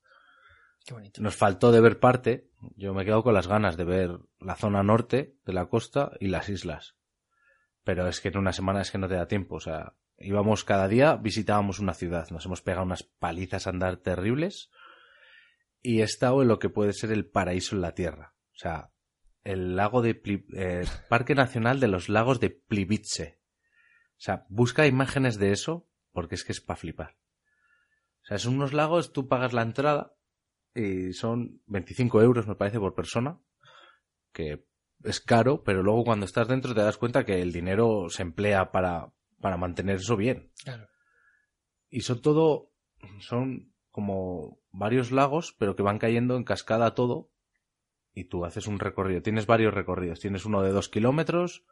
Qué 0.85 0.94
bonito. 0.94 1.20
Nos 1.20 1.35
faltó 1.35 1.72
de 1.72 1.81
ver 1.81 1.98
parte. 1.98 2.50
Yo 2.76 2.94
me 2.94 3.02
he 3.02 3.05
quedado 3.05 3.22
con 3.22 3.35
las 3.35 3.48
ganas 3.48 3.76
de 3.76 3.85
ver 3.85 4.18
la 4.38 4.55
zona 4.55 4.83
norte 4.83 5.37
de 5.44 5.52
la 5.52 5.66
costa 5.66 6.12
y 6.20 6.29
las 6.29 6.48
islas. 6.48 6.96
Pero 7.83 8.07
es 8.09 8.20
que 8.20 8.29
en 8.29 8.38
una 8.38 8.52
semana 8.52 8.83
es 8.83 8.90
que 8.90 8.98
no 8.98 9.09
te 9.09 9.14
da 9.14 9.26
tiempo. 9.26 9.57
O 9.57 9.61
sea, 9.61 9.94
íbamos 10.18 10.64
cada 10.64 10.87
día, 10.87 11.16
visitábamos 11.16 11.81
una 11.81 11.94
ciudad. 11.94 12.29
Nos 12.31 12.46
hemos 12.46 12.62
pegado 12.62 12.85
unas 12.85 13.02
palizas 13.02 13.66
a 13.66 13.70
andar 13.70 13.96
terribles. 13.96 14.70
Y 15.83 16.00
he 16.00 16.05
estado 16.05 16.42
en 16.42 16.48
lo 16.48 16.59
que 16.59 16.68
puede 16.68 16.92
ser 16.92 17.11
el 17.11 17.26
paraíso 17.26 17.74
en 17.74 17.83
la 17.83 17.94
tierra. 17.94 18.35
O 18.55 18.59
sea, 18.59 18.90
el 19.46 19.76
lago 19.76 20.02
de 20.02 20.14
Pli- 20.20 20.46
eh, 20.54 20.85
Parque 21.09 21.35
Nacional 21.35 21.80
de 21.80 21.88
los 21.88 22.09
Lagos 22.09 22.40
de 22.40 22.50
Plivice. 22.50 23.38
O 24.18 24.20
sea, 24.20 24.44
busca 24.48 24.87
imágenes 24.87 25.38
de 25.38 25.52
eso 25.52 25.88
porque 26.12 26.35
es 26.35 26.44
que 26.44 26.52
es 26.52 26.60
para 26.60 26.77
flipar. 26.79 27.16
O 28.23 28.27
sea, 28.27 28.38
son 28.38 28.54
unos 28.54 28.73
lagos, 28.73 29.12
tú 29.12 29.29
pagas 29.29 29.52
la 29.52 29.62
entrada 29.62 30.14
y 30.75 31.12
son 31.12 31.62
25 31.66 32.21
euros, 32.23 32.46
me 32.48 32.56
parece, 32.56 32.81
por 32.81 32.94
persona, 32.94 33.38
que 34.33 34.66
es 35.04 35.21
caro, 35.21 35.62
pero 35.62 35.83
luego 35.83 36.04
cuando 36.04 36.27
estás 36.27 36.48
dentro 36.48 36.75
te 36.75 36.81
das 36.81 36.96
cuenta 36.96 37.25
que 37.25 37.40
el 37.40 37.52
dinero 37.52 38.08
se 38.10 38.23
emplea 38.23 38.73
para, 38.73 39.12
para 39.40 39.56
mantener 39.56 39.96
eso 39.96 40.16
bien. 40.16 40.50
Claro. 40.64 40.88
Y 41.88 42.00
son 42.00 42.21
todo, 42.21 42.73
son 43.21 43.73
como 43.90 44.60
varios 44.73 45.12
lagos, 45.12 45.54
pero 45.58 45.77
que 45.77 45.83
van 45.85 45.98
cayendo 45.98 46.37
en 46.37 46.44
cascada 46.44 46.94
todo, 46.94 47.31
y 48.17 48.25
tú 48.25 48.46
haces 48.46 48.67
un 48.67 48.79
recorrido. 48.79 49.21
Tienes 49.21 49.46
varios 49.46 49.75
recorridos. 49.75 50.21
Tienes 50.21 50.46
uno 50.46 50.62
de 50.62 50.73
dos 50.73 50.88
kilómetros, 50.88 51.67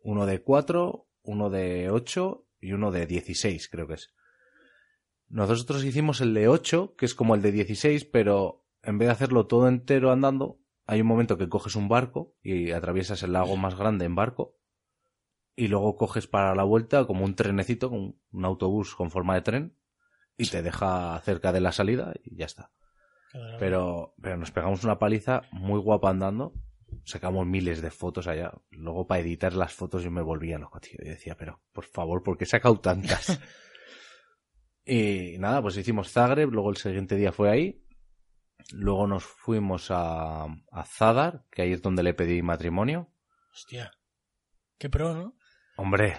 uno 0.00 0.26
de 0.26 0.42
cuatro, 0.42 1.08
uno 1.22 1.48
de 1.48 1.90
ocho 1.90 2.46
y 2.60 2.74
uno 2.74 2.92
de 2.92 3.06
16, 3.06 3.70
creo 3.70 3.88
que 3.88 3.94
es. 3.94 4.14
Nosotros 5.28 5.82
hicimos 5.82 6.20
el 6.20 6.34
de 6.34 6.46
8, 6.46 6.94
que 6.94 7.06
es 7.06 7.14
como 7.14 7.34
el 7.34 7.40
de 7.40 7.52
16, 7.52 8.04
pero 8.04 8.66
en 8.82 8.98
vez 8.98 9.08
de 9.08 9.12
hacerlo 9.12 9.46
todo 9.46 9.66
entero 9.66 10.12
andando, 10.12 10.60
hay 10.86 11.00
un 11.00 11.06
momento 11.06 11.38
que 11.38 11.48
coges 11.48 11.74
un 11.74 11.88
barco 11.88 12.36
y 12.42 12.72
atraviesas 12.72 13.22
el 13.22 13.32
lago 13.32 13.56
más 13.56 13.74
grande 13.74 14.04
en 14.04 14.14
barco. 14.14 14.58
Y 15.56 15.68
luego 15.68 15.96
coges 15.96 16.26
para 16.26 16.54
la 16.54 16.64
vuelta 16.64 17.06
como 17.06 17.24
un 17.24 17.34
trenecito, 17.34 17.88
un, 17.88 18.20
un 18.30 18.44
autobús 18.44 18.94
con 18.94 19.10
forma 19.10 19.34
de 19.36 19.42
tren, 19.42 19.76
y 20.36 20.50
te 20.50 20.62
deja 20.62 21.18
cerca 21.24 21.50
de 21.50 21.60
la 21.60 21.72
salida 21.72 22.12
y 22.22 22.36
ya 22.36 22.44
está. 22.44 22.72
Pero, 23.58 24.14
pero 24.20 24.36
nos 24.36 24.50
pegamos 24.50 24.84
una 24.84 24.98
paliza 24.98 25.42
muy 25.52 25.80
guapa 25.80 26.10
andando. 26.10 26.52
Sacamos 27.04 27.46
miles 27.46 27.80
de 27.80 27.90
fotos 27.90 28.26
allá. 28.26 28.52
Luego 28.70 29.06
para 29.06 29.20
editar 29.20 29.54
las 29.54 29.72
fotos 29.72 30.02
yo 30.02 30.10
me 30.10 30.22
volvía 30.22 30.58
loco, 30.58 30.80
tío. 30.80 30.98
Y 30.98 31.08
decía, 31.08 31.36
pero 31.36 31.60
por 31.72 31.84
favor, 31.84 32.22
¿por 32.22 32.36
qué 32.36 32.44
he 32.44 32.46
sacado 32.46 32.78
tantas? 32.80 33.40
y 34.84 35.36
nada, 35.38 35.62
pues 35.62 35.76
hicimos 35.76 36.10
Zagreb. 36.12 36.50
Luego 36.50 36.70
el 36.70 36.76
siguiente 36.76 37.16
día 37.16 37.32
fue 37.32 37.50
ahí. 37.50 37.82
Luego 38.72 39.06
nos 39.06 39.24
fuimos 39.24 39.90
a, 39.90 40.44
a 40.44 40.84
Zadar, 40.84 41.44
que 41.50 41.62
ahí 41.62 41.72
es 41.72 41.82
donde 41.82 42.02
le 42.02 42.14
pedí 42.14 42.42
matrimonio. 42.42 43.10
Hostia. 43.52 43.92
Qué 44.78 44.88
pro, 44.88 45.14
¿no? 45.14 45.36
Hombre, 45.76 46.16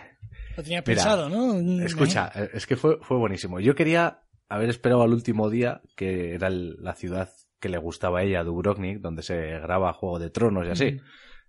Lo 0.57 0.63
tenía 0.63 0.79
Mira, 0.79 0.83
pensado, 0.83 1.29
¿no? 1.29 1.83
Escucha, 1.83 2.31
eh, 2.35 2.49
es 2.53 2.65
que 2.65 2.75
fue, 2.75 2.97
fue 3.01 3.17
buenísimo. 3.17 3.59
Yo 3.59 3.75
quería 3.75 4.22
haber 4.55 4.69
esperado 4.69 5.03
al 5.03 5.13
último 5.13 5.49
día, 5.49 5.81
que 5.95 6.33
era 6.33 6.47
el- 6.47 6.75
la 6.81 6.93
ciudad 6.93 7.29
que 7.59 7.69
le 7.69 7.77
gustaba 7.77 8.19
a 8.19 8.23
ella, 8.23 8.43
Dubrovnik, 8.43 8.99
donde 8.99 9.23
se 9.23 9.35
graba 9.59 9.93
Juego 9.93 10.19
de 10.19 10.29
Tronos 10.29 10.67
y 10.67 10.71
así, 10.71 10.99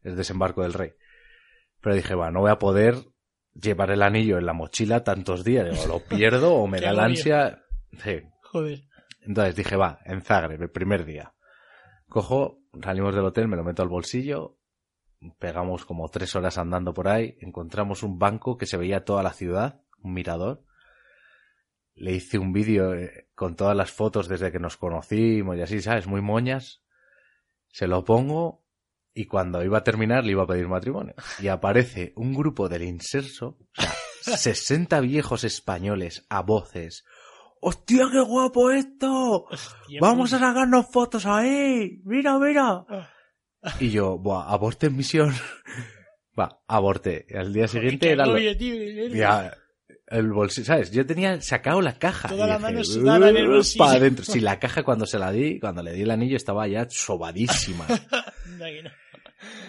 el 0.03 0.17
desembarco 0.17 0.63
del 0.63 0.73
rey. 0.75 0.93
Pero 1.81 1.97
dije, 1.97 2.15
va, 2.15 2.31
no 2.31 2.41
voy 2.41 2.51
a 2.51 2.59
poder 2.59 2.97
llevar 3.53 3.91
el 3.91 4.03
anillo 4.03 4.39
en 4.39 4.47
la 4.47 4.53
mochila 4.53 5.03
tantos 5.05 5.45
días. 5.45 5.69
Digo, 5.71 5.87
lo 5.87 6.01
pierdo 6.05 6.55
o 6.55 6.67
me 6.67 6.81
da 6.81 6.93
la 6.93 7.05
ansia. 7.05 7.63
Sí. 8.03 8.21
Joder. 8.43 8.81
Entonces 9.23 9.57
dije, 9.57 9.77
va, 9.77 9.99
en 10.05 10.21
Zagreb, 10.23 10.63
el 10.63 10.71
primer 10.71 11.05
día. 11.05 11.35
Cojo, 12.09 12.59
salimos 12.83 13.15
del 13.15 13.25
hotel, 13.25 13.49
me 13.49 13.57
lo 13.57 13.65
meto 13.65 13.83
al 13.83 13.89
bolsillo, 13.89 14.59
pegamos 15.39 15.85
como 15.85 16.09
tres 16.11 16.35
horas 16.37 16.59
andando 16.59 16.93
por 16.95 17.09
ahí, 17.09 17.37
encontramos 17.41 18.03
un 18.03 18.19
banco 18.19 18.57
que 18.57 18.67
se 18.67 18.77
veía 18.77 19.05
toda 19.05 19.23
la 19.23 19.33
ciudad, 19.33 19.81
un 20.03 20.13
mirador. 20.15 20.63
Le 21.97 22.13
hice 22.13 22.39
un 22.39 22.53
vídeo 22.53 22.95
eh, 22.95 23.29
con 23.35 23.55
todas 23.57 23.77
las 23.77 23.91
fotos 23.93 24.29
desde 24.29 24.51
que 24.51 24.59
nos 24.59 24.77
conocimos 24.77 25.57
y 25.57 25.63
así, 25.63 25.81
¿sabes? 25.81 26.07
Muy 26.07 26.21
moñas. 26.21 26.83
Se 27.69 27.87
lo 27.87 28.05
pongo 28.05 28.65
y 29.15 29.27
cuando 29.27 29.63
iba 29.63 29.79
a 29.79 29.85
terminar 29.85 30.25
le 30.25 30.33
iba 30.33 30.43
a 30.43 30.47
pedir 30.47 30.67
matrimonio. 30.69 31.15
Y 31.41 31.49
aparece 31.49 32.13
un 32.17 32.35
grupo 32.35 32.69
del 32.69 32.83
inserso, 32.83 33.59
o 33.79 33.83
sea, 34.23 34.37
60 34.37 35.01
viejos 35.01 35.45
españoles 35.45 36.27
a 36.29 36.43
voces. 36.43 37.05
¡Hostia, 37.61 38.07
qué 38.13 38.21
guapo 38.21 38.71
esto! 38.71 39.45
Hostia 39.45 39.99
Vamos 40.01 40.33
a 40.35 40.39
sacarnos 40.39 40.87
fotos 40.91 41.25
ahí. 41.27 42.03
Mira, 42.05 42.39
mira. 42.39 42.85
Y 43.81 43.89
yo, 43.91 44.19
buah, 44.19 44.51
aborté 44.53 44.89
en 44.89 44.97
misión. 44.97 45.33
Va, 46.39 46.61
aborté. 46.67 47.27
Al 47.35 47.53
día 47.55 47.67
siguiente 47.69 48.11
era 48.11 48.27
lo- 48.27 48.37
ya, 48.39 49.57
el 50.09 50.33
bolsillo, 50.33 50.67
¿sabes? 50.67 50.91
Yo 50.91 51.07
tenía 51.07 51.41
sacado 51.41 51.81
la 51.81 51.99
caja. 51.99 52.29
Toda 52.29 52.47
la 52.47 52.55
dije, 52.59 52.63
mano 52.73 52.85
sudada 52.85 53.31
en 53.31 53.37
el 53.37 53.49
"Uh, 53.49 53.53
bolsillo". 53.55 53.85
pa' 53.85 53.93
adentro. 53.93 54.25
Sí, 54.25 54.41
la 54.41 54.59
caja 54.61 54.83
cuando 54.83 55.07
se 55.07 55.19
la 55.19 55.33
di, 55.33 55.59
cuando 55.61 55.83
le 55.83 55.93
di 55.93 56.03
el 56.03 56.11
anillo 56.11 56.37
estaba 56.37 56.67
ya 56.69 56.87
sobadísima. 56.89 57.87
No. 58.59 58.67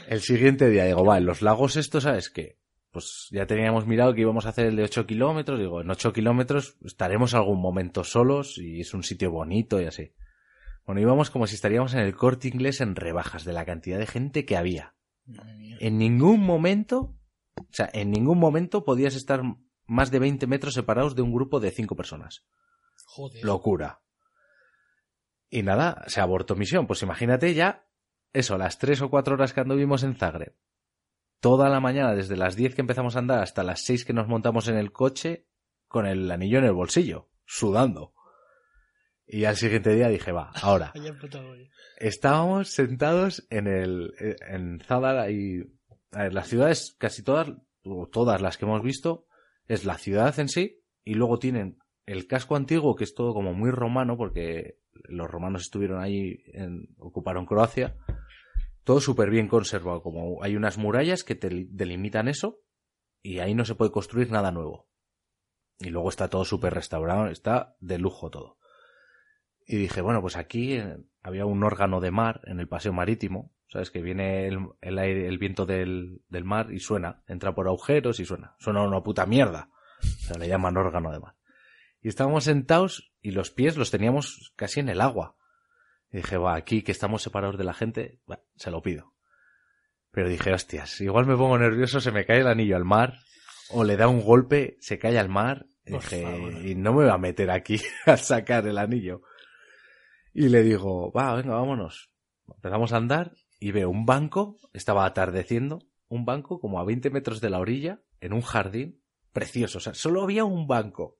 el 0.07 0.21
siguiente 0.21 0.69
día 0.69 0.85
digo, 0.85 1.03
va, 1.05 1.17
en 1.17 1.25
los 1.25 1.41
lagos 1.41 1.75
estos, 1.75 2.03
¿sabes 2.03 2.29
qué? 2.29 2.57
Pues 2.91 3.27
ya 3.31 3.45
teníamos 3.45 3.85
mirado 3.87 4.13
que 4.13 4.21
íbamos 4.21 4.45
a 4.45 4.49
hacer 4.49 4.67
el 4.67 4.75
de 4.77 4.83
8 4.83 5.05
kilómetros. 5.05 5.59
Digo, 5.59 5.81
en 5.81 5.89
8 5.89 6.13
kilómetros 6.13 6.77
estaremos 6.85 7.33
algún 7.33 7.59
momento 7.61 8.03
solos 8.03 8.57
y 8.57 8.79
es 8.81 8.93
un 8.93 9.03
sitio 9.03 9.31
bonito 9.31 9.81
y 9.81 9.85
así. 9.85 10.13
Bueno, 10.85 11.01
íbamos 11.01 11.29
como 11.29 11.45
si 11.47 11.55
estaríamos 11.55 11.93
en 11.93 11.99
el 12.01 12.15
corte 12.15 12.47
inglés 12.47 12.79
en 12.79 12.95
rebajas 12.95 13.43
de 13.43 13.51
la 13.53 13.65
cantidad 13.65 13.97
de 13.99 14.05
gente 14.07 14.45
que 14.45 14.55
había. 14.55 14.93
En 15.79 15.97
ningún 15.97 16.41
momento, 16.41 17.15
o 17.57 17.67
sea, 17.71 17.89
en 17.91 18.11
ningún 18.11 18.37
momento 18.37 18.85
podías 18.85 19.15
estar 19.15 19.41
más 19.87 20.11
de 20.11 20.19
20 20.19 20.47
metros 20.47 20.73
separados 20.73 21.15
de 21.15 21.21
un 21.21 21.33
grupo 21.33 21.59
de 21.59 21.71
5 21.71 21.95
personas. 21.95 22.45
Joder. 23.05 23.43
Locura. 23.43 24.01
Y 25.49 25.63
nada, 25.63 26.03
se 26.07 26.21
abortó 26.21 26.55
misión. 26.55 26.87
Pues 26.87 27.01
imagínate 27.01 27.53
ya, 27.53 27.87
eso, 28.33 28.57
las 28.57 28.77
3 28.79 29.03
o 29.03 29.09
4 29.09 29.35
horas 29.35 29.53
que 29.53 29.61
anduvimos 29.61 30.03
en 30.03 30.15
Zagreb. 30.15 30.55
Toda 31.39 31.69
la 31.69 31.79
mañana, 31.79 32.13
desde 32.13 32.35
las 32.35 32.55
10 32.55 32.75
que 32.75 32.81
empezamos 32.81 33.15
a 33.15 33.19
andar 33.19 33.41
hasta 33.41 33.63
las 33.63 33.83
6 33.85 34.05
que 34.05 34.13
nos 34.13 34.27
montamos 34.27 34.67
en 34.67 34.77
el 34.77 34.91
coche, 34.91 35.47
con 35.87 36.05
el 36.05 36.29
anillo 36.31 36.59
en 36.59 36.65
el 36.65 36.73
bolsillo, 36.73 37.29
sudando. 37.45 38.13
Y 39.27 39.45
al 39.45 39.55
siguiente 39.55 39.93
día 39.93 40.09
dije, 40.09 40.31
va, 40.31 40.51
ahora. 40.61 40.93
Estábamos 41.97 42.69
sentados 42.69 43.45
en 43.49 43.67
el 43.67 44.13
en 44.19 44.79
Zadar 44.81 45.31
y 45.31 45.61
a 46.11 46.23
ver, 46.23 46.33
las 46.33 46.47
ciudades 46.47 46.95
casi 46.97 47.23
todas 47.23 47.49
o 47.83 48.07
todas 48.07 48.41
las 48.41 48.57
que 48.57 48.65
hemos 48.65 48.81
visto 48.83 49.24
es 49.67 49.85
la 49.85 49.97
ciudad 49.97 50.37
en 50.39 50.49
sí 50.49 50.81
y 51.03 51.13
luego 51.15 51.39
tienen 51.39 51.79
el 52.05 52.27
casco 52.27 52.55
antiguo 52.55 52.95
que 52.95 53.03
es 53.03 53.15
todo 53.15 53.33
como 53.33 53.53
muy 53.53 53.71
romano 53.71 54.17
porque 54.17 54.79
los 54.93 55.29
romanos 55.29 55.63
estuvieron 55.63 56.01
ahí 56.01 56.43
en, 56.53 56.89
ocuparon 56.99 57.45
Croacia 57.45 57.95
todo 58.83 59.01
súper 59.01 59.29
bien 59.31 59.47
conservado 59.47 60.01
como 60.03 60.43
hay 60.43 60.55
unas 60.55 60.77
murallas 60.77 61.23
que 61.23 61.33
te 61.35 61.49
li- 61.49 61.67
delimitan 61.71 62.27
eso 62.27 62.61
y 63.23 63.39
ahí 63.39 63.55
no 63.55 63.65
se 63.65 63.73
puede 63.73 63.91
construir 63.91 64.29
nada 64.31 64.51
nuevo. 64.51 64.87
Y 65.79 65.89
luego 65.89 66.09
está 66.09 66.29
todo 66.29 66.45
súper 66.45 66.75
restaurado 66.75 67.25
está 67.27 67.75
de 67.79 67.97
lujo 67.97 68.29
todo. 68.29 68.59
Y 69.65 69.77
dije, 69.77 70.01
bueno, 70.01 70.21
pues 70.21 70.35
aquí 70.37 70.73
eh, 70.73 70.97
había 71.23 71.47
un 71.47 71.63
órgano 71.63 71.99
de 72.01 72.11
mar 72.11 72.41
en 72.45 72.59
el 72.59 72.67
paseo 72.67 72.93
marítimo, 72.93 73.51
¿sabes? 73.67 73.91
Que 73.91 74.01
viene 74.01 74.47
el, 74.47 74.59
el 74.81 74.97
aire, 74.97 75.27
el 75.27 75.37
viento 75.37 75.65
del, 75.65 76.21
del 76.29 76.43
mar 76.43 76.71
y 76.71 76.79
suena, 76.79 77.23
entra 77.27 77.53
por 77.53 77.67
agujeros 77.67 78.19
y 78.19 78.25
suena. 78.25 78.55
Suena 78.59 78.83
una 78.83 79.01
puta 79.01 79.25
mierda. 79.25 79.69
O 80.01 80.27
sea, 80.27 80.37
le 80.37 80.47
llaman 80.47 80.77
órgano 80.77 81.11
de 81.11 81.19
mar. 81.19 81.35
Y 82.01 82.09
estábamos 82.09 82.43
sentados 82.43 83.11
y 83.21 83.31
los 83.31 83.51
pies 83.51 83.77
los 83.77 83.91
teníamos 83.91 84.53
casi 84.55 84.79
en 84.79 84.89
el 84.89 85.01
agua. 85.01 85.35
Y 86.11 86.17
dije, 86.17 86.37
va, 86.37 86.55
aquí 86.55 86.83
que 86.83 86.91
estamos 86.91 87.23
separados 87.23 87.57
de 87.57 87.63
la 87.63 87.73
gente, 87.73 88.19
va, 88.29 88.41
se 88.55 88.71
lo 88.71 88.81
pido. 88.81 89.13
Pero 90.11 90.29
dije, 90.29 90.53
hostias, 90.53 91.01
igual 91.01 91.25
me 91.25 91.35
pongo 91.35 91.57
nervioso, 91.57 91.99
se 91.99 92.11
me 92.11 92.25
cae 92.25 92.39
el 92.39 92.47
anillo 92.47 92.77
al 92.77 92.85
mar, 92.85 93.17
o 93.71 93.83
le 93.83 93.97
da 93.97 94.07
un 94.07 94.21
golpe, 94.21 94.77
se 94.79 94.99
cae 94.99 95.17
al 95.17 95.29
mar. 95.29 95.65
Y 95.83 95.93
dije, 95.93 96.23
favor. 96.23 96.65
y 96.65 96.75
no 96.75 96.93
me 96.93 97.05
va 97.05 97.15
a 97.15 97.17
meter 97.17 97.51
aquí 97.51 97.81
a 98.05 98.17
sacar 98.17 98.67
el 98.67 98.77
anillo. 98.77 99.23
Y 100.33 100.49
le 100.49 100.63
digo, 100.63 101.11
va, 101.11 101.35
venga, 101.35 101.55
vámonos. 101.55 102.11
Empezamos 102.47 102.93
a 102.93 102.97
andar 102.97 103.33
y 103.67 103.71
veo 103.71 103.89
un 103.89 104.05
banco, 104.05 104.57
estaba 104.73 105.05
atardeciendo, 105.07 105.79
un 106.07 106.23
banco 106.23 106.59
como 106.59 106.79
a 106.79 106.83
20 106.85 107.09
metros 107.09 107.41
de 107.41 107.49
la 107.49 107.59
orilla, 107.59 107.99
en 108.19 108.33
un 108.33 108.41
jardín, 108.41 109.01
precioso. 109.33 109.79
O 109.79 109.81
sea, 109.81 109.95
solo 109.95 110.21
había 110.21 110.45
un 110.45 110.67
banco. 110.67 111.17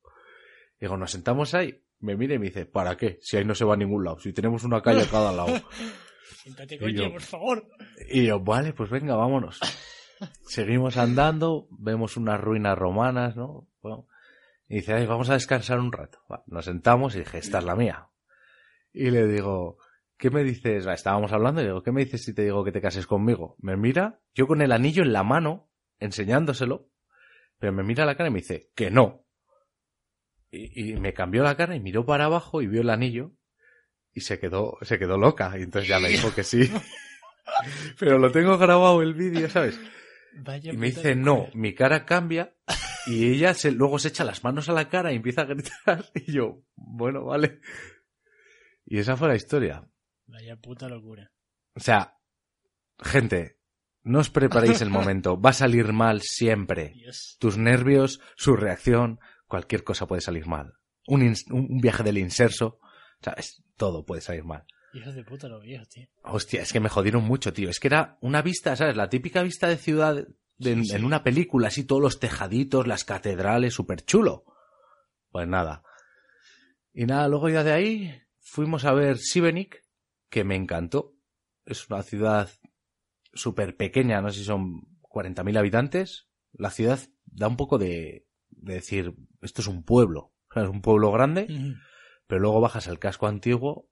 Digo, 0.79 0.95
nos 0.95 1.09
sentamos 1.09 1.55
ahí. 1.55 1.81
Me 1.99 2.15
mira 2.15 2.35
y 2.35 2.39
me 2.39 2.45
dice, 2.45 2.67
¿para 2.67 2.97
qué? 2.97 3.17
Si 3.23 3.35
ahí 3.35 3.45
no 3.45 3.55
se 3.55 3.65
va 3.65 3.73
a 3.73 3.77
ningún 3.77 4.03
lado, 4.03 4.19
si 4.19 4.31
tenemos 4.31 4.63
una 4.63 4.83
calle 4.83 5.01
a 5.01 5.09
cada 5.09 5.31
lado. 5.33 5.59
Siéntate, 6.43 6.77
coño, 6.77 7.05
yo- 7.05 7.11
por 7.13 7.21
favor. 7.23 7.67
Y 8.11 8.27
yo, 8.27 8.39
vale, 8.39 8.73
pues 8.73 8.91
venga, 8.91 9.15
vámonos. 9.15 9.59
Seguimos 10.47 10.97
andando, 10.97 11.67
vemos 11.71 12.15
unas 12.15 12.39
ruinas 12.39 12.77
romanas, 12.77 13.35
¿no? 13.35 13.67
Bueno, 13.81 14.07
y 14.67 14.75
dice, 14.75 14.93
"Ay, 14.93 15.07
vamos 15.07 15.31
a 15.31 15.33
descansar 15.33 15.79
un 15.79 15.91
rato. 15.91 16.19
Nos 16.45 16.65
sentamos 16.65 17.15
y 17.15 17.19
dije, 17.19 17.39
esta 17.39 17.57
es 17.57 17.63
la 17.63 17.75
mía. 17.75 18.07
Y 18.93 19.09
le 19.09 19.25
digo, 19.25 19.77
¿qué 20.17 20.29
me 20.29 20.43
dices? 20.43 20.87
Va, 20.87 20.93
estábamos 20.93 21.31
hablando 21.31 21.61
y 21.61 21.65
digo, 21.65 21.83
¿qué 21.83 21.91
me 21.91 22.03
dices 22.03 22.23
si 22.23 22.33
te 22.33 22.43
digo 22.43 22.63
que 22.63 22.71
te 22.71 22.81
cases 22.81 23.07
conmigo? 23.07 23.55
Me 23.59 23.75
mira, 23.77 24.21
yo 24.33 24.47
con 24.47 24.61
el 24.61 24.71
anillo 24.71 25.03
en 25.03 25.13
la 25.13 25.23
mano, 25.23 25.69
enseñándoselo, 25.99 26.89
pero 27.59 27.73
me 27.73 27.83
mira 27.83 28.05
la 28.05 28.15
cara 28.15 28.29
y 28.29 28.33
me 28.33 28.39
dice, 28.39 28.71
que 28.75 28.91
no. 28.91 29.25
Y, 30.51 30.91
y 30.91 30.95
me 30.95 31.13
cambió 31.13 31.43
la 31.43 31.57
cara 31.57 31.75
y 31.75 31.79
miró 31.79 32.05
para 32.05 32.25
abajo 32.25 32.61
y 32.61 32.67
vio 32.67 32.81
el 32.81 32.89
anillo 32.89 33.33
y 34.15 34.21
se 34.21 34.39
quedó, 34.39 34.77
se 34.81 34.97
quedó 34.97 35.17
loca. 35.17 35.53
Y 35.59 35.63
entonces 35.63 35.89
ya 35.89 35.99
me 35.99 36.09
dijo 36.09 36.33
que 36.33 36.43
sí. 36.43 36.71
Pero 37.99 38.17
lo 38.17 38.31
tengo 38.31 38.57
grabado 38.57 39.01
el 39.01 39.13
vídeo, 39.13 39.49
¿sabes? 39.49 39.79
Vaya 40.37 40.73
Y 40.73 40.77
me 40.77 40.87
dice, 40.87 41.15
no, 41.15 41.49
mi 41.53 41.75
cara 41.75 42.05
cambia. 42.05 42.55
Y 43.07 43.33
ella 43.33 43.53
se, 43.53 43.71
luego 43.71 43.99
se 43.99 44.07
echa 44.07 44.23
las 44.23 44.43
manos 44.43 44.67
a 44.69 44.73
la 44.73 44.89
cara 44.89 45.11
y 45.11 45.17
empieza 45.17 45.41
a 45.41 45.45
gritar. 45.45 46.05
Y 46.15 46.31
yo, 46.31 46.63
bueno, 46.75 47.25
vale. 47.25 47.59
Y 48.85 48.99
esa 48.99 49.17
fue 49.17 49.27
la 49.27 49.35
historia. 49.35 49.87
Vaya 50.27 50.55
puta 50.57 50.87
locura. 50.89 51.31
O 51.75 51.79
sea, 51.79 52.17
gente, 52.99 53.59
no 54.03 54.19
os 54.19 54.29
preparéis 54.29 54.81
el 54.81 54.89
momento. 54.91 55.39
Va 55.39 55.51
a 55.51 55.53
salir 55.53 55.93
mal 55.93 56.21
siempre. 56.21 56.89
Dios. 56.95 57.37
Tus 57.39 57.57
nervios, 57.57 58.19
su 58.35 58.55
reacción, 58.55 59.19
cualquier 59.47 59.83
cosa 59.83 60.07
puede 60.07 60.21
salir 60.21 60.47
mal. 60.47 60.73
Un, 61.07 61.35
un 61.51 61.77
viaje 61.79 62.03
del 62.03 62.17
inserso, 62.17 62.79
¿sabes? 63.21 63.63
Todo 63.77 64.05
puede 64.05 64.21
salir 64.21 64.43
mal. 64.43 64.65
Hijos 64.93 65.13
de 65.13 65.23
puta 65.23 65.47
los 65.49 65.61
viejos, 65.61 65.89
tío. 65.89 66.07
Hostia, 66.23 66.61
es 66.61 66.71
que 66.71 66.79
me 66.79 66.89
jodieron 66.89 67.23
mucho, 67.23 67.51
tío. 67.53 67.69
Es 67.69 67.79
que 67.79 67.87
era 67.89 68.17
una 68.21 68.41
vista, 68.41 68.75
¿sabes? 68.75 68.95
La 68.95 69.09
típica 69.09 69.43
vista 69.43 69.67
de 69.67 69.77
ciudad 69.77 70.25
de- 70.57 70.71
en, 70.71 70.85
sí. 70.85 70.95
en 70.95 71.03
una 71.03 71.21
película, 71.21 71.67
así 71.67 71.83
todos 71.83 72.01
los 72.01 72.19
tejaditos, 72.19 72.87
las 72.87 73.03
catedrales, 73.03 73.73
súper 73.73 74.03
chulo. 74.05 74.45
Pues 75.29 75.47
nada. 75.49 75.83
Y 76.93 77.05
nada, 77.05 77.27
luego 77.27 77.49
ya 77.49 77.63
de 77.63 77.73
ahí 77.73 78.21
fuimos 78.39 78.85
a 78.85 78.93
ver 78.93 79.17
Sibenik, 79.17 79.83
que 80.35 80.43
me 80.43 80.57
encantó. 80.57 81.15
Es 81.63 81.89
una 81.89 82.03
ciudad 82.03 82.49
súper 83.33 83.77
pequeña, 83.77 84.19
no 84.21 84.29
sé 84.31 84.39
si 84.39 84.43
son 84.43 84.81
40.000 85.01 85.57
habitantes. 85.57 86.27
La 86.51 86.71
ciudad 86.71 86.99
da 87.23 87.47
un 87.47 87.55
poco 87.55 87.77
de, 87.77 88.27
de 88.49 88.73
decir, 88.73 89.15
esto 89.41 89.61
es 89.61 89.67
un 89.69 89.85
pueblo. 89.85 90.33
O 90.49 90.53
sea, 90.53 90.63
es 90.63 90.69
un 90.69 90.81
pueblo 90.81 91.09
grande, 91.13 91.47
pero 92.27 92.41
luego 92.41 92.59
bajas 92.59 92.89
al 92.89 92.99
casco 92.99 93.27
antiguo 93.27 93.89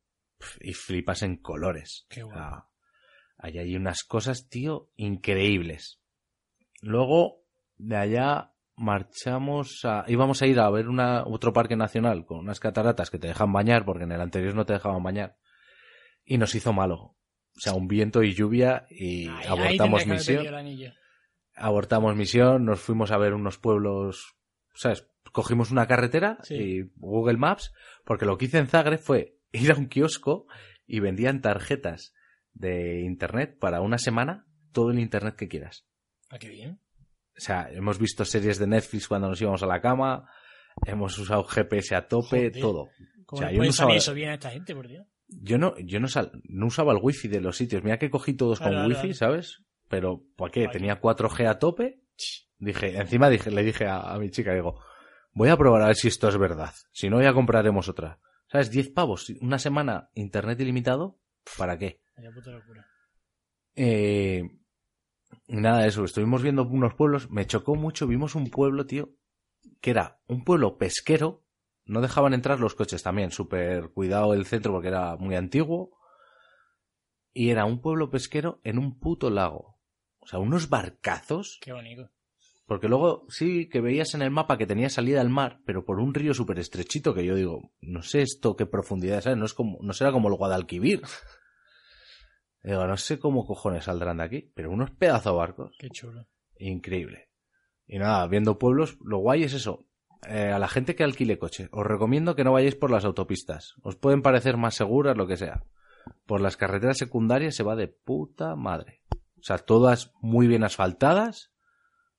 y 0.59 0.73
flipas 0.73 1.23
en 1.23 1.37
colores. 1.37 2.07
Qué 2.09 2.23
O 2.23 2.25
guapo. 2.25 2.39
sea, 2.41 2.65
ahí 3.37 3.57
hay 3.59 3.77
unas 3.77 4.03
cosas, 4.03 4.49
tío, 4.49 4.89
increíbles. 4.97 6.01
Luego, 6.81 7.45
de 7.77 7.95
allá 7.95 8.53
marchamos 8.75 9.85
a... 9.85 10.03
íbamos 10.09 10.41
a 10.41 10.47
ir 10.47 10.59
a 10.59 10.69
ver 10.69 10.89
una, 10.89 11.23
otro 11.23 11.53
parque 11.53 11.77
nacional 11.77 12.25
con 12.25 12.39
unas 12.39 12.59
cataratas 12.59 13.09
que 13.09 13.17
te 13.17 13.27
dejan 13.27 13.53
bañar, 13.53 13.85
porque 13.85 14.03
en 14.03 14.11
el 14.11 14.19
anterior 14.19 14.53
no 14.55 14.65
te 14.65 14.73
dejaban 14.73 15.03
bañar. 15.03 15.37
Y 16.25 16.37
nos 16.37 16.55
hizo 16.55 16.73
malo. 16.73 16.95
O 17.55 17.59
sea, 17.59 17.73
un 17.73 17.87
viento 17.87 18.23
y 18.23 18.33
lluvia 18.33 18.85
y 18.89 19.27
Ahí- 19.27 19.45
abortamos 19.47 20.05
misión 20.07 20.45
abortamos 21.55 22.15
misión, 22.15 22.65
nos 22.65 22.79
fuimos 22.79 23.11
a 23.11 23.17
ver 23.17 23.33
unos 23.33 23.59
pueblos, 23.59 24.35
¿sabes? 24.73 25.07
Cogimos 25.31 25.69
una 25.71 25.87
carretera 25.87 26.39
Sí. 26.43 26.55
y 26.55 26.91
Google 26.95 27.37
Maps, 27.37 27.73
porque 28.05 28.25
lo 28.25 28.37
que 28.37 28.45
hice 28.45 28.57
en 28.57 28.67
Zagreb 28.67 28.99
fue 28.99 29.37
ir 29.51 29.71
a 29.71 29.75
un 29.75 29.87
kiosco 29.87 30.47
y 30.87 30.99
vendían 30.99 31.41
tarjetas 31.41 32.13
de 32.53 33.01
internet 33.01 33.57
para 33.59 33.81
una 33.81 33.97
semana, 33.99 34.47
todo 34.71 34.91
el 34.91 34.99
internet 34.99 35.35
que 35.35 35.47
quieras. 35.47 35.85
Ah, 36.29 36.39
qué 36.39 36.49
bien. 36.49 36.79
O 37.37 37.39
sea, 37.39 37.67
hemos 37.71 37.99
visto 37.99 38.25
series 38.25 38.57
de 38.59 38.67
Netflix 38.67 39.07
cuando 39.07 39.27
nos 39.29 39.41
íbamos 39.41 39.61
a 39.63 39.67
la 39.67 39.81
cama, 39.81 40.27
hemos 40.85 41.17
usado 41.19 41.43
GPS 41.43 41.95
a 41.95 42.07
tope, 42.07 42.49
Joder. 42.49 42.59
todo. 42.59 42.89
¿Cómo 43.25 43.41
O 43.41 43.47
sea, 43.47 43.55
puede 43.55 43.71
salir 43.71 43.97
eso 43.97 44.13
bien 44.13 44.29
a 44.29 44.33
esta 44.35 44.49
gente, 44.51 44.73
por 44.75 44.87
Dios? 44.87 45.05
Yo 45.27 45.57
no, 45.57 45.75
yo 45.79 45.99
no, 45.99 46.07
sal- 46.07 46.31
no 46.43 46.67
usaba 46.67 46.93
el 46.93 46.99
wifi 47.01 47.27
de 47.27 47.41
los 47.41 47.57
sitios. 47.57 47.83
Mira 47.83 47.97
que 47.99 48.09
cogí 48.09 48.33
todos 48.33 48.59
con 48.59 48.73
wifi. 48.87 49.13
¿sabes? 49.13 49.63
Pero, 49.87 50.23
¿por 50.35 50.51
qué? 50.51 50.63
Tenía 50.73 50.99
4G 51.01 51.47
a 51.47 51.59
tope 51.59 51.99
Dije, 52.59 52.97
encima 52.97 53.29
dije, 53.29 53.51
le 53.51 53.63
dije 53.63 53.85
a, 53.87 54.13
a 54.13 54.17
mi 54.19 54.29
chica, 54.29 54.53
digo, 54.53 54.79
voy 55.33 55.49
a 55.49 55.57
probar 55.57 55.81
a 55.81 55.87
ver 55.87 55.95
si 55.97 56.07
esto 56.07 56.29
es 56.29 56.37
verdad. 56.37 56.73
Si 56.93 57.09
no, 57.09 57.21
ya 57.21 57.33
compraremos 57.33 57.89
otra. 57.89 58.19
¿Sabes? 58.47 58.71
10 58.71 58.89
pavos, 58.91 59.29
una 59.41 59.59
semana, 59.59 60.09
internet 60.13 60.59
ilimitado, 60.61 61.19
¿para 61.57 61.77
qué? 61.77 61.99
Vaya 62.15 62.31
puta 62.31 62.51
locura. 62.51 62.85
Eh, 63.75 64.43
nada 65.47 65.81
de 65.81 65.87
eso, 65.89 66.05
estuvimos 66.05 66.41
viendo 66.41 66.63
unos 66.67 66.93
pueblos, 66.93 67.29
me 67.31 67.45
chocó 67.47 67.75
mucho, 67.75 68.07
vimos 68.07 68.35
un 68.35 68.49
pueblo, 68.49 68.85
tío, 68.85 69.09
que 69.81 69.89
era 69.91 70.19
un 70.27 70.43
pueblo 70.43 70.77
pesquero, 70.77 71.42
no 71.85 72.01
dejaban 72.01 72.33
entrar 72.33 72.59
los 72.59 72.75
coches 72.75 73.03
también, 73.03 73.31
súper 73.31 73.89
cuidado 73.89 74.33
el 74.33 74.45
centro 74.45 74.71
porque 74.71 74.87
era 74.89 75.15
muy 75.17 75.35
antiguo, 75.35 75.97
y 77.33 77.49
era 77.49 77.65
un 77.65 77.81
pueblo 77.81 78.09
pesquero 78.09 78.59
en 78.63 78.77
un 78.77 78.99
puto 78.99 79.29
lago. 79.29 79.79
O 80.19 80.27
sea, 80.27 80.39
unos 80.39 80.69
barcazos 80.69 81.59
Qué 81.61 81.73
bonito. 81.73 82.09
porque 82.65 82.87
luego 82.87 83.25
sí 83.29 83.67
que 83.67 83.81
veías 83.81 84.13
en 84.13 84.21
el 84.21 84.31
mapa 84.31 84.57
que 84.57 84.67
tenía 84.67 84.89
salida 84.89 85.19
al 85.19 85.29
mar, 85.29 85.59
pero 85.65 85.83
por 85.83 85.99
un 85.99 86.13
río 86.13 86.33
súper 86.33 86.59
estrechito 86.59 87.13
que 87.13 87.25
yo 87.25 87.35
digo, 87.35 87.73
no 87.81 88.03
sé 88.03 88.21
esto 88.21 88.55
qué 88.55 88.65
profundidad 88.65 89.25
es, 89.27 89.35
no 89.37 89.45
es 89.45 89.53
como, 89.53 89.79
no 89.81 89.93
será 89.93 90.11
como 90.11 90.29
el 90.29 90.35
Guadalquivir. 90.35 91.01
Digo, 92.63 92.87
no 92.87 92.95
sé 92.95 93.19
cómo 93.19 93.45
cojones 93.45 93.83
saldrán 93.83 94.17
de 94.17 94.23
aquí, 94.23 94.51
pero 94.55 94.71
unos 94.71 94.91
pedazos 94.91 95.33
de 95.33 95.37
barcos. 95.37 95.75
Qué 95.77 95.89
chulo. 95.89 96.27
Increíble. 96.57 97.29
Y 97.85 97.97
nada, 97.99 98.25
viendo 98.27 98.57
pueblos, 98.57 98.97
lo 99.03 99.17
guay 99.17 99.43
es 99.43 99.53
eso. 99.53 99.85
Eh, 100.29 100.51
a 100.51 100.59
la 100.59 100.67
gente 100.67 100.95
que 100.95 101.03
alquile 101.03 101.37
coche, 101.37 101.69
os 101.71 101.85
recomiendo 101.85 102.35
que 102.35 102.43
no 102.43 102.53
vayáis 102.53 102.75
por 102.75 102.91
las 102.91 103.05
autopistas. 103.05 103.73
Os 103.81 103.95
pueden 103.95 104.21
parecer 104.21 104.57
más 104.57 104.75
seguras, 104.75 105.17
lo 105.17 105.27
que 105.27 105.37
sea. 105.37 105.63
Por 106.25 106.41
las 106.41 106.57
carreteras 106.57 106.97
secundarias 106.97 107.55
se 107.55 107.63
va 107.63 107.75
de 107.75 107.87
puta 107.87 108.55
madre. 108.55 109.01
O 109.11 109.43
sea, 109.43 109.57
todas 109.57 110.11
muy 110.21 110.47
bien 110.47 110.63
asfaltadas, 110.63 111.51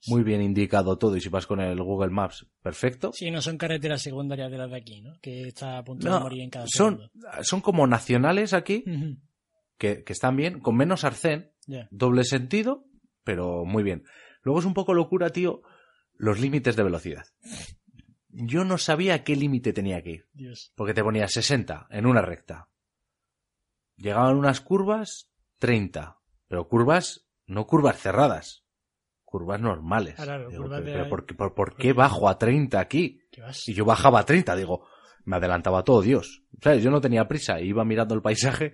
muy 0.06 0.22
bien 0.22 0.42
indicado 0.42 0.98
todo. 0.98 1.16
Y 1.16 1.20
si 1.20 1.28
vas 1.28 1.46
con 1.46 1.60
el 1.60 1.82
Google 1.82 2.10
Maps, 2.10 2.46
perfecto. 2.62 3.12
Sí, 3.14 3.30
no 3.30 3.40
son 3.40 3.56
carreteras 3.56 4.02
secundarias 4.02 4.50
de 4.50 4.58
las 4.58 4.70
de 4.70 4.76
aquí, 4.76 5.00
¿no? 5.00 5.14
Que 5.22 5.48
está 5.48 5.78
a 5.78 5.84
punto 5.84 6.12
de 6.12 6.20
morir 6.20 6.42
en 6.42 6.50
cada 6.50 6.66
son, 6.68 6.96
segundo. 6.96 7.42
son 7.42 7.60
como 7.60 7.86
nacionales 7.86 8.52
aquí, 8.52 8.84
que, 9.78 10.04
que 10.04 10.12
están 10.12 10.36
bien, 10.36 10.60
con 10.60 10.76
menos 10.76 11.04
arcén, 11.04 11.52
doble 11.90 12.24
sentido, 12.24 12.84
pero 13.24 13.64
muy 13.64 13.82
bien. 13.82 14.04
Luego 14.42 14.60
es 14.60 14.66
un 14.66 14.74
poco 14.74 14.92
locura, 14.92 15.30
tío, 15.30 15.62
los 16.16 16.38
límites 16.38 16.76
de 16.76 16.82
velocidad. 16.82 17.24
Yo 18.36 18.64
no 18.64 18.78
sabía 18.78 19.14
a 19.14 19.24
qué 19.24 19.36
límite 19.36 19.72
tenía 19.72 20.02
que 20.02 20.10
ir, 20.10 20.28
Dios. 20.32 20.72
porque 20.74 20.92
te 20.94 21.04
ponía 21.04 21.28
60 21.28 21.86
en 21.90 22.06
una 22.06 22.20
recta. 22.20 22.68
Llegaban 23.96 24.36
unas 24.36 24.60
curvas, 24.60 25.30
30, 25.60 26.18
pero 26.48 26.66
curvas, 26.68 27.26
no 27.46 27.66
curvas 27.66 27.98
cerradas, 28.00 28.64
curvas 29.24 29.60
normales. 29.60 30.16
Ah, 30.18 30.24
claro, 30.24 30.50
Digo, 30.50 30.64
pero, 30.68 31.04
de- 31.04 31.10
¿por, 31.10 31.26
qué- 31.26 31.34
por- 31.34 31.54
por 31.54 31.76
qué 31.76 31.92
bajo 31.92 32.28
a 32.28 32.36
30 32.38 32.80
aquí? 32.80 33.20
Y 33.68 33.74
yo 33.74 33.84
bajaba 33.84 34.20
a 34.20 34.24
30, 34.26 34.56
digo, 34.56 34.86
me 35.24 35.36
adelantaba 35.36 35.84
todo 35.84 36.02
Dios. 36.02 36.42
¿Sabes? 36.60 36.82
Yo 36.82 36.90
no 36.90 37.00
tenía 37.00 37.28
prisa, 37.28 37.60
iba 37.60 37.84
mirando 37.84 38.14
el 38.14 38.22
paisaje, 38.22 38.72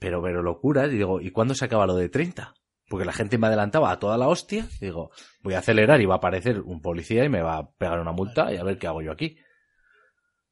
pero, 0.00 0.22
pero 0.22 0.42
locura, 0.42 0.86
y 0.86 0.90
digo, 0.96 1.20
¿y 1.20 1.30
cuándo 1.30 1.54
se 1.54 1.64
acaba 1.66 1.86
lo 1.86 1.94
de 1.94 2.08
30? 2.08 2.54
Porque 2.88 3.04
la 3.04 3.12
gente 3.12 3.38
me 3.38 3.46
adelantaba 3.46 3.90
a 3.90 3.98
toda 3.98 4.18
la 4.18 4.28
hostia, 4.28 4.66
digo, 4.80 5.10
voy 5.42 5.54
a 5.54 5.58
acelerar 5.58 6.00
y 6.00 6.06
va 6.06 6.14
a 6.14 6.18
aparecer 6.18 6.60
un 6.60 6.82
policía 6.82 7.24
y 7.24 7.28
me 7.28 7.42
va 7.42 7.58
a 7.58 7.70
pegar 7.72 8.00
una 8.00 8.12
multa 8.12 8.52
y 8.52 8.56
a 8.56 8.64
ver 8.64 8.78
qué 8.78 8.86
hago 8.86 9.02
yo 9.02 9.12
aquí. 9.12 9.38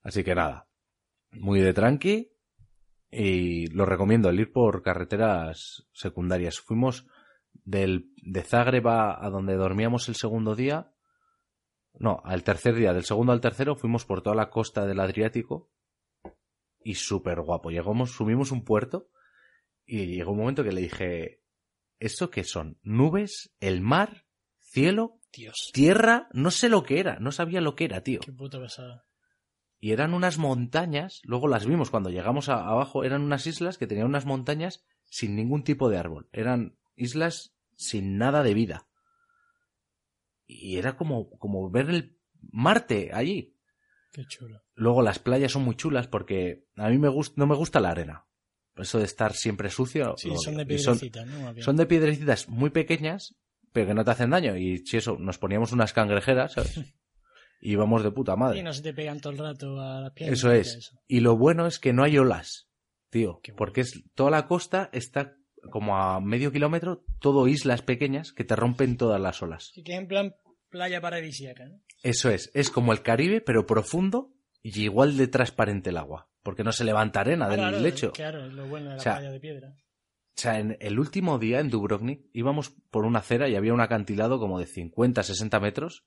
Así 0.03 0.25
que 0.25 0.35
nada, 0.35 0.69
muy 1.33 1.61
de 1.61 1.75
tranqui 1.75 2.33
y 3.11 3.67
lo 3.69 3.85
recomiendo, 3.85 4.29
el 4.31 4.41
ir 4.41 4.53
por 4.53 4.83
carreteras 4.83 5.87
secundarias. 5.93 6.61
Fuimos 6.61 7.07
del, 7.53 8.13
de 8.17 8.43
Zagreb 8.43 8.87
a, 8.89 9.29
donde 9.31 9.57
dormíamos 9.57 10.09
el 10.09 10.15
segundo 10.15 10.55
día, 10.55 10.93
no, 11.99 12.23
al 12.25 12.45
tercer 12.45 12.77
día, 12.77 12.93
del 12.93 13.05
segundo 13.05 13.33
al 13.33 13.41
tercero, 13.41 13.75
fuimos 13.75 14.05
por 14.05 14.23
toda 14.23 14.37
la 14.37 14.49
costa 14.49 14.87
del 14.87 15.01
Adriático 15.01 15.71
y 16.83 16.95
súper 16.95 17.41
guapo. 17.41 17.71
Llegamos, 17.71 18.13
subimos 18.13 18.53
un 18.53 18.65
puerto 18.65 19.09
y 19.85 20.07
llegó 20.07 20.33
un 20.33 20.39
momento 20.39 20.63
que 20.63 20.73
le 20.73 20.83
dije, 20.83 21.40
¿esto 22.01 22.31
qué 22.31 22.43
son? 22.45 22.79
¿Nubes? 22.83 23.55
¿El 23.61 23.81
mar? 23.81 24.27
¿Cielo? 24.59 25.21
Dios. 25.33 25.71
¿Tierra? 25.73 26.29
No 26.33 26.51
sé 26.51 26.69
lo 26.69 26.83
que 26.83 26.99
era, 26.99 27.19
no 27.21 27.31
sabía 27.31 27.61
lo 27.61 27.77
que 27.77 27.85
era, 27.85 28.03
tío. 28.03 28.19
Qué 28.21 28.33
puta 28.33 28.59
pasada. 28.61 29.05
Y 29.79 29.93
eran 29.93 30.13
unas 30.13 30.37
montañas, 30.39 31.21
luego 31.25 31.47
las 31.49 31.65
vimos 31.65 31.91
cuando 31.91 32.11
llegamos 32.11 32.49
a- 32.49 32.67
abajo, 32.67 33.05
eran 33.05 33.23
unas 33.23 33.47
islas 33.47 33.79
que 33.79 33.87
tenían 33.87 34.07
unas 34.09 34.27
montañas 34.27 34.85
sin 35.07 35.37
ningún 35.37 35.63
tipo 35.63 35.89
de 35.89 35.97
árbol. 35.99 36.29
Eran 36.33 36.77
islas 36.97 37.55
sin 37.77 38.19
nada 38.19 38.43
de 38.43 38.55
vida. 38.55 38.89
Y 40.47 40.77
era 40.79 40.97
como, 40.97 41.31
como 41.39 41.71
ver 41.71 41.91
el 41.91 42.19
Marte 42.53 43.11
allí. 43.13 43.57
Qué 44.13 44.25
chulo. 44.27 44.63
Luego 44.75 45.03
las 45.03 45.19
playas 45.19 45.53
son 45.53 45.63
muy 45.63 45.77
chulas 45.77 46.09
porque 46.09 46.65
a 46.77 46.89
mí 46.89 46.99
me 46.99 47.09
gusta, 47.09 47.35
no 47.37 47.47
me 47.47 47.55
gusta 47.55 47.81
la 47.81 47.91
arena. 47.91 48.27
Eso 48.81 48.99
de 48.99 49.05
estar 49.05 49.35
siempre 49.35 49.71
sucio. 49.71 50.15
Sí, 50.17 50.31
son 50.37 50.57
de. 50.57 50.75
Y 50.75 50.79
son, 50.79 50.99
piedrecitas, 50.99 51.65
son 51.65 51.77
de 51.77 51.87
piedrecitas 51.87 52.49
muy 52.49 52.71
pequeñas, 52.71 53.35
pero 53.73 53.89
que 53.89 53.95
no 53.95 54.05
te 54.05 54.11
hacen 54.11 54.31
daño. 54.31 54.57
Y 54.57 54.79
si 54.79 54.97
eso, 54.97 55.17
nos 55.19 55.39
poníamos 55.39 55.73
unas 55.73 55.93
cangrejeras, 55.93 56.53
¿sabes? 56.53 56.81
Y 57.63 57.73
íbamos 57.73 58.03
de 58.03 58.11
puta 58.11 58.37
madre. 58.37 58.61
Y 58.61 58.63
no 58.63 58.73
se 58.73 58.81
te 58.81 58.95
pegan 58.95 59.21
todo 59.21 59.35
el 59.35 59.39
rato 59.39 59.79
a 59.79 60.01
las 60.01 60.13
piernas. 60.13 60.39
Eso 60.39 60.51
es. 60.51 60.77
eso. 60.77 60.99
Y 61.07 61.21
lo 61.21 61.37
bueno 61.37 61.67
es 61.67 61.79
que 61.79 61.93
no 61.93 62.03
hay 62.05 62.17
olas, 62.17 62.71
tío. 63.11 63.41
Qué. 63.43 63.53
Porque 63.53 63.83
es 63.83 64.03
toda 64.15 64.31
la 64.31 64.47
costa 64.47 64.89
está 64.95 65.37
como 65.71 65.99
a 65.99 66.21
medio 66.21 66.53
kilómetro, 66.53 67.05
todo 67.21 67.49
islas 67.49 67.83
pequeñas 67.83 68.33
que 68.33 68.45
te 68.45 68.57
rompen 68.57 68.97
todas 68.97 69.21
las 69.21 69.43
olas. 69.43 69.69
Así 69.73 69.83
que 69.83 69.95
en 69.95 70.09
plan 70.09 70.35
playa 70.71 71.03
paradisíaca, 71.03 71.67
¿no? 71.67 71.83
Eso 72.03 72.31
es. 72.31 72.51
Es 72.55 72.71
como 72.71 72.93
el 72.93 73.03
Caribe, 73.03 73.41
pero 73.41 73.67
profundo 73.67 74.33
y 74.63 74.81
igual 74.81 75.17
de 75.17 75.29
transparente 75.29 75.91
el 75.91 75.99
agua. 75.99 76.30
Porque 76.43 76.65
no 76.65 76.73
se 76.73 76.85
levanta 76.85 77.21
arena 77.21 77.49
del 77.49 77.59
Claro, 77.59 77.81
lecho. 77.81 78.13
Claro, 78.13 78.47
es 78.47 78.53
lo 78.53 78.67
bueno 78.67 78.91
de 78.91 78.91
la 78.93 78.97
O 78.97 79.01
sea, 79.01 79.15
playa 79.17 79.31
de 79.31 79.41
piedra. 79.41 79.75
O 79.77 80.41
sea, 80.41 80.59
en 80.59 80.77
el 80.81 80.99
último 80.99 81.39
día 81.39 81.61
en 81.61 81.69
Dubrovnik 81.69 82.31
íbamos 82.33 82.71
por 82.91 83.05
una 83.05 83.19
acera 83.19 83.49
y 83.49 83.57
había 83.57 83.75
un 83.75 83.81
acantilado 83.81 84.39
como 84.39 84.59
de 84.59 84.67
50, 84.67 85.23
60 85.23 85.61
metros 85.61 86.07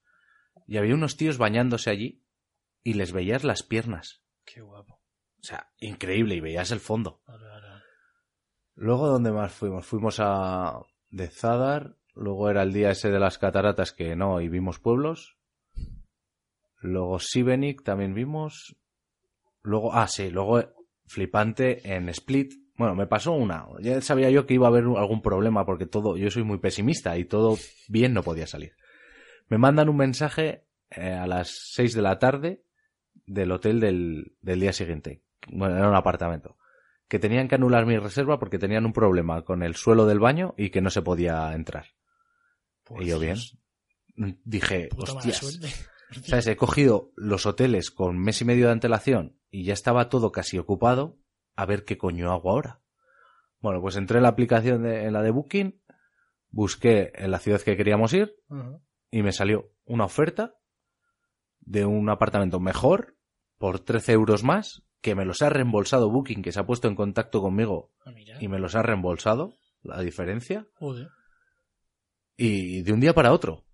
y 0.68 0.78
había 0.78 0.96
unos 0.96 1.18
tíos 1.18 1.38
bañándose 1.38 1.92
allí 1.92 2.24
y 2.84 2.94
les 2.94 3.12
veías 3.12 3.44
las 3.44 3.64
piernas. 3.64 4.24
Qué 4.46 4.62
guapo. 4.62 4.94
O 4.94 5.44
sea, 5.46 5.72
increíble 5.78 6.36
y 6.36 6.40
veías 6.40 6.72
el 6.72 6.80
fondo. 6.80 7.22
Ahora, 7.26 7.54
ahora. 7.54 7.84
Luego, 8.76 9.08
¿dónde 9.08 9.32
más 9.32 9.52
fuimos? 9.54 9.86
Fuimos 9.86 10.20
a 10.20 10.82
de 11.10 11.28
Zadar, 11.28 11.98
luego 12.16 12.50
era 12.50 12.64
el 12.64 12.74
día 12.74 12.90
ese 12.90 13.12
de 13.12 13.20
las 13.20 13.38
cataratas 13.38 13.92
que 13.92 14.16
no, 14.16 14.42
y 14.42 14.50
vimos 14.50 14.80
pueblos. 14.80 15.38
Luego 16.80 17.20
Sibenik 17.20 17.84
también 17.84 18.14
vimos. 18.14 18.76
Luego, 19.64 19.94
ah, 19.94 20.08
sí, 20.08 20.30
luego 20.30 20.60
eh, 20.60 20.70
flipante 21.06 21.96
en 21.96 22.10
Split. 22.10 22.54
Bueno, 22.76 22.96
me 22.96 23.08
pasó 23.08 23.32
una. 23.32 23.66
Ya 23.80 24.02
sabía 24.02 24.30
yo 24.30 24.46
que 24.46 24.56
iba 24.56 24.68
a 24.68 24.70
haber 24.70 24.84
algún 24.84 25.22
problema 25.22 25.66
porque 25.66 25.86
todo, 25.86 26.18
yo 26.18 26.30
soy 26.30 26.44
muy 26.44 26.58
pesimista 26.58 27.18
y 27.18 27.26
todo 27.26 27.58
bien 27.88 28.14
no 28.14 28.24
podía 28.24 28.46
salir. 28.46 28.74
Me 29.48 29.58
mandan 29.58 29.90
un 29.90 29.98
mensaje 29.98 30.66
eh, 30.90 31.14
a 31.14 31.28
las 31.28 31.72
6 31.74 31.94
de 31.94 32.02
la 32.02 32.20
tarde 32.20 32.64
del 33.26 33.52
hotel 33.52 33.80
del, 33.80 34.36
del 34.42 34.60
día 34.60 34.74
siguiente. 34.74 35.22
Bueno, 35.48 35.78
era 35.78 35.90
un 35.90 35.96
apartamento. 35.96 36.58
Que 37.08 37.20
tenían 37.20 37.48
que 37.48 37.56
anular 37.56 37.86
mi 37.86 37.98
reserva 37.98 38.40
porque 38.40 38.58
tenían 38.58 38.86
un 38.86 38.94
problema 38.94 39.44
con 39.44 39.62
el 39.62 39.76
suelo 39.76 40.06
del 40.06 40.20
baño 40.20 40.56
y 40.58 40.72
que 40.72 40.82
no 40.82 40.90
se 40.90 41.02
podía 41.02 41.54
entrar. 41.54 41.86
Pues 42.84 43.06
y 43.06 43.10
yo 43.10 43.20
bien. 43.20 43.36
Dios, 43.36 43.58
Dije, 44.44 44.90
hostias. 44.96 45.60
¿Sabes? 46.24 46.48
He 46.48 46.56
cogido 46.56 47.12
los 47.16 47.46
hoteles 47.46 47.92
con 47.92 48.20
mes 48.20 48.42
y 48.42 48.46
medio 48.46 48.68
de 48.68 48.74
antelación 48.74 49.38
y 49.54 49.66
ya 49.66 49.74
estaba 49.74 50.10
todo 50.10 50.32
casi 50.32 50.58
ocupado. 50.58 51.20
A 51.56 51.68
ver 51.68 51.86
qué 51.86 51.96
coño 51.98 52.32
hago 52.32 52.50
ahora. 52.50 52.82
Bueno, 53.60 53.80
pues 53.82 53.96
entré 53.96 54.18
en 54.18 54.24
la 54.24 54.30
aplicación 54.30 54.82
de, 54.82 55.06
en 55.06 55.14
la 55.14 55.22
de 55.22 55.30
Booking, 55.30 55.80
busqué 56.50 57.12
en 57.14 57.30
la 57.30 57.38
ciudad 57.40 57.62
que 57.62 57.78
queríamos 57.78 58.12
ir 58.14 58.36
y 59.12 59.22
me 59.22 59.32
salió 59.32 59.72
una 59.86 60.06
oferta 60.06 60.56
de 61.60 61.86
un 61.86 62.10
apartamento 62.10 62.60
mejor 62.60 63.16
por 63.60 63.80
13 63.80 64.14
euros 64.14 64.44
más 64.44 64.84
que 65.02 65.14
me 65.14 65.24
los 65.26 65.42
ha 65.44 65.50
reembolsado 65.50 66.10
Booking, 66.10 66.42
que 66.42 66.52
se 66.52 66.60
ha 66.60 66.66
puesto 66.66 66.88
en 66.88 66.96
contacto 66.96 67.42
conmigo 67.42 67.92
Ah, 68.06 68.12
y 68.40 68.48
me 68.48 68.58
los 68.58 68.74
ha 68.76 68.82
reembolsado, 68.82 69.54
la 69.84 70.02
diferencia, 70.02 70.66
Joder. 70.80 71.10
y 72.36 72.82
de 72.82 72.92
un 72.92 73.00
día 73.02 73.14
para 73.14 73.32
otro. 73.34 73.66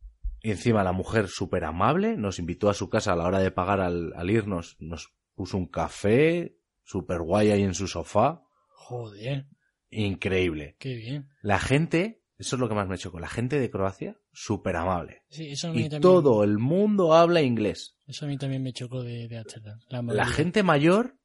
Y 0.41 0.51
encima 0.51 0.83
la 0.83 0.91
mujer 0.91 1.27
súper 1.29 1.63
amable, 1.65 2.17
nos 2.17 2.37
invitó 2.39 2.69
a 2.69 2.73
su 2.73 2.89
casa 2.89 3.13
a 3.13 3.15
la 3.15 3.25
hora 3.25 3.39
de 3.39 3.51
pagar 3.51 3.79
al, 3.79 4.13
al 4.15 4.29
irnos, 4.29 4.75
nos 4.79 5.13
puso 5.39 5.55
un 5.57 5.67
café, 5.67 6.57
súper 6.83 7.21
guay 7.21 7.51
ahí 7.51 7.63
en 7.63 7.73
su 7.73 7.87
sofá, 7.87 8.43
Joder. 8.67 9.45
increíble. 9.89 10.75
Qué 10.79 10.95
bien. 10.95 11.29
La 11.41 11.59
gente, 11.59 12.21
eso 12.37 12.57
es 12.57 12.59
lo 12.59 12.67
que 12.67 12.75
más 12.75 12.89
me 12.89 12.97
chocó, 12.97 13.21
la 13.21 13.29
gente 13.29 13.57
de 13.57 13.69
Croacia, 13.69 14.17
súper 14.33 14.75
amable. 14.75 15.21
Sí, 15.29 15.47
eso 15.47 15.69
a 15.69 15.71
mí 15.71 15.79
Y 15.79 15.83
también. 15.83 16.01
todo 16.01 16.43
el 16.43 16.57
mundo 16.57 17.13
habla 17.13 17.41
inglés. 17.41 17.95
Eso 18.05 18.25
a 18.25 18.27
mí 18.27 18.37
también 18.37 18.61
me 18.63 18.73
chocó 18.73 19.01
de, 19.01 19.29
de 19.29 19.37
Amsterdam. 19.37 19.79
La, 20.09 20.25
gente 20.25 20.61
mayor 20.61 21.15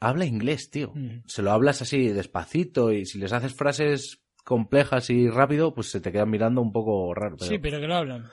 habla 0.00 0.24
inglés, 0.26 0.68
tío. 0.70 0.92
Se 1.26 1.42
lo 1.42 1.52
hablas 1.52 1.80
así 1.80 2.08
despacito 2.08 2.90
y 2.90 3.06
si 3.06 3.18
les 3.18 3.32
haces 3.32 3.54
frases 3.54 4.20
complejas 4.44 5.10
y 5.10 5.28
rápido, 5.30 5.72
pues 5.74 5.90
se 5.92 6.00
te 6.00 6.10
quedan 6.10 6.28
mirando 6.30 6.60
un 6.60 6.72
poco 6.72 7.14
raro. 7.14 7.36
Pero, 7.38 7.48
Sí, 7.48 7.58
pero 7.58 7.78
que 7.80 7.86
lo 7.86 7.94
hablan. 7.94 8.28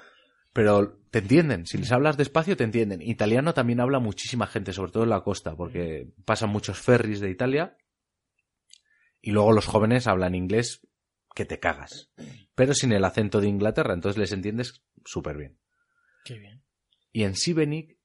Pero 0.54 1.00
te 1.12 1.20
entienden. 1.20 1.66
Si 1.66 1.78
les 1.78 1.92
hablas 1.92 2.18
despacio, 2.18 2.58
te 2.58 2.64
entienden. 2.64 3.02
Italiano 3.02 3.54
también 3.54 3.80
habla 3.80 4.00
muchísima 4.00 4.48
gente, 4.48 4.74
sobre 4.74 4.92
todo 4.92 5.04
en 5.04 5.10
la 5.10 5.22
costa, 5.22 5.56
porque 5.56 6.12
pasan 6.26 6.50
muchos 6.50 6.80
ferries 6.80 7.20
de 7.20 7.30
Italia. 7.30 7.78
Y 9.22 9.32
luego 9.32 9.52
los 9.52 9.66
jóvenes 9.66 10.08
hablan 10.08 10.36
inglés 10.36 10.82
que 11.36 11.46
te 11.46 11.60
cagas. 11.60 12.12
Pero 12.56 12.74
sin 12.74 12.92
el 12.92 13.06
acento 13.06 13.40
de 13.40 13.48
Inglaterra, 13.48 13.94
entonces 13.94 14.20
les 14.20 14.32
entiendes 14.32 14.84
súper 15.06 15.38
bien. 15.38 15.60
Qué 16.26 16.38
bien. 16.38 16.64
Y 17.12 17.24
en 17.24 17.36
Sibenik 17.36 17.98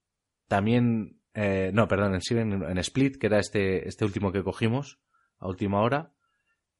también, 0.46 1.20
eh, 1.34 1.70
no, 1.72 1.88
perdón, 1.88 2.14
en 2.14 2.22
Sibenik, 2.22 2.62
en 2.62 2.78
Split, 2.78 3.16
que 3.18 3.26
era 3.26 3.38
este, 3.38 3.88
este 3.88 4.04
último 4.04 4.32
que 4.32 4.42
cogimos 4.42 5.00
a 5.38 5.48
última 5.48 5.80
hora, 5.80 6.12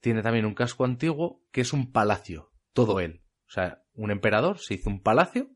tiene 0.01 0.23
también 0.23 0.47
un 0.47 0.55
casco 0.55 0.85
antiguo 0.85 1.43
que 1.51 1.63
es 1.63 1.73
un 1.73 1.93
palacio, 1.93 2.53
todo 2.73 3.01
él. 3.01 3.23
O 3.49 3.51
sea, 3.51 3.83
un 3.95 4.11
emperador 4.11 4.59
se 4.59 4.75
hizo 4.75 4.91
un 4.91 5.03
palacio, 5.03 5.51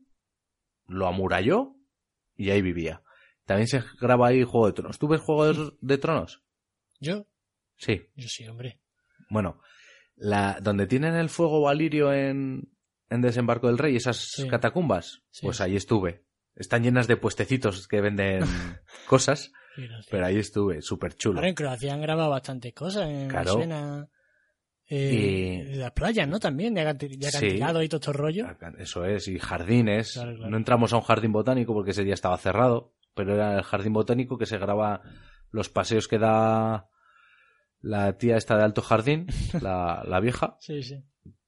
lo 0.91 1.07
amuralló 1.07 1.75
y 2.35 2.49
ahí 2.51 2.61
vivía. 2.61 3.01
También 3.45 3.67
se 3.67 3.83
graba 3.99 4.27
ahí 4.27 4.43
Juego 4.43 4.67
de 4.67 4.73
Tronos. 4.73 4.99
¿Tú 4.99 5.07
ves 5.07 5.21
Juego 5.21 5.51
de, 5.51 5.71
de 5.81 5.97
Tronos? 5.97 6.43
¿Yo? 6.99 7.25
Sí. 7.77 8.01
Yo 8.15 8.27
sí, 8.27 8.47
hombre. 8.47 8.79
Bueno, 9.29 9.59
la, 10.15 10.59
donde 10.61 10.87
tienen 10.87 11.15
el 11.15 11.29
fuego 11.29 11.61
valirio 11.61 12.13
en, 12.13 12.71
en 13.09 13.21
Desembarco 13.21 13.67
del 13.67 13.77
Rey, 13.77 13.95
esas 13.95 14.17
Sí. 14.35 14.47
catacumbas, 14.47 15.23
Sí. 15.31 15.45
pues 15.45 15.61
ahí 15.61 15.75
estuve. 15.75 16.23
Están 16.55 16.83
llenas 16.83 17.07
de 17.07 17.17
puestecitos 17.17 17.87
que 17.87 18.01
venden 18.01 18.41
cosas, 19.07 19.51
pero 20.09 20.25
ahí 20.25 20.37
estuve, 20.37 20.81
súper 20.81 21.15
chulo. 21.15 21.39
Ahora 21.39 21.49
en 21.49 21.55
Croacia 21.55 21.93
han 21.93 22.01
grabado 22.01 22.29
bastantes 22.29 22.73
cosas. 22.73 23.09
En 23.09 23.29
Claro. 23.29 23.53
Eh, 24.93 25.67
Y- 25.71 25.75
Las 25.75 25.91
playas, 25.91 26.27
¿no? 26.27 26.39
También, 26.39 26.73
de 26.73 26.81
Sí. 27.09 27.25
acantilado 27.25 27.81
y 27.81 27.87
todo 27.89 27.99
estos 27.99 28.15
rollos. 28.15 28.47
Eso 28.77 29.05
es, 29.05 29.27
y 29.27 29.39
jardines. 29.39 30.13
Claro, 30.13 30.35
claro. 30.35 30.49
No 30.51 30.57
entramos 30.57 30.91
a 30.93 30.97
un 30.97 31.03
jardín 31.03 31.31
botánico 31.31 31.73
porque 31.73 31.91
ese 31.91 32.03
día 32.03 32.13
estaba 32.13 32.37
cerrado, 32.37 32.93
pero 33.15 33.33
era 33.35 33.55
el 33.57 33.63
jardín 33.63 33.93
botánico 33.93 34.37
que 34.37 34.45
se 34.45 34.57
graba 34.57 35.01
los 35.51 35.69
paseos 35.69 36.07
que 36.07 36.19
da 36.19 36.87
la 37.81 38.17
tía 38.17 38.37
esta 38.37 38.57
de 38.57 38.63
Alto 38.63 38.81
Jardín, 38.81 39.27
la, 39.61 40.03
la 40.05 40.19
vieja, 40.19 40.55
Sí, 40.59 40.83
sí. 40.83 41.03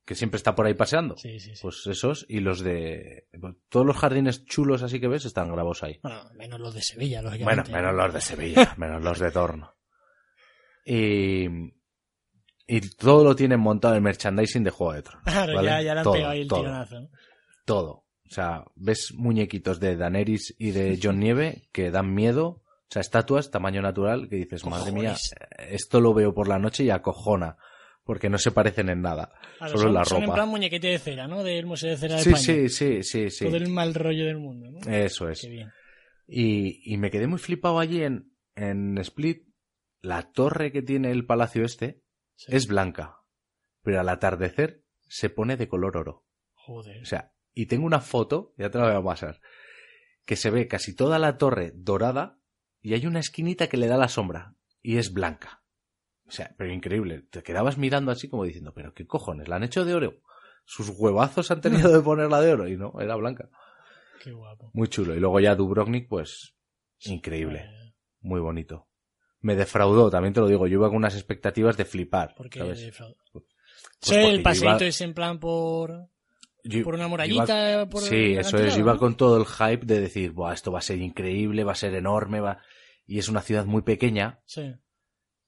que 0.06 0.16
siempre 0.16 0.38
está 0.38 0.56
por 0.56 0.66
ahí 0.66 0.74
paseando. 0.74 1.16
Sí. 1.18 1.38
Pues 1.62 1.86
esos 1.88 2.26
y 2.28 2.40
los 2.40 2.62
de... 2.62 3.28
Todos 3.70 3.86
los 3.86 3.96
jardines 3.98 4.44
chulos 4.46 4.82
así 4.84 5.00
que 5.00 5.08
ves 5.08 5.26
están 5.26 5.48
grabados 5.52 5.84
ahí. 5.84 6.00
Bueno, 6.02 6.24
menos 6.36 6.60
los 6.60 6.74
de 6.74 6.82
Sevilla, 6.82 7.22
Bueno, 7.22 7.32
lógicamente. 7.38 7.72
menos 7.72 7.94
los 7.94 8.14
de 8.14 8.22
Sevilla, 8.22 8.74
menos 8.78 9.04
los 9.04 9.20
de 9.20 9.32
Torno. 9.32 9.74
Y, 10.86 11.48
y 12.68 12.82
todo 12.96 13.24
lo 13.24 13.36
tienen 13.36 13.60
montado 13.60 13.96
en 13.96 14.04
merchandising 14.04 14.64
de 14.64 14.70
Juego 14.72 14.94
de 14.94 15.02
Tronos. 15.04 15.24
Claro, 15.26 15.56
¿vale? 15.56 15.68
ya, 15.70 15.82
ya 15.82 15.94
le 15.94 16.00
han 16.00 16.04
Todo, 16.04 16.14
pegado 16.14 16.32
ahí 16.32 16.42
el 16.42 16.48
todo, 16.48 16.60
tironazo. 16.62 17.10
Todo. 17.66 17.90
O 18.26 18.30
sea, 18.34 18.64
ves 18.76 19.14
muñequitos 19.16 19.80
de 19.80 19.96
Daenerys 19.96 20.56
y 20.58 20.72
de 20.72 20.98
John 21.02 21.20
Nieve 21.20 21.68
que 21.72 21.92
dan 21.92 22.14
miedo. 22.14 22.48
O 22.48 22.64
sea, 22.94 23.02
estatuas 23.02 23.52
tamaño 23.52 23.82
natural 23.82 24.28
que 24.30 24.38
dices, 24.38 24.66
madre 24.66 24.92
mía, 24.92 25.16
esto 25.70 26.00
lo 26.02 26.14
veo 26.14 26.34
por 26.34 26.48
la 26.48 26.60
noche 26.60 26.84
y 26.84 26.90
acojona. 26.90 27.58
Porque 28.06 28.30
no 28.30 28.38
se 28.38 28.52
parecen 28.52 28.90
en 28.90 29.02
nada. 29.02 29.32
Claro, 29.60 29.78
solo 29.78 29.82
son, 29.84 29.88
en 29.88 29.94
la 29.94 30.06
son 30.06 30.18
en 30.18 30.24
ropa. 30.26 30.36
plan 30.36 30.50
muñequete 30.50 30.88
de 30.88 31.00
cera, 31.00 31.26
¿no? 31.28 31.42
Del 31.42 31.66
Museo 31.66 31.90
de 31.92 31.98
Cera 31.98 32.16
de 32.18 32.22
Sí, 32.24 32.30
España. 32.32 32.44
sí, 32.46 32.70
sí, 32.70 33.04
sí, 33.04 33.30
sí. 33.30 33.46
Todo 33.46 33.56
el 33.56 33.70
mal 33.70 33.94
rollo 33.94 34.26
del 34.26 34.40
mundo, 34.40 34.72
¿no? 34.72 34.80
Eso 34.92 35.30
es. 35.30 35.40
Qué 35.42 35.50
bien. 35.50 35.72
Y, 36.28 36.82
y 36.94 36.98
me 36.98 37.10
quedé 37.12 37.28
muy 37.28 37.40
flipado 37.40 37.80
allí 37.80 38.04
en, 38.04 38.32
en 38.56 38.98
Split. 38.98 39.44
La 40.02 40.32
torre 40.34 40.74
que 40.74 40.82
tiene 40.82 41.12
el 41.12 41.26
palacio 41.26 41.64
este 41.64 42.03
Sí. 42.46 42.56
es 42.56 42.68
blanca, 42.68 43.20
pero 43.82 44.00
al 44.00 44.10
atardecer 44.10 44.84
se 45.08 45.30
pone 45.30 45.58
de 45.58 45.68
color 45.68 45.98
oro. 45.98 46.26
Joder. 46.54 47.02
O 47.02 47.06
sea, 47.06 47.34
y 47.54 47.68
tengo 47.68 47.86
una 47.86 48.02
foto, 48.02 48.54
ya 48.58 48.70
te 48.70 48.78
la 48.78 48.86
voy 48.86 48.96
a 48.96 49.04
pasar, 49.04 49.40
que 50.26 50.36
se 50.36 50.50
ve 50.50 50.68
casi 50.68 50.96
toda 50.96 51.20
la 51.20 51.38
torre 51.38 51.72
dorada 51.76 52.40
y 52.82 52.94
hay 52.94 53.06
una 53.06 53.20
esquinita 53.20 53.68
que 53.68 53.78
le 53.78 53.88
da 53.88 53.98
la 53.98 54.08
sombra 54.08 54.56
y 54.82 54.98
es 54.98 55.14
blanca. 55.14 55.64
O 56.28 56.32
sea, 56.32 56.54
pero 56.58 56.72
increíble. 56.72 57.28
Te 57.30 57.44
quedabas 57.44 57.78
mirando 57.78 58.12
así 58.12 58.30
como 58.30 58.44
diciendo, 58.44 58.74
pero 58.74 58.94
qué 58.94 59.06
cojones, 59.06 59.48
la 59.48 59.58
han 59.58 59.64
hecho 59.64 59.86
de 59.86 59.94
oro. 59.94 60.22
Sus 60.66 60.90
huevazos 60.90 61.52
han 61.52 61.62
tenido 61.62 61.92
de 61.92 62.02
ponerla 62.04 62.42
de 62.42 62.54
oro 62.54 62.68
y 62.68 62.78
no, 62.78 62.94
era 63.00 63.16
blanca. 63.16 63.50
Qué 64.22 64.32
guapo. 64.32 64.72
Muy 64.74 64.88
chulo. 64.88 65.16
Y 65.16 65.20
luego 65.20 65.40
ya 65.40 65.56
Dubrovnik, 65.56 66.08
pues, 66.08 66.56
increíble. 67.00 67.70
Muy 68.22 68.40
bonito. 68.40 68.88
Me 69.44 69.56
defraudó, 69.56 70.10
también 70.10 70.34
te 70.34 70.40
lo 70.40 70.48
digo. 70.48 70.66
Yo 70.68 70.74
iba 70.80 70.88
con 70.88 70.98
unas 70.98 71.14
expectativas 71.16 71.78
de 71.78 71.86
flipar. 71.86 72.34
porque 72.36 72.60
¿sabes? 72.60 72.80
de 72.82 72.92
fraude. 72.92 73.16
Pues 73.32 73.46
Sí, 74.00 74.16
porque 74.16 74.30
el 74.30 74.38
yo 74.38 74.44
paseíto 74.44 74.76
iba- 74.78 74.86
es 74.88 75.02
en 75.02 75.14
plan 75.14 75.40
por, 75.40 76.10
yo- 76.64 76.84
por 76.84 76.94
una 76.96 77.04
iba- 77.04 77.10
murallita. 77.10 77.88
por 77.90 78.02
sí, 78.02 78.32
eso 78.34 78.40
es. 78.42 78.48
acantilado, 78.48 78.80
Iba 78.80 78.98
con 78.98 79.16
todo 79.16 79.38
el 79.38 79.46
hype 79.46 79.86
de 79.86 80.02
decir, 80.02 80.32
Buah, 80.32 80.54
esto 80.54 80.72
va 80.72 80.80
a 80.80 80.82
ser 80.82 81.00
increíble, 81.00 81.64
va 81.64 81.74
a 81.74 81.76
ser 81.76 81.94
enorme, 81.94 82.40
va... 82.40 82.60
Y 83.06 83.20
es 83.20 83.28
una 83.30 83.42
ciudad 83.42 83.66
muy 83.66 83.82
pequeña, 83.82 84.40
Sí. 84.46 84.74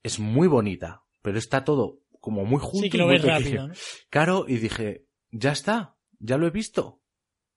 es 0.03 0.19
muy 0.19 0.47
bonita, 0.47 1.03
pero 1.21 1.37
está 1.37 1.63
todo 1.63 2.01
como 2.19 2.43
muy 2.45 2.59
junto. 2.59 2.79
Sí, 2.83 2.89
que 2.89 2.97
lo 2.97 3.07
ves 3.07 3.23
rápido, 3.23 3.69
¿no? 3.69 3.73
Claro, 4.09 4.45
y 4.47 4.57
dije, 4.57 5.05
ya 5.31 5.51
está, 5.53 5.95
ya 6.19 6.37
lo 6.37 6.47
he 6.47 6.51
visto. 6.51 7.01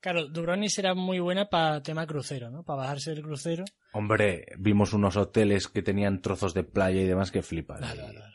Claro, 0.00 0.28
Dubrovnik 0.28 0.70
será 0.70 0.94
muy 0.94 1.18
buena 1.18 1.48
para 1.50 1.82
tema 1.82 2.06
crucero, 2.06 2.50
¿no? 2.50 2.62
Para 2.62 2.82
bajarse 2.82 3.10
del 3.10 3.22
crucero. 3.22 3.64
Hombre, 3.92 4.46
vimos 4.58 4.92
unos 4.92 5.16
hoteles 5.16 5.66
que 5.68 5.82
tenían 5.82 6.20
trozos 6.22 6.54
de 6.54 6.62
playa 6.64 7.00
y 7.00 7.06
demás 7.06 7.30
que 7.32 7.42
flipas. 7.42 7.78
Claro, 7.80 8.02
Y- 8.08 8.14
claro. 8.14 8.34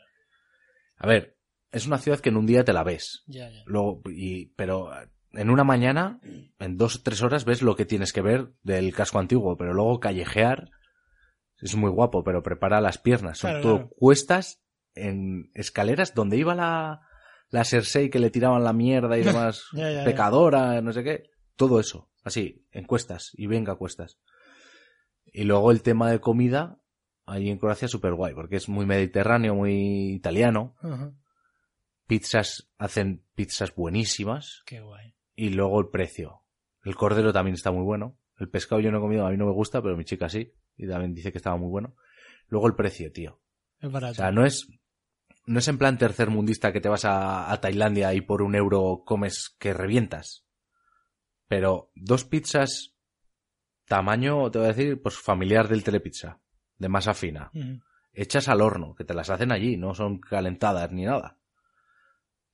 A 0.98 1.06
ver, 1.06 1.36
es 1.72 1.86
una 1.86 1.98
ciudad 1.98 2.20
que 2.20 2.28
en 2.28 2.36
un 2.36 2.46
día 2.46 2.64
te 2.64 2.72
la 2.72 2.84
ves. 2.84 3.24
Ya, 3.26 3.48
ya. 3.50 3.62
Luego, 3.66 4.02
y, 4.10 4.46
pero 4.56 4.90
en 5.32 5.50
una 5.50 5.64
mañana, 5.64 6.20
en 6.58 6.76
dos 6.76 6.96
o 6.96 7.02
tres 7.02 7.22
horas, 7.22 7.44
ves 7.44 7.62
lo 7.62 7.76
que 7.76 7.84
tienes 7.86 8.12
que 8.12 8.20
ver 8.22 8.52
del 8.62 8.94
casco 8.94 9.18
antiguo, 9.18 9.56
pero 9.56 9.72
luego 9.74 10.00
callejear 10.00 10.70
es 11.60 11.74
muy 11.76 11.90
guapo, 11.90 12.22
pero 12.24 12.42
prepara 12.42 12.80
las 12.80 12.98
piernas. 12.98 13.38
Son 13.38 13.50
Claro, 13.50 13.62
todo 13.62 13.74
claro. 13.76 13.90
cuestas 13.96 14.62
en 14.94 15.50
escaleras 15.54 16.14
donde 16.14 16.36
iba 16.36 16.54
la, 16.54 17.00
la 17.48 17.64
Cersei 17.64 18.10
que 18.10 18.18
le 18.20 18.30
tiraban 18.30 18.62
la 18.64 18.72
mierda 18.72 19.16
y 19.18 19.22
demás, 19.24 19.64
Ya, 19.72 19.90
ya, 19.90 19.98
ya. 19.98 20.04
pecadora, 20.04 20.80
no 20.82 20.92
sé 20.92 21.02
qué. 21.02 21.30
Todo 21.56 21.80
eso, 21.80 22.10
así, 22.24 22.66
en 22.72 22.84
cuestas, 22.84 23.30
y 23.34 23.46
venga 23.46 23.76
cuestas. 23.76 24.18
Y 25.32 25.44
luego 25.44 25.70
el 25.70 25.82
tema 25.82 26.10
de 26.10 26.20
comida, 26.20 26.78
ahí 27.26 27.48
en 27.50 27.58
Croacia 27.58 27.88
súper 27.88 28.14
guay, 28.14 28.34
porque 28.34 28.56
es 28.56 28.68
muy 28.68 28.86
mediterráneo, 28.86 29.54
muy 29.54 30.12
italiano. 30.14 30.74
Pizzas, 32.06 32.70
hacen 32.76 33.24
pizzas 33.34 33.74
buenísimas 33.74 34.62
Qué 34.66 34.80
guay. 34.80 35.14
y 35.34 35.50
luego 35.50 35.80
el 35.80 35.88
precio. 35.88 36.42
El 36.84 36.96
cordero 36.96 37.32
también 37.32 37.54
está 37.54 37.70
muy 37.70 37.82
bueno. 37.82 38.18
El 38.38 38.50
pescado 38.50 38.80
yo 38.80 38.90
no 38.90 38.98
he 38.98 39.00
comido, 39.00 39.26
a 39.26 39.30
mí 39.30 39.36
no 39.36 39.46
me 39.46 39.52
gusta, 39.52 39.80
pero 39.80 39.96
mi 39.96 40.04
chica 40.04 40.28
sí. 40.28 40.52
Y 40.76 40.86
también 40.86 41.14
dice 41.14 41.32
que 41.32 41.38
estaba 41.38 41.56
muy 41.56 41.68
bueno. 41.68 41.96
Luego 42.48 42.66
el 42.66 42.74
precio, 42.74 43.10
tío. 43.10 43.40
Es 43.80 43.90
barato. 43.90 44.12
O 44.12 44.14
sea, 44.16 44.32
no 44.32 44.44
es, 44.44 44.68
no 45.46 45.60
es 45.60 45.68
en 45.68 45.78
plan 45.78 45.96
tercermundista 45.96 46.72
que 46.72 46.80
te 46.80 46.90
vas 46.90 47.06
a, 47.06 47.50
a 47.50 47.60
Tailandia 47.60 48.12
y 48.12 48.20
por 48.20 48.42
un 48.42 48.54
euro 48.54 49.02
comes 49.06 49.54
que 49.58 49.72
revientas. 49.72 50.44
Pero 51.48 51.90
dos 51.94 52.24
pizzas 52.24 52.94
tamaño, 53.86 54.50
te 54.50 54.58
voy 54.58 54.66
a 54.66 54.72
decir, 54.72 55.00
pues 55.02 55.16
familiar 55.16 55.68
del 55.68 55.84
telepizza, 55.84 56.40
de 56.78 56.88
masa 56.88 57.14
fina, 57.14 57.50
hechas 58.12 58.48
al 58.48 58.62
horno, 58.62 58.94
que 58.94 59.04
te 59.04 59.14
las 59.14 59.30
hacen 59.30 59.52
allí, 59.52 59.76
no 59.76 59.94
son 59.94 60.18
calentadas 60.18 60.90
ni 60.92 61.04
nada. 61.04 61.38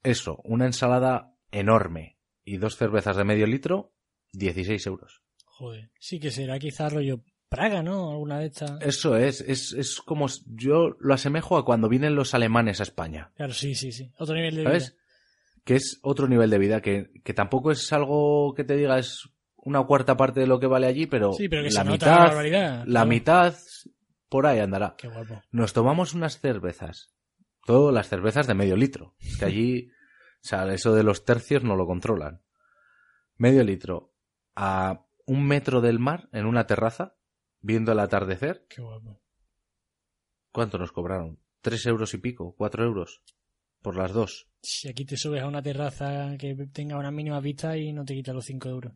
Eso, 0.02 0.40
una 0.44 0.66
ensalada 0.66 1.34
enorme 1.50 2.18
y 2.44 2.56
dos 2.56 2.76
cervezas 2.76 3.16
de 3.16 3.24
medio 3.24 3.46
litro, 3.46 3.92
16 4.32 4.86
euros. 4.86 5.22
Joder. 5.44 5.90
Sí 5.98 6.18
que 6.18 6.30
será 6.30 6.58
quizá 6.58 6.88
rollo 6.88 7.22
Praga, 7.50 7.82
¿no? 7.82 8.12
Alguna 8.12 8.38
de 8.38 8.46
estas. 8.46 8.80
Eso 8.80 9.16
es, 9.16 9.40
es, 9.40 9.72
es 9.72 10.00
como, 10.00 10.26
yo 10.46 10.96
lo 11.00 11.14
asemejo 11.14 11.58
a 11.58 11.64
cuando 11.64 11.88
vienen 11.88 12.14
los 12.14 12.32
alemanes 12.32 12.78
a 12.78 12.84
España, 12.84 13.32
Claro, 13.34 13.52
sí, 13.52 13.74
sí, 13.74 13.90
sí. 13.90 14.12
Otro 14.18 14.36
nivel 14.36 14.54
de 14.54 14.62
¿sabes? 14.62 14.90
vida. 14.92 14.99
Que 15.64 15.76
es 15.76 15.98
otro 16.02 16.26
nivel 16.28 16.50
de 16.50 16.58
vida, 16.58 16.80
que, 16.80 17.10
que 17.22 17.34
tampoco 17.34 17.70
es 17.70 17.92
algo 17.92 18.54
que 18.54 18.64
te 18.64 18.76
diga 18.76 18.98
es 18.98 19.28
una 19.56 19.84
cuarta 19.84 20.16
parte 20.16 20.40
de 20.40 20.46
lo 20.46 20.58
que 20.58 20.66
vale 20.66 20.86
allí, 20.86 21.06
pero, 21.06 21.32
Sí, 21.34 21.48
pero 21.48 21.62
que 21.62 21.70
la 21.70 21.84
la 21.84 21.90
mitad, 21.90 22.18
barbaridad. 22.18 22.78
la 22.78 22.84
claro. 22.84 23.06
mitad 23.06 23.54
por 24.28 24.46
ahí 24.46 24.58
andará. 24.60 24.94
Qué 24.96 25.08
guapo. 25.08 25.42
Nos 25.50 25.72
tomamos 25.72 26.14
unas 26.14 26.40
cervezas. 26.40 27.12
Todas 27.66 27.92
las 27.94 28.08
cervezas 28.08 28.46
de 28.46 28.54
medio 28.54 28.76
litro. 28.76 29.14
Que 29.38 29.44
allí, 29.44 29.90
o 29.90 30.48
sea, 30.48 30.66
eso 30.72 30.94
de 30.94 31.02
los 31.02 31.24
tercios 31.24 31.62
no 31.62 31.76
lo 31.76 31.86
controlan. 31.86 32.40
Medio 33.36 33.62
litro. 33.64 34.14
A 34.56 35.04
un 35.26 35.46
metro 35.46 35.80
del 35.82 35.98
mar, 35.98 36.28
en 36.32 36.46
una 36.46 36.66
terraza, 36.66 37.16
viendo 37.60 37.92
el 37.92 38.00
atardecer. 38.00 38.66
Qué 38.68 38.80
guapo. 38.80 39.20
¿Cuánto 40.52 40.78
nos 40.78 40.90
cobraron? 40.92 41.38
¿Tres 41.60 41.84
euros 41.86 42.14
y 42.14 42.18
pico? 42.18 42.54
¿Cuatro 42.56 42.82
euros? 42.84 43.22
Por 43.82 43.96
las 43.96 44.12
dos. 44.12 44.46
Si 44.62 44.88
aquí 44.88 45.04
te 45.04 45.16
subes 45.16 45.42
a 45.42 45.46
una 45.48 45.62
terraza 45.62 46.36
que 46.38 46.54
tenga 46.72 46.98
una 46.98 47.10
mínima 47.10 47.40
vista 47.40 47.76
y 47.76 47.92
no 47.92 48.04
te 48.04 48.14
quita 48.14 48.32
los 48.32 48.44
5 48.44 48.68
euros. 48.68 48.92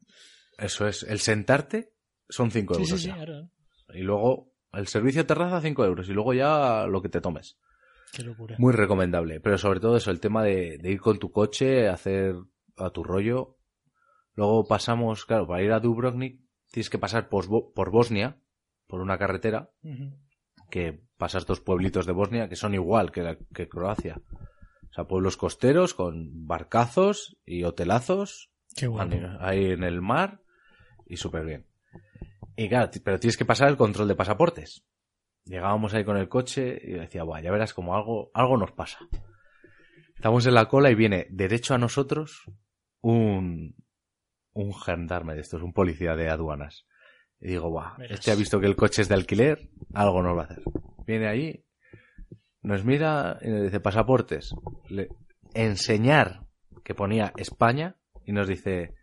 Eso 0.59 0.87
es. 0.87 1.03
El 1.05 1.20
sentarte 1.20 1.93
son 2.28 2.51
cinco 2.51 2.74
Sí, 2.74 2.82
euros. 2.82 3.01
sí, 3.01 3.07
sí, 3.09 3.12
claro. 3.12 3.49
Y 3.95 4.01
luego, 4.03 4.53
el 4.72 4.87
servicio 4.89 5.22
de 5.22 5.26
terraza, 5.28 5.61
cinco 5.62 5.85
euros. 5.85 6.09
Y 6.09 6.12
luego 6.12 6.35
ya 6.35 6.87
lo 6.87 7.01
que 7.01 7.09
te 7.09 7.20
tomes. 7.20 7.57
Qué 8.12 8.22
locura. 8.22 8.57
Muy 8.59 8.72
recomendable. 8.72 9.41
Pero 9.41 9.57
sobre 9.59 9.80
todo 9.80 9.97
eso, 9.97 10.11
el 10.11 10.20
tema 10.20 10.43
de, 10.45 10.78
de 10.78 10.91
ir 10.93 11.01
con 11.01 11.18
tu 11.18 11.30
coche, 11.32 11.89
hacer 11.89 12.35
a 12.76 12.91
tu 12.91 13.03
rollo. 13.03 13.57
Luego 14.35 14.66
pasamos, 14.66 15.24
claro, 15.24 15.47
para 15.47 15.62
ir 15.62 15.72
a 15.72 15.80
Dubrovnik 15.80 16.41
tienes 16.70 16.91
que 16.91 16.99
pasar 16.99 17.28
por, 17.28 17.47
Bo- 17.47 17.72
por 17.72 17.91
Bosnia, 17.91 18.37
por 18.87 19.01
una 19.01 19.16
carretera, 19.16 19.70
Ujú. 19.82 20.12
que 20.70 21.05
pasas 21.16 21.47
dos 21.47 21.61
pueblitos 21.61 22.05
de 22.05 22.12
Bosnia 22.12 22.49
que 22.49 22.57
son 22.57 22.74
igual 22.74 23.12
que, 23.12 23.22
la- 23.22 23.39
que 23.55 23.68
Croacia. 23.68 24.20
O 24.95 24.97
sea, 24.97 25.05
pueblos 25.09 25.37
costeros 25.37 25.93
con 25.93 26.47
barcazos 26.47 27.37
y 27.45 27.65
hotelazos 27.65 28.53
Qué 28.77 28.87
guapo. 28.87 29.17
ahí 29.41 29.73
en 29.73 29.83
el 29.83 30.01
mar 30.01 30.41
y 31.07 31.17
súper 31.17 31.45
bien. 31.45 31.67
Y 32.55 32.69
claro, 32.69 32.91
pero 33.03 33.19
tienes 33.19 33.37
que 33.37 33.45
pasar 33.45 33.69
el 33.69 33.77
control 33.77 34.07
de 34.07 34.15
pasaportes. 34.15 34.85
Llegábamos 35.47 35.95
ahí 35.95 36.05
con 36.05 36.17
el 36.17 36.29
coche 36.29 36.81
y 36.81 36.93
decía, 36.93 37.25
Buah, 37.25 37.41
ya 37.41 37.51
verás 37.51 37.75
como 37.75 37.97
algo, 37.97 38.31
algo 38.35 38.57
nos 38.57 38.71
pasa. 38.71 39.01
Estamos 40.15 40.47
en 40.47 40.55
la 40.55 40.67
cola 40.69 40.91
y 40.93 40.95
viene 40.95 41.27
derecho 41.31 41.75
a 41.75 41.79
nosotros 41.79 42.45
un, 43.01 43.75
un 44.53 44.75
gendarme 44.75 45.35
de 45.35 45.41
estos, 45.41 45.61
un 45.61 45.73
policía 45.73 46.15
de 46.15 46.31
aduanas. 46.31 46.87
Y 47.41 47.49
digo, 47.49 47.69
Buah, 47.69 47.97
Verás. 47.99 48.21
este 48.21 48.31
ha 48.31 48.37
visto 48.37 48.61
que 48.61 48.67
el 48.67 48.77
coche 48.77 49.03
es 49.03 49.09
de 49.09 49.17
alquiler, 49.17 49.71
algo 49.93 50.23
nos 50.23 50.37
va 50.39 50.43
a 50.43 50.45
hacer. 50.45 50.63
Viene 51.05 51.27
ahí, 51.27 51.65
nos 52.65 52.85
mira 52.85 53.39
y 53.43 53.49
nos 53.49 53.62
dice, 53.62 53.79
pasaportes. 53.81 54.53
Le- 54.89 55.09
enseñar 55.55 56.47
que 56.83 56.95
ponía 56.95 57.33
España 57.37 57.97
y 58.27 58.33
nos 58.33 58.49
dice, 58.49 58.95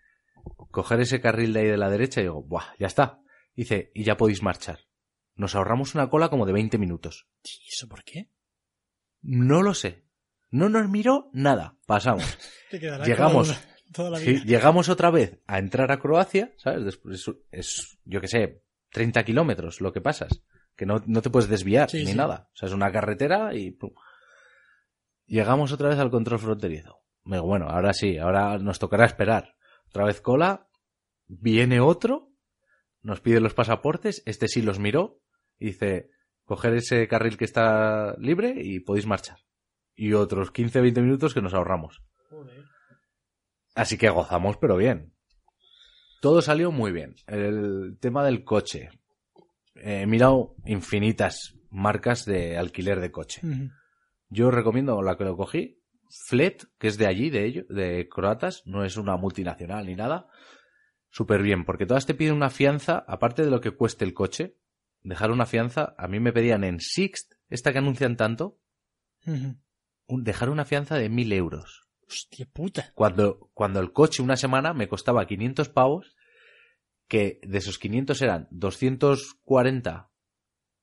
coger 0.72 1.00
ese 1.00 1.22
carril 1.22 1.54
de 1.54 1.62
ahí 1.62 1.68
de 1.68 1.78
la 1.78 1.90
derecha 1.90 2.20
y 2.20 2.24
digo, 2.26 2.44
Buah, 2.44 2.76
ya 2.80 2.88
está. 2.88 3.20
Dice, 3.56 3.92
y 3.94 4.04
ya 4.04 4.18
podéis 4.18 4.44
marchar. 4.44 4.80
Nos 5.36 5.56
ahorramos 5.56 5.96
una 5.96 6.10
cola 6.10 6.30
como 6.30 6.46
de 6.46 6.54
20 6.54 6.78
minutos. 6.78 7.28
¿Y 7.44 7.70
eso 7.74 7.88
por 7.88 8.04
qué? 8.04 8.30
No 9.22 9.62
lo 9.62 9.74
sé. 9.74 10.04
No 10.50 10.68
nos 10.70 10.90
miró 10.90 11.30
nada. 11.34 11.78
Pasamos. 11.86 12.38
Te 12.72 12.80
Llegamos. 12.80 13.48
toda- 13.48 13.62
Toda 13.94 14.10
la 14.12 14.18
Sí, 14.20 14.32
vida. 14.36 14.44
llegamos 14.46 14.88
otra 14.88 15.12
vez 15.12 15.40
a 15.48 15.60
entrar 15.60 15.92
a 15.92 16.00
Croacia, 16.00 16.54
¿sabes? 16.56 16.86
Después 16.86 17.20
es, 17.28 17.36
es, 17.52 17.98
yo 18.06 18.22
que 18.22 18.30
sé, 18.30 18.64
30 18.92 19.26
kilómetros 19.26 19.82
lo 19.82 19.92
que 19.92 20.00
pasas. 20.00 20.42
Que 20.82 20.88
no, 20.88 21.00
no 21.06 21.22
te 21.22 21.30
puedes 21.30 21.48
desviar 21.48 21.92
Sí, 21.92 22.00
ni 22.00 22.08
sí. 22.14 22.18
nada. 22.18 22.50
O 22.54 22.56
sea, 22.56 22.66
es 22.68 22.74
una 22.74 22.92
carretera 22.92 23.54
y... 23.54 23.70
pum. 23.70 23.92
Llegamos 25.28 25.72
otra 25.72 25.90
vez 25.90 26.00
al 26.00 26.10
control 26.10 26.40
fronterizo. 26.40 26.98
Me 27.24 27.36
digo, 27.36 27.46
bueno, 27.46 27.68
ahora 27.70 27.94
sí, 27.94 28.18
ahora 28.18 28.58
nos 28.58 28.80
tocará 28.80 29.06
esperar. 29.06 29.54
Otra 29.90 30.06
vez 30.06 30.22
cola, 30.22 30.70
viene 31.28 31.80
otro, 31.82 32.32
nos 33.04 33.22
pide 33.22 33.42
los 33.42 33.54
pasaportes, 33.54 34.24
este 34.26 34.48
sí 34.48 34.64
los 34.64 34.80
miró 34.80 35.22
y 35.60 35.68
dice, 35.68 36.10
coger 36.46 36.74
ese 36.74 37.08
carril 37.08 37.38
que 37.38 37.46
está 37.46 38.16
libre 38.18 38.56
y 38.58 38.80
podéis 38.80 39.06
marchar. 39.06 39.38
Y 39.94 40.14
otros 40.14 40.52
15-20 40.52 41.00
minutos 41.04 41.36
que 41.36 41.44
nos 41.44 41.54
ahorramos. 41.54 42.02
Joder. 42.28 42.64
Así 43.76 44.00
que 44.00 44.10
gozamos, 44.10 44.58
pero 44.58 44.78
bien. 44.78 45.14
Todo 46.22 46.42
salió 46.42 46.72
muy 46.72 46.92
bien. 46.92 47.14
El 47.28 48.00
tema 48.02 48.26
del 48.26 48.44
coche. 48.44 48.90
He 49.84 50.06
mirado 50.06 50.56
infinitas 50.66 51.56
marcas 51.70 52.26
de 52.26 52.58
alquiler 52.58 53.00
de 53.00 53.12
coche. 53.12 53.42
Yo 54.30 54.52
recomiendo 54.52 55.02
la 55.02 55.18
que 55.18 55.24
lo 55.26 55.36
cogí, 55.36 55.80
Flet, 56.28 56.68
que 56.78 56.88
es 56.88 56.98
de 56.98 57.08
allí, 57.08 57.30
de 57.30 57.46
ellos, 57.46 57.66
de 57.70 58.08
croatas, 58.10 58.64
no 58.66 58.84
es 58.84 58.98
una 58.98 59.16
multinacional 59.18 59.86
ni 59.86 59.96
nada. 59.96 60.28
Súper 61.10 61.42
bien, 61.42 61.66
porque 61.66 61.86
todas 61.86 62.06
te 62.06 62.14
piden 62.14 62.36
una 62.36 62.50
fianza, 62.50 63.04
aparte 63.08 63.44
de 63.44 63.52
lo 63.52 63.60
que 63.62 63.72
cueste 63.72 64.06
el 64.06 64.14
coche, 64.14 64.58
dejar 65.04 65.32
una 65.32 65.46
fianza, 65.46 65.96
a 65.98 66.08
mí 66.08 66.20
me 66.20 66.32
pedían 66.34 66.64
en 66.64 66.80
Sixt, 66.80 67.34
esta 67.50 67.72
que 67.72 67.80
anuncian 67.80 68.16
tanto, 68.18 68.60
un- 70.08 70.24
dejar 70.24 70.50
una 70.50 70.66
fianza 70.66 70.96
de 70.96 71.10
mil 71.10 71.32
euros. 71.34 71.84
Hostia 72.08 72.46
puta. 72.52 72.92
Cuando, 72.94 73.50
cuando 73.54 73.80
el 73.80 73.94
coche 73.94 74.22
una 74.22 74.36
semana 74.36 74.74
me 74.74 74.88
costaba 74.88 75.26
500 75.26 75.70
pavos, 75.70 76.16
que 77.12 77.42
de 77.44 77.58
esos 77.58 77.78
500 77.78 78.22
eran 78.22 78.48
240 78.52 80.10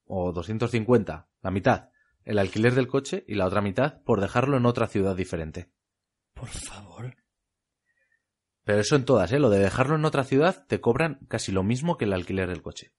o 0.04 0.30
250, 0.30 1.26
la 1.40 1.50
mitad, 1.50 1.88
el 2.22 2.38
alquiler 2.38 2.74
del 2.74 2.86
coche 2.86 3.24
y 3.26 3.34
la 3.34 3.46
otra 3.46 3.62
mitad 3.62 4.02
por 4.02 4.20
dejarlo 4.20 4.58
en 4.58 4.66
otra 4.66 4.88
ciudad 4.88 5.16
diferente. 5.16 5.70
Por 6.34 6.50
favor. 6.50 7.16
Pero 8.62 8.80
eso 8.80 8.94
en 8.94 9.06
todas, 9.06 9.32
¿eh? 9.32 9.38
Lo 9.38 9.48
de 9.48 9.58
dejarlo 9.58 9.96
en 9.96 10.04
otra 10.04 10.22
ciudad 10.22 10.66
te 10.66 10.82
cobran 10.82 11.18
casi 11.28 11.50
lo 11.50 11.62
mismo 11.62 11.96
que 11.96 12.04
el 12.04 12.12
alquiler 12.12 12.50
del 12.50 12.60
coche. 12.60 12.92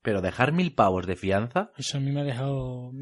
Pero 0.00 0.22
dejar 0.22 0.52
mil 0.52 0.74
pavos 0.74 1.06
de 1.06 1.16
fianza, 1.16 1.70
Eso 1.76 1.98
a 1.98 2.00
mí 2.00 2.12
me 2.12 2.22
ha 2.22 2.24
dejado... 2.24 2.92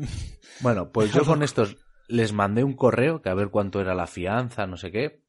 bueno, 0.59 0.91
pues 0.91 1.13
yo 1.15 1.25
con 1.25 1.45
estos 1.45 1.77
les 2.09 2.33
mandé 2.33 2.65
un 2.65 2.75
correo 2.75 3.23
que 3.23 3.29
a 3.29 3.35
ver 3.35 3.51
cuánto 3.51 3.81
era 3.81 3.95
la 3.95 4.09
fianza, 4.09 4.67
no 4.67 4.77
sé 4.77 4.91
qué. 4.91 5.24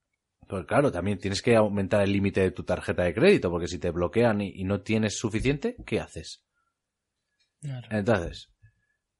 Pues 0.47 0.65
claro, 0.65 0.91
también 0.91 1.17
tienes 1.17 1.41
que 1.41 1.55
aumentar 1.55 2.01
el 2.01 2.11
límite 2.11 2.41
de 2.41 2.51
tu 2.51 2.63
tarjeta 2.63 3.03
de 3.03 3.13
crédito, 3.13 3.49
porque 3.49 3.67
si 3.67 3.79
te 3.79 3.89
bloquean 3.89 4.41
y, 4.41 4.51
y 4.55 4.63
no 4.63 4.81
tienes 4.81 5.17
suficiente, 5.17 5.75
¿qué 5.85 5.99
haces? 5.99 6.43
Claro. 7.61 7.87
Entonces, 7.89 8.53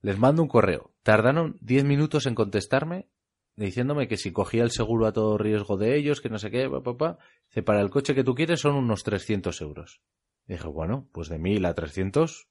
les 0.01 0.19
mando 0.19 0.43
un 0.43 0.47
correo. 0.47 0.93
Tardaron 1.01 1.57
10 1.61 1.84
minutos 1.84 2.28
en 2.28 2.36
contestarme, 2.36 3.09
diciéndome 3.55 4.07
que 4.07 4.17
si 4.17 4.32
cogía 4.32 4.63
el 4.63 4.69
seguro 4.69 5.07
a 5.07 5.13
todo 5.13 5.38
riesgo 5.38 5.78
de 5.78 5.97
ellos, 5.97 6.21
que 6.21 6.30
no 6.30 6.38
sé 6.38 6.51
qué, 6.51 6.69
pa, 6.69 6.84
pa, 6.84 6.95
pa. 6.95 7.17
Dice, 7.47 7.63
para 7.63 7.82
el 7.82 7.89
coche 7.89 8.13
que 8.13 8.23
tú 8.23 8.36
quieres 8.36 8.59
son 8.59 8.76
unos 8.76 9.03
300 9.03 9.59
euros. 9.61 10.01
Dije, 10.45 10.67
bueno, 10.67 11.09
pues 11.11 11.28
de 11.30 11.39
1000 11.39 11.65
a 11.65 11.73
300. 11.73 12.47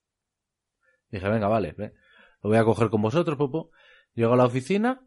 Dije, 1.11 1.29
venga, 1.29 1.47
vale, 1.47 1.75
lo 1.79 2.51
voy 2.51 2.59
a 2.59 2.65
coger 2.65 2.91
con 2.91 3.03
vosotros, 3.03 3.39
popo. 3.39 3.71
Llego 4.15 4.33
a 4.33 4.37
la 4.37 4.47
oficina 4.47 5.07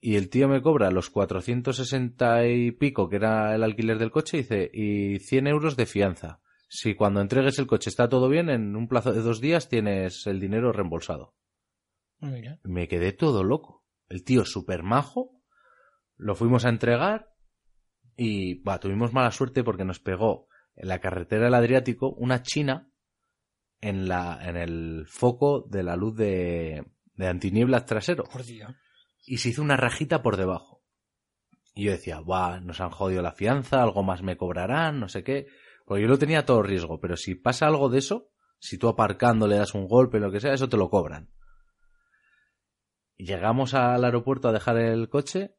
y 0.00 0.16
el 0.16 0.30
tío 0.30 0.48
me 0.48 0.62
cobra 0.62 0.90
los 0.90 1.10
460 1.10 2.46
y 2.46 2.70
pico, 2.72 3.08
que 3.08 3.16
era 3.16 3.54
el 3.54 3.62
alquiler 3.62 3.98
del 3.98 4.10
coche, 4.10 4.38
y 4.38 4.40
dice, 4.42 4.70
y 4.72 5.18
100 5.18 5.46
euros 5.48 5.76
de 5.76 5.86
fianza. 5.86 6.40
Si 6.68 6.94
cuando 6.94 7.20
entregues 7.20 7.58
el 7.58 7.66
coche 7.66 7.90
está 7.90 8.08
todo 8.08 8.28
bien, 8.28 8.50
en 8.50 8.76
un 8.76 8.88
plazo 8.88 9.12
de 9.12 9.22
dos 9.22 9.40
días 9.40 9.68
tienes 9.68 10.26
el 10.26 10.38
dinero 10.38 10.72
reembolsado. 10.72 11.34
Mira. 12.20 12.58
Me 12.62 12.88
quedé 12.88 13.12
todo 13.12 13.42
loco. 13.42 13.84
El 14.08 14.22
tío 14.22 14.44
súper 14.44 14.82
majo. 14.82 15.42
Lo 16.16 16.34
fuimos 16.34 16.64
a 16.64 16.68
entregar 16.68 17.32
y 18.16 18.60
va, 18.62 18.80
tuvimos 18.80 19.12
mala 19.12 19.30
suerte 19.30 19.64
porque 19.64 19.84
nos 19.84 20.00
pegó 20.00 20.48
en 20.74 20.88
la 20.88 21.00
carretera 21.00 21.44
del 21.44 21.54
Adriático 21.54 22.10
una 22.10 22.42
china 22.42 22.90
en, 23.80 24.08
la, 24.08 24.38
en 24.42 24.56
el 24.56 25.06
foco 25.06 25.62
de 25.68 25.82
la 25.82 25.96
luz 25.96 26.16
de, 26.16 26.84
de 27.14 27.26
antinieblas 27.28 27.86
trasero 27.86 28.24
Por 28.24 28.44
Dios. 28.44 28.74
Y 29.28 29.38
se 29.38 29.50
hizo 29.50 29.62
una 29.62 29.76
rajita 29.76 30.22
por 30.22 30.36
debajo. 30.36 30.82
Y 31.74 31.84
yo 31.84 31.92
decía, 31.92 32.20
Buah, 32.20 32.60
nos 32.60 32.80
han 32.80 32.90
jodido 32.90 33.22
la 33.22 33.32
fianza, 33.32 33.82
algo 33.82 34.02
más 34.02 34.22
me 34.22 34.36
cobrarán, 34.36 34.98
no 34.98 35.08
sé 35.08 35.22
qué. 35.22 35.46
Porque 35.84 36.02
yo 36.02 36.08
lo 36.08 36.18
tenía 36.18 36.44
todo 36.44 36.62
riesgo, 36.62 36.98
pero 36.98 37.16
si 37.16 37.34
pasa 37.34 37.66
algo 37.66 37.88
de 37.88 37.98
eso, 37.98 38.30
si 38.58 38.78
tú 38.78 38.88
aparcando 38.88 39.46
le 39.46 39.56
das 39.56 39.74
un 39.74 39.86
golpe, 39.86 40.18
lo 40.18 40.32
que 40.32 40.40
sea, 40.40 40.54
eso 40.54 40.68
te 40.68 40.76
lo 40.76 40.90
cobran. 40.90 41.30
Llegamos 43.16 43.74
al 43.74 44.04
aeropuerto 44.04 44.48
a 44.48 44.52
dejar 44.52 44.78
el 44.78 45.08
coche 45.08 45.56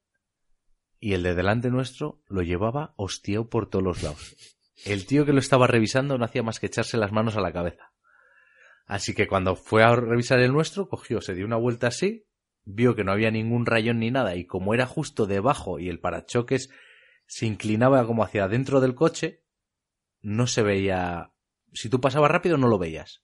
y 1.00 1.14
el 1.14 1.24
de 1.24 1.36
delante 1.36 1.70
nuestro 1.70 2.22
lo 2.28 2.42
llevaba 2.42 2.94
hostiado 2.98 3.50
por 3.50 3.70
todos 3.70 3.84
los 3.84 4.04
lados. 4.04 4.36
el 4.86 5.06
tío 5.06 5.26
que 5.26 5.34
lo 5.34 5.40
estaba 5.40 5.68
revisando 5.68 6.18
no 6.18 6.26
hacía 6.26 6.44
más 6.44 6.60
que 6.60 6.68
echarse 6.68 6.98
las 6.98 7.12
manos 7.12 7.38
a 7.38 7.42
la 7.42 7.54
cabeza. 7.54 7.92
Así 8.86 9.14
que 9.14 9.28
cuando 9.28 9.56
fue 9.56 9.84
a 9.84 9.96
revisar 9.96 10.40
el 10.40 10.52
nuestro, 10.52 10.90
cogió, 10.90 11.22
se 11.22 11.36
dio 11.36 11.46
una 11.46 11.58
vuelta 11.58 11.88
así, 11.88 12.26
vio 12.66 12.96
que 12.96 13.04
no 13.04 13.12
había 13.12 13.32
ningún 13.32 13.66
rayón 13.66 14.00
ni 14.00 14.12
nada, 14.12 14.36
y 14.36 14.46
como 14.46 14.74
era 14.74 14.86
justo 14.86 15.26
debajo 15.26 15.80
y 15.80 15.90
el 15.90 16.00
parachoques 16.00 16.70
se 17.26 17.46
inclinaba 17.46 18.06
como 18.06 18.24
hacia 18.24 18.46
adentro 18.46 18.82
del 18.82 18.96
coche, 18.96 19.44
no 20.22 20.48
se 20.48 20.64
veía. 20.64 21.32
Si 21.74 21.90
tú 21.90 22.02
pasabas 22.02 22.32
rápido, 22.32 22.58
no 22.58 22.68
lo 22.68 22.80
veías. 22.80 23.24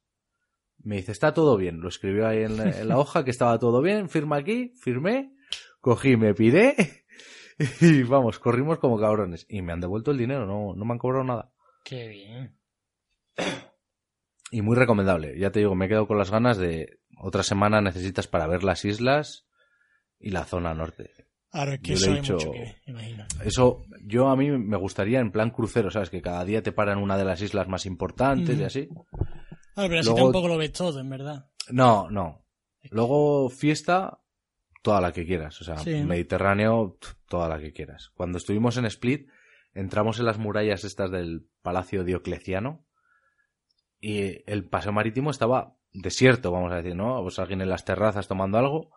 Me 0.77 0.97
dice, 0.97 1.11
está 1.11 1.33
todo 1.33 1.57
bien. 1.57 1.81
Lo 1.81 1.89
escribió 1.89 2.27
ahí 2.27 2.43
en 2.43 2.57
la, 2.57 2.69
en 2.69 2.87
la 2.87 2.99
hoja 2.99 3.23
que 3.23 3.31
estaba 3.31 3.57
todo 3.57 3.81
bien, 3.81 4.09
firma 4.09 4.37
aquí, 4.37 4.73
firmé, 4.79 5.33
cogí, 5.81 6.17
me 6.17 6.33
piré 6.33 6.75
y 7.81 8.03
vamos, 8.03 8.39
corrimos 8.39 8.79
como 8.79 8.99
cabrones. 8.99 9.45
Y 9.49 9.61
me 9.61 9.73
han 9.73 9.81
devuelto 9.81 10.11
el 10.11 10.17
dinero, 10.17 10.45
no, 10.45 10.75
no 10.75 10.85
me 10.85 10.93
han 10.93 10.99
cobrado 10.99 11.23
nada. 11.23 11.51
Qué 11.83 12.07
bien. 12.07 12.57
Y 14.51 14.61
muy 14.61 14.75
recomendable. 14.75 15.37
Ya 15.39 15.51
te 15.51 15.59
digo, 15.59 15.75
me 15.75 15.85
he 15.85 15.89
quedado 15.89 16.07
con 16.07 16.17
las 16.17 16.31
ganas 16.31 16.57
de 16.57 16.99
otra 17.17 17.43
semana 17.43 17.81
necesitas 17.81 18.27
para 18.27 18.47
ver 18.47 18.63
las 18.63 18.85
islas 18.85 19.45
y 20.19 20.31
la 20.31 20.45
zona 20.45 20.73
norte. 20.73 21.11
Ahora 21.51 21.77
que 21.77 21.95
Yo 21.95 21.95
le 21.95 22.01
eso 22.01 22.11
he 22.11 22.15
dicho- 22.21 22.33
mucho 22.33 22.51
que 22.51 22.75
imagino. 22.85 23.25
Eso, 23.43 23.85
yo 24.03 24.27
a 24.29 24.35
mí 24.35 24.51
me 24.51 24.77
gustaría 24.77 25.19
en 25.19 25.31
plan 25.31 25.51
crucero, 25.51 25.89
¿sabes? 25.89 26.09
Que 26.09 26.21
cada 26.21 26.43
día 26.43 26.61
te 26.61 26.71
paran 26.73 26.97
una 26.97 27.17
de 27.17 27.23
las 27.25 27.41
islas 27.41 27.67
más 27.69 27.85
importantes 27.85 28.57
y 28.59 28.63
así. 28.63 28.89
Ah, 29.77 29.85
pero 29.87 29.99
así 29.99 30.09
Luego- 30.09 30.25
tampoco 30.31 30.47
lo 30.49 30.57
ves 30.57 30.73
todo, 30.73 30.99
en 30.99 31.09
verdad. 31.09 31.49
No, 31.71 32.09
no. 32.09 32.45
Luego 32.91 33.49
fiesta, 33.49 34.19
toda 34.83 34.99
la 35.01 35.11
que 35.13 35.25
quieras. 35.25 35.59
O 35.61 35.63
sea, 35.63 35.77
Sí. 35.77 36.03
Mediterráneo, 36.03 36.97
toda 37.29 37.47
la 37.49 37.59
que 37.59 37.71
quieras. 37.73 38.11
Cuando 38.15 38.37
estuvimos 38.37 38.75
en 38.77 38.85
Split, 38.85 39.29
entramos 39.73 40.19
en 40.19 40.25
las 40.25 40.37
murallas 40.37 40.83
estas 40.83 41.09
del 41.09 41.47
Palacio 41.61 42.03
Diocleciano 42.03 42.85
y 43.99 44.43
el 44.49 44.65
paseo 44.67 44.91
marítimo 44.91 45.31
estaba 45.31 45.75
desierto, 46.01 46.51
vamos 46.51 46.71
a 46.71 46.77
decir, 46.77 46.95
¿no? 46.95 47.21
Pues 47.21 47.39
alguien 47.39 47.61
en 47.61 47.69
las 47.69 47.85
terrazas 47.85 48.27
tomando 48.27 48.57
algo. 48.57 48.91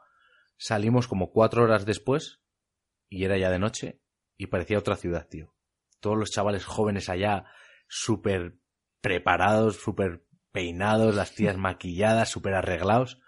Salimos 0.57 1.07
como 1.07 1.31
cuatro 1.31 1.63
horas 1.63 1.87
después 1.87 2.41
y 3.09 3.25
era 3.25 3.39
ya 3.39 3.51
de 3.51 3.59
noche 3.59 4.01
y 4.37 4.47
parecía 4.47 4.79
otra 4.79 4.97
ciudad, 4.97 5.27
tío. 5.29 5.55
Todos 6.01 6.17
los 6.17 6.31
chavales 6.31 6.65
jóvenes 6.65 7.09
allá, 7.09 7.45
súper 7.89 8.59
preparados, 9.01 9.77
súper 9.77 10.25
peinados, 10.53 11.15
las 11.15 11.35
tías 11.35 11.57
maquilladas, 11.59 12.29
súper 12.29 12.55
arreglados 12.55 13.21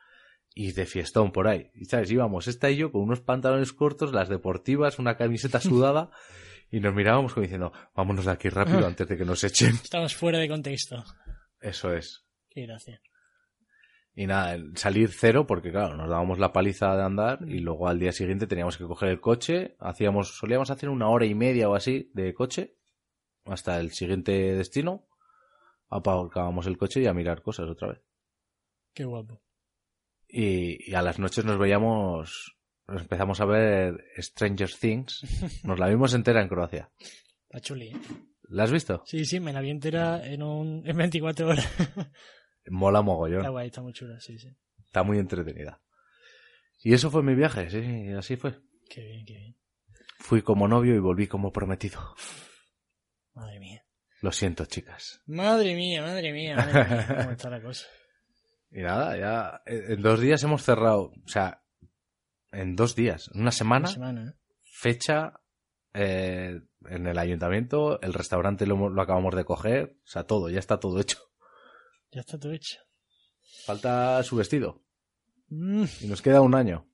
y 0.55 0.73
de 0.73 0.87
fiestón 0.87 1.33
por 1.33 1.49
ahí. 1.49 1.71
Y 1.75 1.85
sabes, 1.85 2.11
íbamos 2.11 2.49
esta 2.49 2.71
y 2.71 2.77
yo 2.77 2.91
con 2.91 3.03
unos 3.03 3.21
pantalones 3.21 3.73
cortos, 3.73 4.13
las 4.13 4.29
deportivas, 4.29 4.99
una 4.99 5.17
camiseta 5.17 5.61
sudada 5.61 6.11
y 6.71 6.81
nos 6.81 6.95
mirábamos 6.95 7.35
como 7.35 7.43
diciendo, 7.43 7.73
vámonos 7.95 8.25
de 8.25 8.31
aquí 8.33 8.49
rápido 8.49 8.87
antes 8.87 9.09
de 9.09 9.17
que 9.17 9.25
nos 9.25 9.43
echen. 9.43 9.75
Estamos 9.75 10.15
fuera 10.15 10.39
de 10.39 10.49
contexto. 10.49 11.05
Eso 11.61 11.93
es. 11.93 12.25
Qué 12.49 12.63
gracia. 12.63 13.01
Y 14.21 14.27
nada, 14.27 14.55
salir 14.75 15.09
cero 15.09 15.47
porque 15.47 15.71
claro, 15.71 15.97
nos 15.97 16.11
dábamos 16.11 16.39
la 16.39 16.53
paliza 16.53 16.95
de 16.95 17.03
andar 17.03 17.39
y 17.49 17.61
luego 17.61 17.89
al 17.89 17.99
día 17.99 18.13
siguiente 18.13 18.47
teníamos 18.47 18.77
que 18.77 18.85
coger 18.85 19.09
el 19.09 19.19
coche, 19.19 19.77
hacíamos, 19.79 20.37
solíamos 20.37 20.71
hacer 20.71 20.91
una 20.91 21.09
hora 21.09 21.25
y 21.25 21.35
media 21.35 21.71
o 21.71 21.75
así 21.75 22.11
de 22.13 22.35
coche 22.35 22.77
hasta 23.47 23.81
el 23.81 23.93
siguiente 23.93 24.33
destino, 24.55 25.09
aparcábamos 25.89 26.67
el 26.67 26.77
coche 26.77 27.01
y 27.01 27.07
a 27.07 27.15
mirar 27.15 27.41
cosas 27.41 27.71
otra 27.71 27.93
vez. 27.93 28.03
Qué 28.93 29.07
guapo. 29.07 29.41
Y, 30.29 30.91
y 30.91 30.95
a 30.95 31.01
las 31.01 31.19
noches 31.19 31.47
nos 31.47 31.59
veíamos, 31.59 32.59
nos 32.89 33.01
empezamos 33.01 33.41
a 33.41 33.47
ver 33.47 34.05
Stranger 34.19 34.71
Things, 34.71 35.25
nos 35.65 35.79
la 35.79 35.89
vimos 35.89 36.13
entera 36.13 36.43
en 36.43 36.49
Croacia. 36.49 36.91
Está 37.45 37.61
chuli, 37.63 37.89
¿eh? 37.89 37.97
¿La 38.51 38.65
has 38.65 38.71
visto? 38.71 39.03
Sí, 39.07 39.25
sí, 39.25 39.41
me 39.41 39.55
la 39.55 39.63
vi 39.63 39.71
entera 39.71 40.27
en, 40.27 40.43
un, 40.43 40.83
en 40.85 40.95
24 40.95 41.49
horas. 41.49 41.67
Mola 42.69 43.03
mogollón. 43.03 43.41
Está 43.41 43.51
guay, 43.51 43.67
está 43.69 43.83
muy 43.83 43.93
chula, 43.93 44.21
sí, 44.21 44.39
sí. 44.39 44.49
Está 44.85 45.03
muy 45.03 45.19
entretenida. 45.19 45.81
Y 46.83 46.95
eso 46.95 47.11
fue 47.11 47.23
mi 47.23 47.35
viaje, 47.35 47.71
sí, 47.71 48.13
así 48.13 48.37
fue. 48.37 48.59
Qué 48.89 49.03
bien, 49.03 49.25
qué 49.25 49.35
bien. 49.35 49.57
Fui 50.19 50.43
como 50.43 50.69
novio 50.69 50.95
y 50.95 50.99
volví 50.99 51.27
como 51.27 51.53
prometido. 51.53 52.01
Madre 53.35 53.59
mía. 53.61 53.85
Lo 54.23 54.33
siento, 54.33 54.67
chicas. 54.67 55.23
Madre 55.27 55.75
mía, 55.75 56.03
madre 56.03 56.33
mía, 56.33 56.57
madre 56.57 56.85
mía. 56.85 57.17
¿Cómo 57.19 57.31
está 57.31 57.51
la 57.51 57.63
cosa? 57.63 57.87
Y 58.73 58.83
nada, 58.83 59.19
ya 59.19 59.63
en 59.67 60.01
dos 60.01 60.21
días 60.21 60.45
hemos 60.45 60.63
cerrado, 60.63 61.07
o 61.07 61.27
sea, 61.29 61.65
en 62.53 62.77
dos 62.77 62.95
días, 62.95 63.29
en 63.35 63.41
una 63.41 63.51
semana, 63.51 63.89
Una 63.89 63.93
semana, 63.93 64.31
¿eh? 64.31 64.35
fecha 64.63 65.41
eh, 65.93 66.61
en 66.89 67.07
el 67.09 67.19
ayuntamiento, 67.19 68.01
el 68.01 68.15
restaurante 68.15 68.67
lo 68.69 69.03
acabamos 69.03 69.35
de 69.35 69.45
coger, 69.45 69.97
o 70.05 70.07
sea, 70.07 70.23
todo, 70.23 70.51
ya 70.51 70.61
está 70.61 70.79
todo 70.79 71.01
hecho. 71.01 71.19
Ya 72.13 72.21
está 72.21 72.39
todo 72.39 72.53
hecho. 72.53 72.79
Falta 73.65 74.23
su 74.23 74.37
vestido 74.37 74.83
Mm, 75.49 75.85
y 76.03 76.07
nos 76.07 76.23
queda 76.23 76.41
un 76.41 76.55
año. 76.55 76.87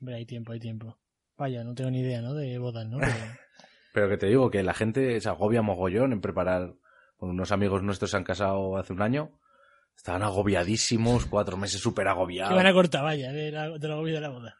hombre, 0.00 0.14
hay 0.16 0.24
tiempo, 0.26 0.52
hay 0.52 0.60
tiempo. 0.60 0.98
Vaya, 1.36 1.64
no 1.64 1.74
tengo 1.74 1.90
ni 1.90 2.00
idea, 2.00 2.20
¿no? 2.22 2.32
De 2.34 2.56
bodas, 2.58 2.86
¿no? 2.86 2.98
Pero- 2.98 3.08
Pero 3.92 4.08
que 4.08 4.16
te 4.16 4.26
digo 4.26 4.50
que 4.50 4.62
la 4.62 4.72
gente 4.72 5.20
se 5.20 5.28
agobia 5.28 5.60
mogollón 5.62 6.12
en 6.12 6.20
preparar. 6.20 6.74
Con 7.16 7.28
unos 7.30 7.52
amigos 7.52 7.82
nuestros 7.82 8.10
se 8.12 8.16
han 8.16 8.24
casado 8.24 8.76
hace 8.78 8.92
un 8.92 9.02
año. 9.02 9.38
Estaban 9.96 10.22
agobiadísimos, 10.22 11.26
cuatro 11.26 11.56
meses 11.56 11.80
súper 11.80 12.04
que 12.04 12.06
van 12.06 12.16
a 12.16 12.20
agobiados. 12.20 12.72
cortar, 12.72 13.02
vaya, 13.04 13.30
de 13.32 13.50
la, 13.52 13.68
de 13.78 13.88
la 13.88 13.94
comida 13.96 14.14
de 14.14 14.20
la 14.20 14.28
boda. 14.30 14.56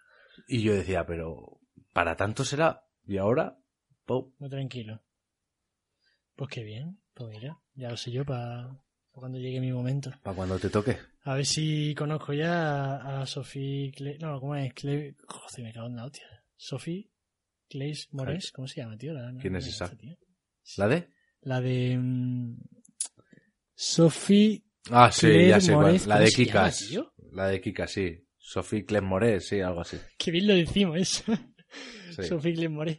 Y 0.49 0.62
yo 0.62 0.74
decía, 0.74 1.07
pero 1.07 1.61
¿para 1.93 2.14
tanto 2.16 2.45
será? 2.45 2.85
Y 3.07 3.16
ahora, 3.18 3.57
po, 4.05 4.33
Muy 4.39 4.51
tranquilo. 4.51 5.01
Pues 6.37 6.51
qué 6.51 6.62
bien. 6.62 6.99
Pues 7.14 7.30
mira, 7.30 7.59
ya 7.74 7.89
lo 7.91 7.97
sé 7.97 8.11
yo 8.12 8.24
para 8.24 8.68
cuando 9.21 9.39
llegue 9.39 9.61
mi 9.61 9.73
momento. 9.73 10.11
para 10.23 10.37
cuando 10.37 10.59
te 10.59 10.71
toque. 10.71 10.97
A 11.25 11.35
ver 11.35 11.47
si 11.47 11.95
conozco 11.95 12.33
ya 12.33 12.97
a, 12.97 13.23
a 13.23 13.27
Sophie 13.27 13.93
Cle... 13.93 14.19
No, 14.19 14.41
¿cómo 14.41 14.57
es? 14.57 14.73
Cle... 14.75 15.15
Joder, 15.29 15.65
me 15.65 15.73
cago 15.73 15.87
en 15.87 15.97
la 15.97 16.05
hostia. 16.07 16.27
Sophie 16.57 17.11
Clays 17.69 18.09
Mores. 18.13 18.51
¿Cómo 18.53 18.67
se 18.69 18.81
llama, 18.81 18.97
tío? 18.99 19.13
La- 19.13 19.33
¿Quién 19.41 19.57
es 19.57 19.67
esa? 19.67 19.85
esta. 19.87 19.97
¿La 20.77 20.89
de? 20.89 21.09
La 21.43 21.61
de... 21.61 21.97
mm, 21.99 22.57
Sophie... 23.75 24.65
Ah, 24.91 25.11
sí, 25.13 25.21
Claire 25.29 25.49
ya 25.49 25.61
sé 25.61 25.73
cuál. 25.73 25.87
Moretz, 25.87 26.07
La 26.07 26.15
¿cómo 26.17 26.25
de 26.25 26.31
llama, 26.31 26.45
Kikas. 26.45 26.91
La 27.33 27.47
de 27.49 27.61
Kikas, 27.61 27.91
sí. 27.93 28.27
Sophie 28.37 28.85
Clem 28.85 29.05
Moret, 29.05 29.41
sí, 29.41 29.61
algo 29.61 29.81
así. 29.83 29.97
Qué 30.19 30.31
bien 30.33 30.49
lo 30.49 30.55
decimos 30.55 30.99
eso. 30.99 31.23
Sí. 32.17 32.23
Sophie 32.29 32.55
Clays 32.55 32.71
Mores. 32.71 32.99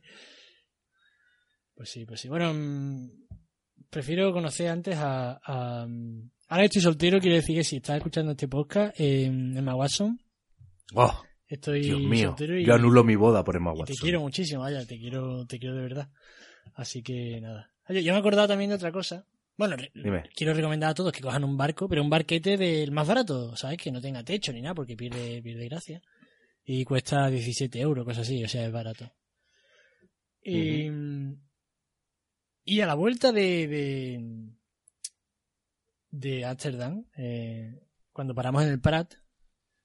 Pues 1.76 1.90
sí, 1.90 2.06
pues 2.06 2.22
sí. 2.22 2.30
Bueno, 2.30 2.54
mm, 2.54 3.23
prefiero 3.94 4.34
conocer 4.34 4.68
antes 4.70 4.96
a, 4.98 5.40
a, 5.46 5.88
Ahora 6.50 6.66
estoy 6.66 6.82
soltero, 6.82 7.20
quiero 7.20 7.36
decir 7.38 7.56
que 7.56 7.64
si 7.64 7.78
estás 7.78 7.98
escuchando 7.98 8.32
este 8.32 8.48
podcast, 8.48 9.00
eh, 9.00 9.26
Emma 9.26 9.76
Watson, 9.76 10.20
Oh, 10.96 11.24
estoy 11.48 11.82
Dios 11.82 12.02
mío. 12.02 12.30
soltero 12.30 12.60
y, 12.60 12.66
Yo 12.66 12.74
anulo 12.76 13.04
mi 13.04 13.16
boda 13.16 13.44
por 13.44 13.56
Emma 13.56 13.72
y 13.72 13.74
te 13.76 13.80
Watson. 13.80 13.96
quiero 14.02 14.20
muchísimo, 14.22 14.62
vaya, 14.62 14.86
te 14.86 15.00
quiero, 15.00 15.46
te 15.46 15.58
quiero 15.58 15.76
de 15.76 15.82
verdad. 15.82 16.10
Así 16.76 17.02
que 17.02 17.40
nada. 17.42 17.72
Oye, 17.90 18.04
yo 18.04 18.12
me 18.14 18.18
he 18.18 18.20
acordado 18.20 18.48
también 18.48 18.70
de 18.70 18.76
otra 18.76 18.92
cosa. 18.92 19.26
Bueno, 19.56 19.76
Dime. 19.94 20.24
quiero 20.36 20.54
recomendar 20.54 20.92
a 20.92 20.94
todos 20.94 21.12
que 21.12 21.22
cojan 21.22 21.44
un 21.44 21.58
barco, 21.58 21.88
pero 21.88 22.02
un 22.02 22.10
barquete 22.10 22.58
del 22.58 22.92
más 22.92 23.08
barato, 23.08 23.56
¿sabes? 23.56 23.78
Que 23.78 23.92
no 23.92 24.02
tenga 24.02 24.24
techo 24.24 24.52
ni 24.52 24.62
nada, 24.62 24.74
porque 24.76 24.96
pierde, 24.96 25.42
pierde 25.42 25.68
gracia. 25.70 26.02
Y 26.66 26.84
cuesta 26.86 27.30
17 27.30 27.80
euros, 27.80 28.06
cosas 28.06 28.22
así, 28.28 28.44
o 28.44 28.48
sea, 28.48 28.66
es 28.66 28.72
barato. 28.72 29.12
Y, 30.44 30.90
y 32.66 32.82
a 32.82 32.86
la 32.88 32.96
vuelta 32.96 33.32
de, 33.32 33.68
de, 33.68 34.50
de 36.12 36.46
Ámsterdam, 36.46 37.06
eh, 37.18 37.80
cuando 38.12 38.36
paramos 38.36 38.64
en 38.64 38.70
el 38.70 38.80
Prat, 38.80 39.14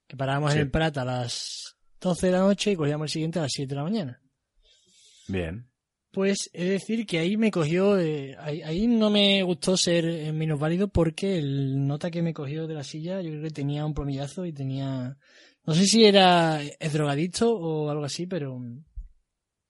que 0.07 0.17
parábamos 0.17 0.53
Sí. 0.53 0.59
en 0.59 0.65
el 0.65 0.71
Prat 0.71 0.97
a 0.99 1.05
las 1.05 1.77
12 2.01 2.27
de 2.27 2.33
la 2.33 2.41
noche 2.41 2.73
y 2.73 2.77
cogíamos 2.77 3.07
el 3.07 3.11
siguiente 3.13 3.39
a 3.39 3.43
las 3.43 3.53
7 3.53 3.69
de 3.71 3.77
la 3.77 3.83
mañana. 3.85 4.23
Bien. 5.29 5.69
Pues 6.11 6.49
es 6.55 6.69
decir 6.69 7.07
que 7.07 7.19
ahí 7.19 7.37
me 7.37 7.51
cogió, 7.51 7.99
eh, 7.99 8.35
ahí, 8.41 8.63
ahí 8.63 8.87
no 8.87 9.11
me 9.11 9.43
gustó 9.43 9.77
ser 9.77 10.07
eh, 10.07 10.33
menos 10.33 10.59
válido 10.59 10.89
porque 10.89 11.39
el 11.39 11.87
nota 11.87 12.11
que 12.11 12.23
me 12.23 12.33
cogió 12.33 12.67
de 12.67 12.75
la 12.75 12.83
silla 12.83 13.21
yo 13.21 13.31
creo 13.31 13.43
que 13.43 13.51
tenía 13.51 13.85
un 13.85 13.93
plomillazo 13.93 14.47
y 14.47 14.53
tenía, 14.55 15.19
no 15.67 15.75
sé 15.75 15.87
si 15.87 16.07
era 16.07 16.63
es 16.63 16.93
drogadicto 16.95 17.55
o 17.55 17.91
algo 17.91 18.05
así, 18.05 18.27
pero 18.27 18.59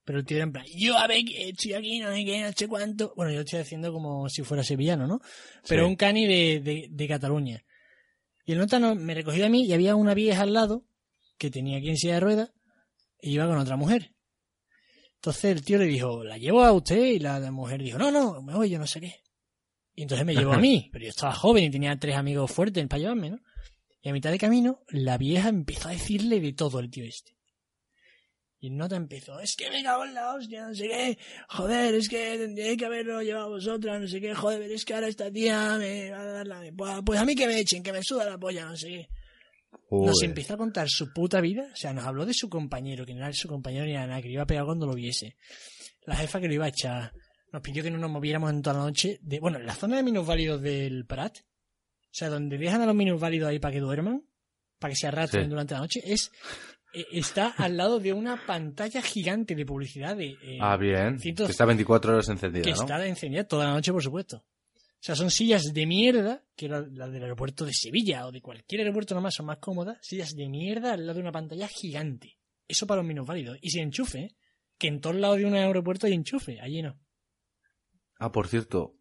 pero 0.08 0.20
el 0.20 0.24
tío 0.24 0.38
era 0.38 0.44
en 0.44 0.52
plan, 0.52 0.64
yo 0.74 0.96
a 0.96 1.06
ver 1.06 1.22
estoy 1.36 1.74
aquí, 1.74 1.98
no 2.00 2.10
sé 2.14 2.24
qué, 2.24 2.40
no 2.40 2.50
sé 2.56 2.66
cuánto. 2.66 3.12
Bueno, 3.14 3.30
yo 3.30 3.40
estoy 3.40 3.58
haciendo 3.58 3.92
como 3.92 4.26
si 4.30 4.42
fuera 4.42 4.62
sevillano, 4.64 5.06
¿no? 5.06 5.20
Pero 5.68 5.84
Sí. 5.84 5.88
un 5.90 5.96
cani 5.96 6.26
de, 6.26 6.60
de, 6.60 6.86
de 6.90 7.08
Cataluña. 7.08 7.62
Y 8.46 8.52
el 8.52 8.58
nota 8.58 8.78
no, 8.78 8.94
me 8.94 9.12
recogió 9.12 9.44
a 9.44 9.50
mí 9.50 9.66
y 9.66 9.74
había 9.74 9.94
una 9.96 10.14
vieja 10.14 10.40
al 10.44 10.54
lado 10.54 10.86
que 11.36 11.50
tenía 11.50 11.76
aquí 11.76 11.90
en 11.90 11.98
silla 11.98 12.14
de 12.14 12.20
ruedas 12.20 12.52
y 13.20 13.32
iba 13.32 13.46
con 13.46 13.58
otra 13.58 13.76
mujer. 13.76 14.14
Entonces 15.16 15.44
el 15.44 15.62
tío 15.62 15.76
le 15.76 15.84
dijo, 15.84 16.24
¿la 16.24 16.38
llevo 16.38 16.64
a 16.64 16.72
usted? 16.72 17.04
Y 17.04 17.18
la, 17.18 17.38
la 17.38 17.50
mujer 17.50 17.82
dijo, 17.82 17.98
no, 17.98 18.10
no, 18.10 18.40
me 18.40 18.54
voy, 18.54 18.70
yo 18.70 18.78
no 18.78 18.86
sé 18.86 19.02
qué. 19.02 19.16
Y 19.94 20.02
entonces 20.04 20.24
me 20.26 20.34
llevó 20.34 20.54
a 20.54 20.58
mí, 20.68 20.88
pero 20.90 21.04
yo 21.04 21.10
estaba 21.10 21.34
joven 21.34 21.64
y 21.64 21.70
tenía 21.70 21.98
tres 21.98 22.16
amigos 22.16 22.50
fuertes 22.50 22.86
para 22.86 23.00
llevarme, 23.00 23.28
¿no? 23.28 23.40
Y 24.00 24.08
a 24.08 24.12
mitad 24.14 24.30
de 24.30 24.38
camino, 24.38 24.80
la 24.88 25.18
vieja 25.18 25.50
empezó 25.50 25.88
a 25.88 25.92
decirle 25.92 26.40
de 26.40 26.54
todo 26.54 26.78
al 26.78 26.88
tío 26.88 27.04
este. 27.04 27.32
Y 28.60 28.68
el 28.68 28.76
nota 28.76 28.96
empezó, 28.96 29.38
es 29.38 29.54
que 29.56 29.70
me 29.70 29.82
cago 29.84 30.04
en 30.04 30.14
la 30.14 30.34
hostia, 30.34 30.66
no 30.66 30.74
sé 30.74 30.88
qué, 30.88 31.18
joder, 31.48 31.94
es 31.94 32.08
que 32.08 32.38
tendríais 32.38 32.76
que 32.76 32.86
haberlo 32.86 33.22
llevado 33.22 33.50
vosotras, 33.50 34.00
no 34.00 34.08
sé 34.08 34.20
qué, 34.20 34.34
joder, 34.34 34.62
es 34.72 34.84
que 34.84 34.94
ahora 34.94 35.06
esta 35.06 35.30
tía 35.30 35.76
me 35.78 36.10
va 36.10 36.20
a 36.20 36.24
dar 36.24 36.46
la... 36.46 36.62
Pues, 36.76 36.94
pues 37.06 37.20
a 37.20 37.24
mí 37.24 37.36
que 37.36 37.46
me 37.46 37.60
echen, 37.60 37.84
que 37.84 37.92
me 37.92 38.02
suda 38.02 38.24
la 38.24 38.36
polla, 38.36 38.64
no 38.66 38.76
sé 38.76 38.88
qué. 38.88 39.08
Nos 39.90 40.22
empezó 40.22 40.54
a 40.54 40.56
contar 40.56 40.88
su 40.88 41.12
puta 41.12 41.40
vida, 41.40 41.68
o 41.72 41.76
sea, 41.76 41.92
nos 41.92 42.04
habló 42.04 42.26
de 42.26 42.34
su 42.34 42.48
compañero, 42.48 43.06
que 43.06 43.14
no 43.14 43.20
era 43.20 43.32
su 43.32 43.48
compañero 43.48 43.86
ni 43.86 43.92
nada, 43.94 44.20
que 44.20 44.26
le 44.28 44.34
iba 44.34 44.42
a 44.42 44.46
pegar 44.46 44.64
cuando 44.64 44.86
lo 44.86 44.94
viese. 44.94 45.36
La 46.04 46.16
jefa 46.16 46.40
que 46.40 46.48
lo 46.48 46.54
iba 46.54 46.64
a 46.64 46.68
echar. 46.68 47.12
Nos 47.52 47.62
pidió 47.62 47.82
que 47.82 47.90
no 47.90 47.98
nos 47.98 48.10
moviéramos 48.10 48.50
en 48.50 48.60
toda 48.60 48.76
la 48.78 48.84
noche. 48.84 49.18
De, 49.22 49.40
bueno, 49.40 49.58
en 49.58 49.66
la 49.66 49.74
zona 49.74 49.96
de 49.96 50.02
minusválidos 50.02 50.60
del 50.60 51.06
Prat, 51.06 51.38
o 51.38 52.10
sea, 52.10 52.28
donde 52.28 52.58
dejan 52.58 52.82
a 52.82 52.86
los 52.86 52.94
minusválidos 52.94 53.48
ahí 53.48 53.58
para 53.58 53.72
que 53.72 53.80
duerman, 53.80 54.24
para 54.78 54.92
que 54.92 54.96
se 54.96 55.06
arrastren 55.06 55.44
Sí. 55.44 55.50
durante 55.50 55.74
la 55.74 55.80
noche, 55.80 56.00
es 56.04 56.30
está 56.92 57.48
al 57.48 57.76
lado 57.76 58.00
de 58.00 58.12
una 58.12 58.44
pantalla 58.46 59.02
gigante 59.02 59.54
de 59.54 59.66
publicidad 59.66 60.16
de 60.16 60.36
eh, 60.42 60.58
Ah, 60.60 60.76
bien. 60.76 61.18
cientos- 61.18 61.46
Que 61.46 61.52
está 61.52 61.64
24 61.64 62.12
horas 62.12 62.28
encendida, 62.28 62.62
que 62.64 62.70
¿no? 62.70 62.76
está 62.76 63.06
encendida 63.06 63.44
toda 63.44 63.66
la 63.66 63.72
noche, 63.74 63.92
por 63.92 64.02
supuesto. 64.02 64.38
O 64.38 65.00
sea, 65.00 65.14
son 65.14 65.30
sillas 65.30 65.62
de 65.72 65.86
mierda, 65.86 66.42
que 66.56 66.68
las 66.68 66.90
la 66.90 67.06
del 67.08 67.22
aeropuerto 67.22 67.64
de 67.64 67.72
Sevilla 67.72 68.26
o 68.26 68.32
de 68.32 68.40
cualquier 68.42 68.80
aeropuerto 68.80 69.14
nomás 69.14 69.34
son 69.34 69.46
más 69.46 69.58
cómodas, 69.58 69.98
sillas 70.02 70.34
de 70.34 70.48
mierda 70.48 70.94
al 70.94 71.06
lado 71.06 71.14
de 71.18 71.22
una 71.22 71.30
pantalla 71.32 71.68
gigante. 71.68 72.36
Eso 72.66 72.86
para 72.86 73.02
los 73.02 73.06
minusválidos. 73.08 73.58
Y 73.62 73.70
sin 73.70 73.82
enchufe, 73.84 74.18
¿eh? 74.18 74.36
que 74.76 74.88
en 74.88 75.00
todos 75.00 75.14
lados 75.16 75.38
de 75.38 75.44
un 75.46 75.54
aeropuerto 75.54 76.06
hay 76.06 76.14
enchufe, 76.14 76.60
allí 76.60 76.82
no. 76.82 76.98
Ah, 78.18 78.32
por 78.32 78.48
cierto, 78.48 78.96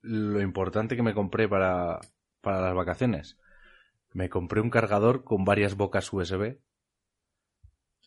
lo 0.00 0.40
importante 0.40 0.96
que 0.96 1.02
me 1.02 1.12
compré 1.14 1.48
para, 1.48 2.00
para 2.40 2.60
las 2.62 2.74
vacaciones. 2.74 3.36
Me 4.12 4.28
compré 4.30 4.60
un 4.60 4.70
cargador 4.70 5.22
con 5.24 5.44
varias 5.44 5.74
bocas 5.76 6.10
USB. 6.12 6.58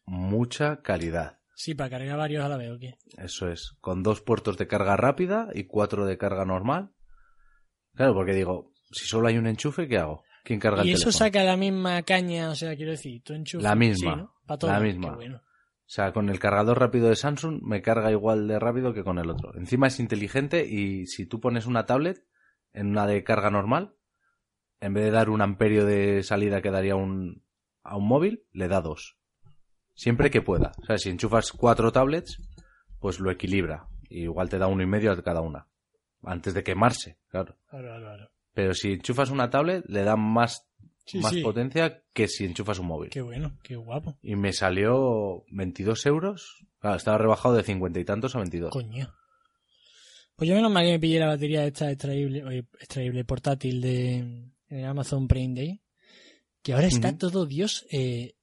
Mucha 0.06 0.82
calidad. 0.82 1.39
Sí, 1.56 1.74
para 1.74 1.89
cargar 1.89 2.18
varios 2.18 2.43
a 2.43 2.49
la 2.49 2.58
vez, 2.58 2.72
¿o 2.72 2.78
qué? 2.80 2.95
Eso 3.18 3.49
es. 3.49 3.76
Con 3.80 4.03
dos 4.03 4.22
puertos 4.22 4.58
de 4.58 4.68
carga 4.68 4.97
rápida 4.97 5.49
y 5.53 5.64
cuatro 5.66 6.06
de 6.06 6.18
carga 6.18 6.45
normal. 6.45 6.91
Claro, 7.93 8.14
porque 8.14 8.34
digo, 8.34 8.74
si 8.91 9.06
solo 9.06 9.28
hay 9.30 9.38
un 9.38 9.47
enchufe, 9.47 9.88
¿qué 9.88 9.97
hago? 9.97 10.24
¿Quién 10.43 10.60
carga 10.60 10.82
el 10.82 10.88
Y 10.89 10.91
eso 10.91 11.06
teléfono? 11.06 11.26
saca 11.26 11.43
la 11.43 11.56
misma 11.58 12.03
caña, 12.03 12.49
o 12.49 12.56
sea, 12.56 12.76
quiero 12.76 12.91
decir, 12.91 13.24
tú 13.24 13.34
enchufas. 13.34 13.64
La 13.64 13.76
misma, 13.76 14.12
Sí, 14.16 14.18
¿no? 14.18 14.34
Pa' 14.45 14.58
todo. 14.58 14.72
la 14.72 14.80
misma. 14.80 15.16
bueno. 15.16 15.38
O 15.38 15.88
sea, 15.88 16.12
con 16.14 16.30
el 16.30 16.39
cargador 16.39 16.80
rápido 16.80 17.10
de 17.10 17.16
Samsung 17.16 17.62
me 17.62 17.82
carga 17.82 18.12
igual 18.12 18.47
de 18.47 18.60
rápido 18.60 18.93
que 18.93 19.03
con 19.03 19.18
el 19.20 19.30
otro. 19.30 19.56
Encima 19.56 19.88
es 19.88 19.99
inteligente 19.99 20.66
y 20.68 21.06
si 21.06 21.26
tú 21.28 21.39
pones 21.39 21.68
una 21.68 21.86
tablet 21.86 22.26
en 22.74 22.88
una 22.88 23.06
de 23.08 23.24
carga 23.24 23.49
normal, 23.51 23.95
en 24.82 24.93
vez 24.93 25.06
de 25.06 25.12
dar 25.12 25.30
un 25.30 25.41
amperio 25.41 25.86
de 25.86 26.22
salida 26.24 26.62
que 26.62 26.72
daría 26.72 26.95
un, 26.95 27.43
a 27.84 27.95
un 27.97 28.08
móvil, 28.08 28.45
le 28.51 28.68
da 28.68 28.82
dos. 28.82 29.18
Siempre 29.95 30.29
que 30.29 30.41
pueda. 30.41 30.71
O 30.81 30.85
sea, 30.85 30.97
si 30.97 31.09
enchufas 31.09 31.51
cuatro 31.51 31.91
tablets, 31.91 32.37
pues 32.99 33.19
lo 33.19 33.31
equilibra. 33.31 33.87
Y 34.09 34.23
igual 34.23 34.49
te 34.49 34.57
da 34.59 34.67
uno 34.67 34.83
y 34.83 34.85
medio 34.85 35.11
a 35.11 35.21
cada 35.23 35.41
una. 35.41 35.67
Antes 36.23 36.53
de 36.53 36.63
quemarse, 36.63 37.17
claro. 37.29 37.57
Claro, 37.69 37.87
claro, 37.87 38.01
claro. 38.05 38.31
Pero 38.53 38.73
si 38.73 38.93
enchufas 38.93 39.29
una 39.29 39.49
tablet, 39.49 39.85
le 39.87 40.03
da 40.03 40.15
más, 40.15 40.67
Sí, 41.05 41.19
más 41.19 41.31
sí. 41.33 41.41
potencia 41.41 42.03
que 42.13 42.27
si 42.27 42.45
enchufas 42.45 42.79
un 42.79 42.87
móvil. 42.87 43.09
Qué 43.09 43.21
bueno, 43.21 43.57
qué 43.63 43.75
guapo. 43.75 44.17
Y 44.21 44.35
me 44.35 44.53
salió 44.53 45.43
22 45.51 46.05
euros. 46.07 46.65
Claro, 46.79 46.95
estaba 46.97 47.17
rebajado 47.17 47.55
de 47.55 47.63
50 47.63 47.99
y 47.99 48.05
tantos 48.05 48.35
a 48.35 48.39
22. 48.39 48.71
Coño. 48.71 49.13
Pues 50.35 50.49
yo 50.49 50.55
menos 50.55 50.71
mal 50.71 50.83
que 50.85 50.91
me 50.91 50.99
pillé 50.99 51.19
la 51.19 51.27
batería 51.27 51.65
esta 51.65 51.89
extraíble, 51.91 52.43
oye, 52.43 52.65
extraíble 52.79 53.23
portátil 53.23 53.81
de 53.81 54.15
en 54.17 54.53
el 54.69 54.85
Amazon 54.85 55.27
Prime 55.27 55.53
Day. 55.55 55.81
Que 56.61 56.73
ahora 56.73 56.87
está 56.87 57.15
todo 57.17 57.45
Dios 57.45 57.85
eh, 57.91 58.33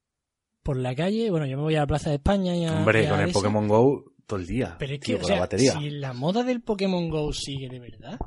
por 0.63 0.77
la 0.77 0.95
calle. 0.95 1.29
Bueno, 1.29 1.45
yo 1.45 1.57
me 1.57 1.63
voy 1.63 1.75
a 1.75 1.81
la 1.81 1.87
Plaza 1.87 2.09
de 2.09 2.15
España 2.15 2.55
y 2.55 2.65
a, 2.65 2.73
Hombre, 2.79 3.03
y 3.03 3.05
a 3.05 3.09
con 3.09 3.19
el. 3.19 3.31
Pokémon 3.31 3.67
Go 3.67 4.13
todo 4.25 4.39
el 4.39 4.47
día. 4.47 4.75
Pero 4.79 4.93
es 4.93 4.99
que, 4.99 5.05
tío, 5.05 5.17
o 5.21 5.23
sea, 5.23 5.35
la 5.35 5.41
batería. 5.41 5.73
si 5.73 5.89
la 5.89 6.13
moda 6.13 6.43
del 6.43 6.61
Pokémon 6.61 7.09
Go 7.09 7.31
sigue 7.33 7.69
de 7.69 7.79
verdad, 7.79 8.17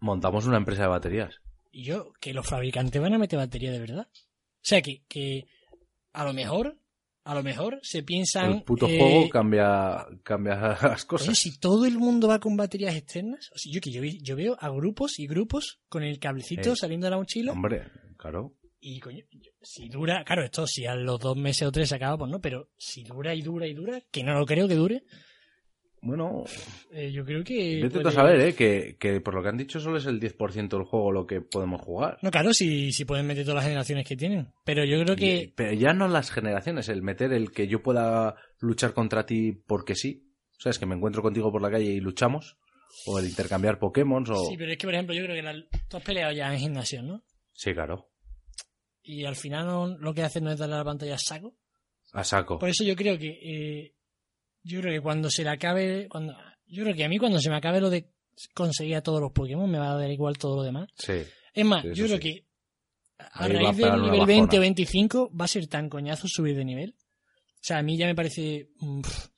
Montamos 0.00 0.46
una 0.46 0.56
empresa 0.56 0.82
de 0.82 0.88
baterías. 0.88 1.34
y 1.70 1.84
yo, 1.84 2.12
que 2.20 2.34
los 2.34 2.46
fabricantes 2.46 3.00
van 3.00 3.14
a 3.14 3.18
meter 3.18 3.38
batería 3.38 3.70
de 3.70 3.78
verdad. 3.78 4.08
O 4.10 4.64
sea, 4.64 4.82
que, 4.82 5.02
que 5.08 5.46
a 6.12 6.24
lo 6.24 6.32
mejor, 6.32 6.76
a 7.24 7.34
lo 7.34 7.42
mejor 7.42 7.78
se 7.82 8.02
piensan... 8.02 8.52
El 8.52 8.62
puto 8.64 8.88
eh, 8.88 8.98
juego 8.98 9.28
cambia, 9.30 10.04
cambia 10.24 10.56
las 10.82 11.04
cosas. 11.04 11.38
si 11.38 11.58
todo 11.58 11.84
el 11.86 11.98
mundo 11.98 12.26
va 12.28 12.40
con 12.40 12.56
baterías 12.56 12.96
externas, 12.96 13.48
o 13.54 13.58
sea, 13.58 13.72
yo 13.72 13.80
que 13.80 13.92
yo 13.92 14.36
veo 14.36 14.56
a 14.58 14.70
grupos 14.70 15.18
y 15.18 15.26
grupos 15.28 15.80
con 15.88 16.02
el 16.02 16.18
cablecito 16.18 16.72
Eh, 16.72 16.76
saliendo 16.76 17.06
de 17.06 17.10
la 17.12 17.18
mochila 17.18 17.52
Hombre, 17.52 17.84
claro. 18.16 18.54
Y 18.82 18.98
coño, 19.00 19.24
si 19.62 19.88
dura, 19.88 20.24
claro, 20.24 20.44
esto 20.44 20.66
si 20.66 20.84
a 20.86 20.94
los 20.94 21.18
dos 21.20 21.36
meses 21.36 21.66
o 21.68 21.72
tres 21.72 21.88
se 21.88 21.94
acaba, 21.94 22.18
pues 22.18 22.30
no, 22.30 22.40
pero 22.40 22.68
si 22.76 23.04
dura 23.04 23.34
y 23.34 23.40
dura 23.40 23.66
y 23.66 23.74
dura, 23.74 24.00
que 24.10 24.22
no 24.24 24.38
lo 24.38 24.44
creo 24.44 24.66
que 24.68 24.74
dure, 24.74 25.04
Bueno, 26.04 26.42
eh, 26.90 27.12
yo 27.12 27.24
creo 27.24 27.44
que... 27.44 27.80
vete 27.80 28.00
puede- 28.00 28.08
a 28.08 28.10
saber, 28.12 28.40
¿eh? 28.40 28.54
Que, 28.56 28.96
que 28.98 29.20
por 29.20 29.34
lo 29.34 29.42
que 29.42 29.48
han 29.50 29.56
dicho 29.56 29.78
solo 29.78 29.98
es 29.98 30.06
el 30.06 30.18
10% 30.20 30.68
del 30.76 30.82
juego 30.84 31.12
lo 31.12 31.26
que 31.28 31.40
podemos 31.40 31.80
jugar. 31.80 32.18
No, 32.22 32.30
claro, 32.32 32.52
si, 32.52 32.90
si 32.90 33.04
pueden 33.04 33.24
meter 33.26 33.44
todas 33.44 33.56
las 33.56 33.64
generaciones 33.66 34.04
que 34.06 34.16
tienen, 34.16 34.48
pero 34.64 34.84
yo 34.84 35.00
creo 35.04 35.14
Y- 35.14 35.18
que... 35.18 35.52
Pero 35.54 35.72
ya 35.74 35.92
no 35.92 36.08
las 36.08 36.32
generaciones, 36.32 36.88
el 36.88 37.02
meter 37.02 37.32
el 37.32 37.52
que 37.52 37.68
yo 37.68 37.82
pueda 37.84 38.34
luchar 38.58 38.94
contra 38.94 39.26
ti 39.26 39.52
porque 39.52 39.94
sí. 39.94 40.28
O 40.58 40.60
sea, 40.60 40.70
es 40.70 40.78
que 40.80 40.86
me 40.86 40.96
encuentro 40.96 41.22
contigo 41.22 41.52
por 41.52 41.62
la 41.62 41.70
calle 41.70 41.84
y 41.92 42.00
luchamos. 42.00 42.56
O 43.06 43.18
el 43.20 43.26
intercambiar 43.28 43.78
Pokémon 43.78 44.24
o... 44.28 44.34
Sí, 44.50 44.56
pero 44.58 44.72
es 44.72 44.78
que, 44.78 44.86
por 44.88 44.94
ejemplo, 44.94 45.14
yo 45.14 45.22
creo 45.22 45.36
que 45.36 45.42
la- 45.42 45.64
tú 45.88 45.96
has 45.98 46.02
peleado 46.02 46.32
ya 46.32 46.52
en 46.52 46.58
gimnasio, 46.58 47.00
¿no? 47.02 47.22
Sí, 47.52 47.72
claro. 47.74 48.08
Y 49.02 49.24
al 49.24 49.36
final 49.36 49.66
no- 49.66 49.98
lo 49.98 50.14
que 50.14 50.22
hacen 50.22 50.44
no 50.44 50.50
es 50.52 50.58
darle 50.58 50.76
a 50.76 50.78
la 50.78 50.84
pantalla 50.84 51.14
a 51.14 51.18
saco. 51.18 51.54
A 52.12 52.22
saco. 52.24 52.58
Por 52.58 52.68
eso 52.68 52.84
yo 52.84 52.94
creo 52.94 53.18
que 53.18 53.28
eh, 53.42 53.94
yo 54.62 54.80
creo 54.80 54.92
que 54.92 55.00
cuando 55.00 55.30
se 55.30 55.42
le 55.42 55.50
acabe 55.50 56.08
cuando 56.08 56.36
yo 56.66 56.84
creo 56.84 56.94
que 56.94 57.04
a 57.04 57.08
mí 57.08 57.18
cuando 57.18 57.40
se 57.40 57.50
me 57.50 57.56
acabe 57.56 57.80
lo 57.80 57.90
de 57.90 58.10
conseguir 58.54 58.96
a 58.96 59.02
todos 59.02 59.20
los 59.20 59.32
Pokémon 59.32 59.70
me 59.70 59.78
va 59.78 59.92
a 59.92 59.96
dar 59.96 60.10
igual 60.10 60.38
todo 60.38 60.56
lo 60.56 60.62
demás. 60.62 60.88
Sí. 60.96 61.14
Es 61.54 61.64
más, 61.64 61.82
Sí, 61.82 61.90
yo 61.94 62.04
creo 62.06 62.16
sí. 62.18 62.22
que 62.22 62.46
a 63.18 63.44
Ahí 63.44 63.52
raíz 63.52 63.76
del 63.76 63.92
nivel 63.92 64.10
bajona. 64.20 64.26
20 64.26 64.58
o 64.58 64.60
25 64.60 65.30
va 65.36 65.44
a 65.44 65.48
ser 65.48 65.66
tan 65.68 65.88
coñazo 65.88 66.26
subir 66.28 66.56
de 66.56 66.64
nivel. 66.64 66.94
O 66.98 67.60
sea, 67.64 67.78
a 67.78 67.82
mí 67.82 67.96
ya 67.96 68.06
me 68.06 68.14
parece 68.14 68.70
mm, 68.80 69.00
pf, 69.02 69.28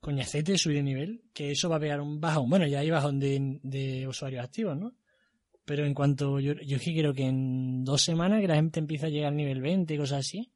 coñacete 0.00 0.58
subir 0.58 0.78
de 0.78 0.82
nivel, 0.82 1.22
que 1.32 1.50
eso 1.52 1.68
va 1.68 1.76
a 1.76 1.80
pegar 1.80 2.00
un 2.00 2.20
bajón. 2.20 2.48
Bueno, 2.50 2.66
ya 2.66 2.80
hay 2.80 2.90
bajón 2.90 3.18
de, 3.18 3.58
de 3.62 4.06
usuarios 4.06 4.44
activos, 4.44 4.76
¿no? 4.76 4.92
Pero 5.64 5.84
en 5.86 5.94
cuanto 5.94 6.40
yo, 6.40 6.52
yo 6.54 6.76
es 6.76 6.82
que 6.82 6.94
creo 6.96 7.14
que 7.14 7.26
en 7.26 7.84
dos 7.84 8.02
semanas 8.02 8.40
que 8.40 8.48
la 8.48 8.56
gente 8.56 8.80
empieza 8.80 9.06
a 9.06 9.10
llegar 9.10 9.28
al 9.28 9.36
nivel 9.36 9.60
20 9.62 9.94
y 9.94 9.98
cosas 9.98 10.18
así, 10.20 10.52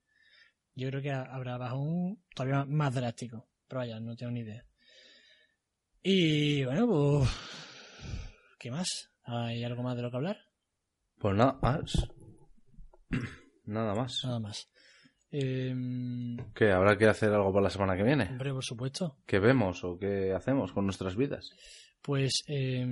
yo 0.75 0.89
creo 0.91 1.01
que 1.03 1.11
ha- 1.11 1.23
habrá 1.35 1.57
bajón 1.57 2.23
todavía 2.35 2.65
más 2.67 2.95
drástico. 2.95 3.49
Pero 3.67 3.81
vaya, 3.81 4.01
no 4.01 4.15
tengo 4.17 4.33
ni 4.33 4.41
idea. 4.41 4.65
Y 6.03 6.65
bueno, 6.65 6.87
pues... 6.87 7.31
¿Qué 8.59 8.71
más? 8.71 9.11
¿Hay 9.25 9.63
algo 9.65 9.83
más 9.83 9.97
de 9.97 10.03
lo 10.03 10.11
que 10.11 10.17
hablar? 10.17 10.39
Pues 11.19 11.35
nada 11.37 11.59
más. 11.63 12.09
Nada 13.65 13.95
más. 13.95 14.25
Nada 14.25 14.41
más. 14.41 14.71
Eh, 15.31 15.75
¿Qué? 16.55 16.71
¿Habrá 16.71 16.97
que 16.97 17.07
hacer 17.07 17.31
algo 17.35 17.53
para 17.53 17.65
la 17.65 17.71
semana 17.71 17.95
que 17.97 18.03
viene? 18.03 18.25
hombre, 18.31 18.53
por 18.53 18.65
supuesto. 18.65 19.19
¿Qué 19.27 19.39
vemos 19.39 19.85
o 19.85 19.99
qué 19.99 20.33
hacemos 20.33 20.73
con 20.73 20.85
nuestras 20.87 21.17
vidas? 21.17 21.51
Pues... 22.01 22.43
Eh, 22.47 22.87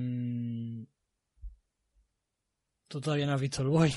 tú 2.89 3.01
todavía 3.01 3.27
no 3.27 3.33
has 3.35 3.41
visto 3.41 3.63
el 3.63 3.69
Boy, 3.69 3.93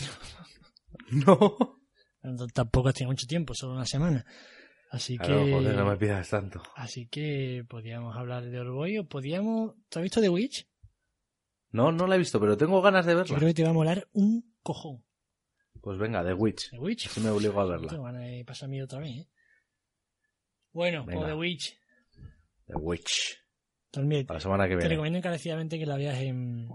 No. 1.12 1.58
¿no? 2.24 2.48
Tampoco 2.54 2.90
has 2.90 2.96
tenido 2.96 3.12
mucho 3.12 3.28
tiempo, 3.28 3.54
solo 3.54 3.74
una 3.74 3.86
semana. 3.86 4.26
Así 4.92 5.18
Claro, 5.18 5.46
que... 5.46 5.52
joder, 5.54 5.76
no 5.76 5.86
me 5.86 5.98
pidas 5.98 6.30
tanto. 6.30 6.62
Así 6.76 7.08
que 7.08 7.64
podíamos 7.70 8.16
hablar 8.18 8.44
de 8.50 8.64
Boy 8.64 8.98
o 8.98 9.08
podíamos... 9.08 9.76
¿Tú 9.90 10.00
has 10.00 10.04
visto 10.04 10.20
The 10.20 10.30
Witch? 10.30 10.68
No, 11.72 11.92
no 11.92 12.08
la 12.08 12.16
he 12.16 12.18
visto, 12.18 12.40
pero 12.40 12.58
tengo 12.58 12.82
ganas 12.82 13.06
de 13.06 13.12
Yo 13.14 13.18
verla. 13.20 13.36
creo 13.38 13.48
que 13.50 13.54
te 13.54 13.64
va 13.64 13.70
a 13.70 13.74
molar 13.74 14.08
un 14.14 14.56
cojón. 14.64 15.06
Pues 15.82 15.98
venga, 16.00 16.24
The 16.26 16.34
Witch. 16.34 16.72
The 16.72 16.80
Witch. 16.80 17.06
Así 17.08 17.20
me 17.22 17.30
obligo 17.30 17.62
a 17.62 17.66
verla. 17.66 17.94
ganas 17.96 18.24
de 18.24 18.44
pasarme 18.46 18.82
otra 18.84 19.00
vez, 19.00 19.12
¿eh? 19.18 19.30
Bueno, 20.74 21.06
Venga. 21.06 21.20
pues 21.22 21.32
The 21.32 21.38
Witch. 21.38 21.78
The 22.68 22.76
Witch. 22.76 23.38
También 23.92 24.26
Para 24.26 24.38
la 24.38 24.42
semana 24.42 24.64
que 24.66 24.72
te 24.72 24.78
viene. 24.78 24.90
recomiendo 24.90 25.18
encarecidamente 25.20 25.78
que 25.80 25.86
la 25.86 25.98
veas 25.98 26.18
en... 26.20 26.68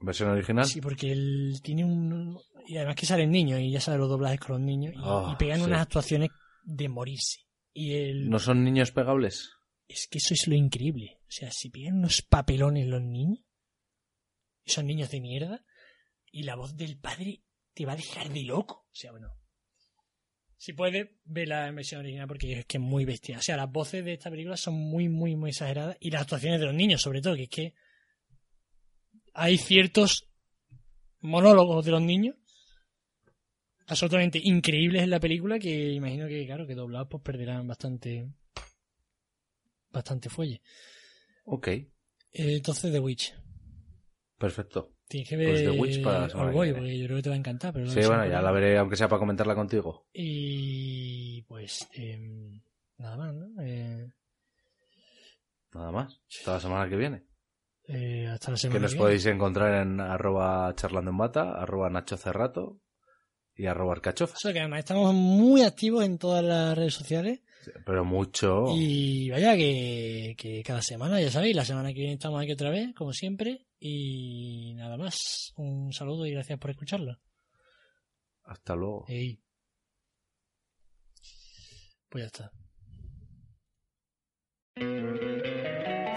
¿Versión 0.00 0.30
original? 0.30 0.64
Sí, 0.66 0.80
porque 0.80 1.12
él 1.12 1.60
tiene 1.62 1.84
un... 1.84 2.38
Y 2.66 2.76
además 2.76 2.96
que 2.96 3.06
salen 3.06 3.30
niños 3.30 3.60
y 3.60 3.70
ya 3.70 3.80
sabe 3.80 3.98
los 3.98 4.08
doblajes 4.08 4.40
con 4.40 4.52
los 4.56 4.60
niños. 4.60 4.94
Y, 4.94 4.98
Ah, 5.02 5.30
y 5.32 5.36
pegan 5.36 5.58
sí. 5.58 5.64
unas 5.66 5.82
actuaciones 5.82 6.30
de 6.64 6.88
morirse. 6.88 7.40
Y 7.72 7.92
el... 7.94 8.30
¿No 8.30 8.38
son 8.38 8.64
niños 8.64 8.92
pegables? 8.92 9.50
Es 9.88 10.06
que 10.08 10.18
eso 10.18 10.34
es 10.34 10.46
lo 10.48 10.54
increíble. 10.54 11.18
O 11.22 11.30
sea, 11.30 11.50
si 11.50 11.68
pegan 11.68 11.98
unos 11.98 12.22
papelones 12.22 12.86
los 12.86 13.02
niños, 13.02 13.44
esos 14.64 14.84
niños 14.84 15.10
de 15.10 15.20
mierda, 15.20 15.64
y 16.30 16.44
la 16.44 16.54
voz 16.56 16.76
del 16.76 16.96
padre 16.98 17.42
te 17.74 17.84
va 17.84 17.92
a 17.92 17.96
dejar 17.96 18.30
de 18.30 18.44
loco. 18.44 18.86
O 18.86 18.94
sea, 18.94 19.10
bueno. 19.10 19.36
Si 20.56 20.72
puedes, 20.74 21.08
la 21.24 21.68
en 21.68 21.76
versión 21.76 22.00
original 22.02 22.28
porque 22.28 22.52
es 22.52 22.66
que 22.66 22.76
es 22.76 22.82
muy 22.82 23.04
bestia. 23.04 23.38
O 23.38 23.42
sea, 23.42 23.56
las 23.56 23.70
voces 23.70 24.04
de 24.04 24.12
esta 24.12 24.30
película 24.30 24.56
son 24.56 24.74
muy, 24.74 25.08
muy, 25.08 25.34
muy 25.34 25.50
exageradas. 25.50 25.96
Y 26.00 26.10
las 26.10 26.22
actuaciones 26.22 26.60
de 26.60 26.66
los 26.66 26.74
niños, 26.74 27.00
sobre 27.00 27.22
todo, 27.22 27.34
que 27.34 27.44
es 27.44 27.48
que 27.48 27.74
hay 29.34 29.58
ciertos 29.58 30.28
monólogos 31.20 31.84
de 31.84 31.90
los 31.92 32.02
niños 32.02 32.36
absolutamente 33.86 34.40
increíbles 34.42 35.02
en 35.02 35.10
la 35.10 35.20
película 35.20 35.58
que 35.58 35.92
imagino 35.92 36.28
que, 36.28 36.46
claro, 36.46 36.66
que 36.66 36.74
doblados 36.74 37.08
pues 37.10 37.22
perderán 37.22 37.66
bastante 37.66 38.28
bastante 39.90 40.28
fuelle. 40.30 40.62
Ok, 41.44 41.66
Eh, 41.68 41.88
entonces, 42.32 42.92
The 42.92 43.00
Witch. 43.00 43.34
perfecto. 44.38 44.94
Tienes 45.08 45.28
que 45.28 45.36
Pues 45.36 45.48
ver 45.64 45.72
The 45.72 45.80
Witch 45.80 46.02
para 46.04 46.20
la 46.20 46.28
semana 46.28 46.50
viene. 46.52 46.72
porque 46.74 46.98
yo 46.98 47.04
creo 47.06 47.16
que 47.16 47.22
te 47.24 47.28
va 47.30 47.34
a 47.34 47.38
encantar. 47.38 47.72
Pero 47.72 47.90
Sí, 47.90 47.98
bueno, 48.06 48.24
ya 48.28 48.40
la 48.40 48.52
veré, 48.52 48.78
aunque 48.78 48.94
sea 48.96 49.08
para 49.08 49.18
comentarla 49.18 49.56
contigo. 49.56 50.06
Y 50.12 51.42
pues 51.48 51.88
em, 51.94 52.62
nada 52.98 53.16
más, 53.16 53.34
¿no? 53.34 53.60
Eh, 53.62 54.12
Nada 55.74 55.90
más. 55.90 56.20
Hasta 56.38 56.52
la 56.54 56.60
semana 56.60 56.88
que 56.88 56.96
viene. 56.96 57.24
Eh, 57.92 58.28
hasta 58.28 58.52
la 58.52 58.56
semana 58.56 58.78
Que 58.78 58.82
nos 58.82 58.94
podéis 58.94 59.26
encontrar 59.26 59.82
en 59.82 60.00
arroba 60.00 60.72
charlando 60.76 61.10
en 61.10 61.18
bata, 61.18 61.60
arroba 61.60 61.90
nacho 61.90 62.16
cerrato 62.16 62.80
y 63.54 63.66
arroba 63.66 63.92
arcachofa. 63.94 64.34
Eso 64.36 64.52
que 64.52 64.60
además 64.60 64.80
estamos 64.80 65.12
muy 65.12 65.62
activos 65.62 66.04
en 66.04 66.18
todas 66.18 66.44
las 66.44 66.76
redes 66.76 66.94
sociales. 66.94 67.40
Pero 67.84 68.04
mucho. 68.04 68.66
Y 68.74 69.28
vaya 69.30 69.56
que, 69.56 70.34
que 70.38 70.62
cada 70.62 70.80
semana, 70.80 71.20
ya 71.20 71.30
sabéis, 71.30 71.56
la 71.56 71.64
semana 71.64 71.88
que 71.88 72.00
viene 72.00 72.14
estamos 72.14 72.40
aquí 72.40 72.52
otra 72.52 72.70
vez, 72.70 72.94
como 72.94 73.12
siempre. 73.12 73.66
Y 73.78 74.74
nada 74.74 74.96
más. 74.96 75.52
Un 75.56 75.92
saludo 75.92 76.26
y 76.26 76.32
gracias 76.32 76.58
por 76.58 76.70
escucharlo. 76.70 77.18
Hasta 78.44 78.74
luego. 78.74 79.04
Ey. 79.08 79.42
Pues 82.08 82.24
ya 82.24 82.26
está. 82.26 82.52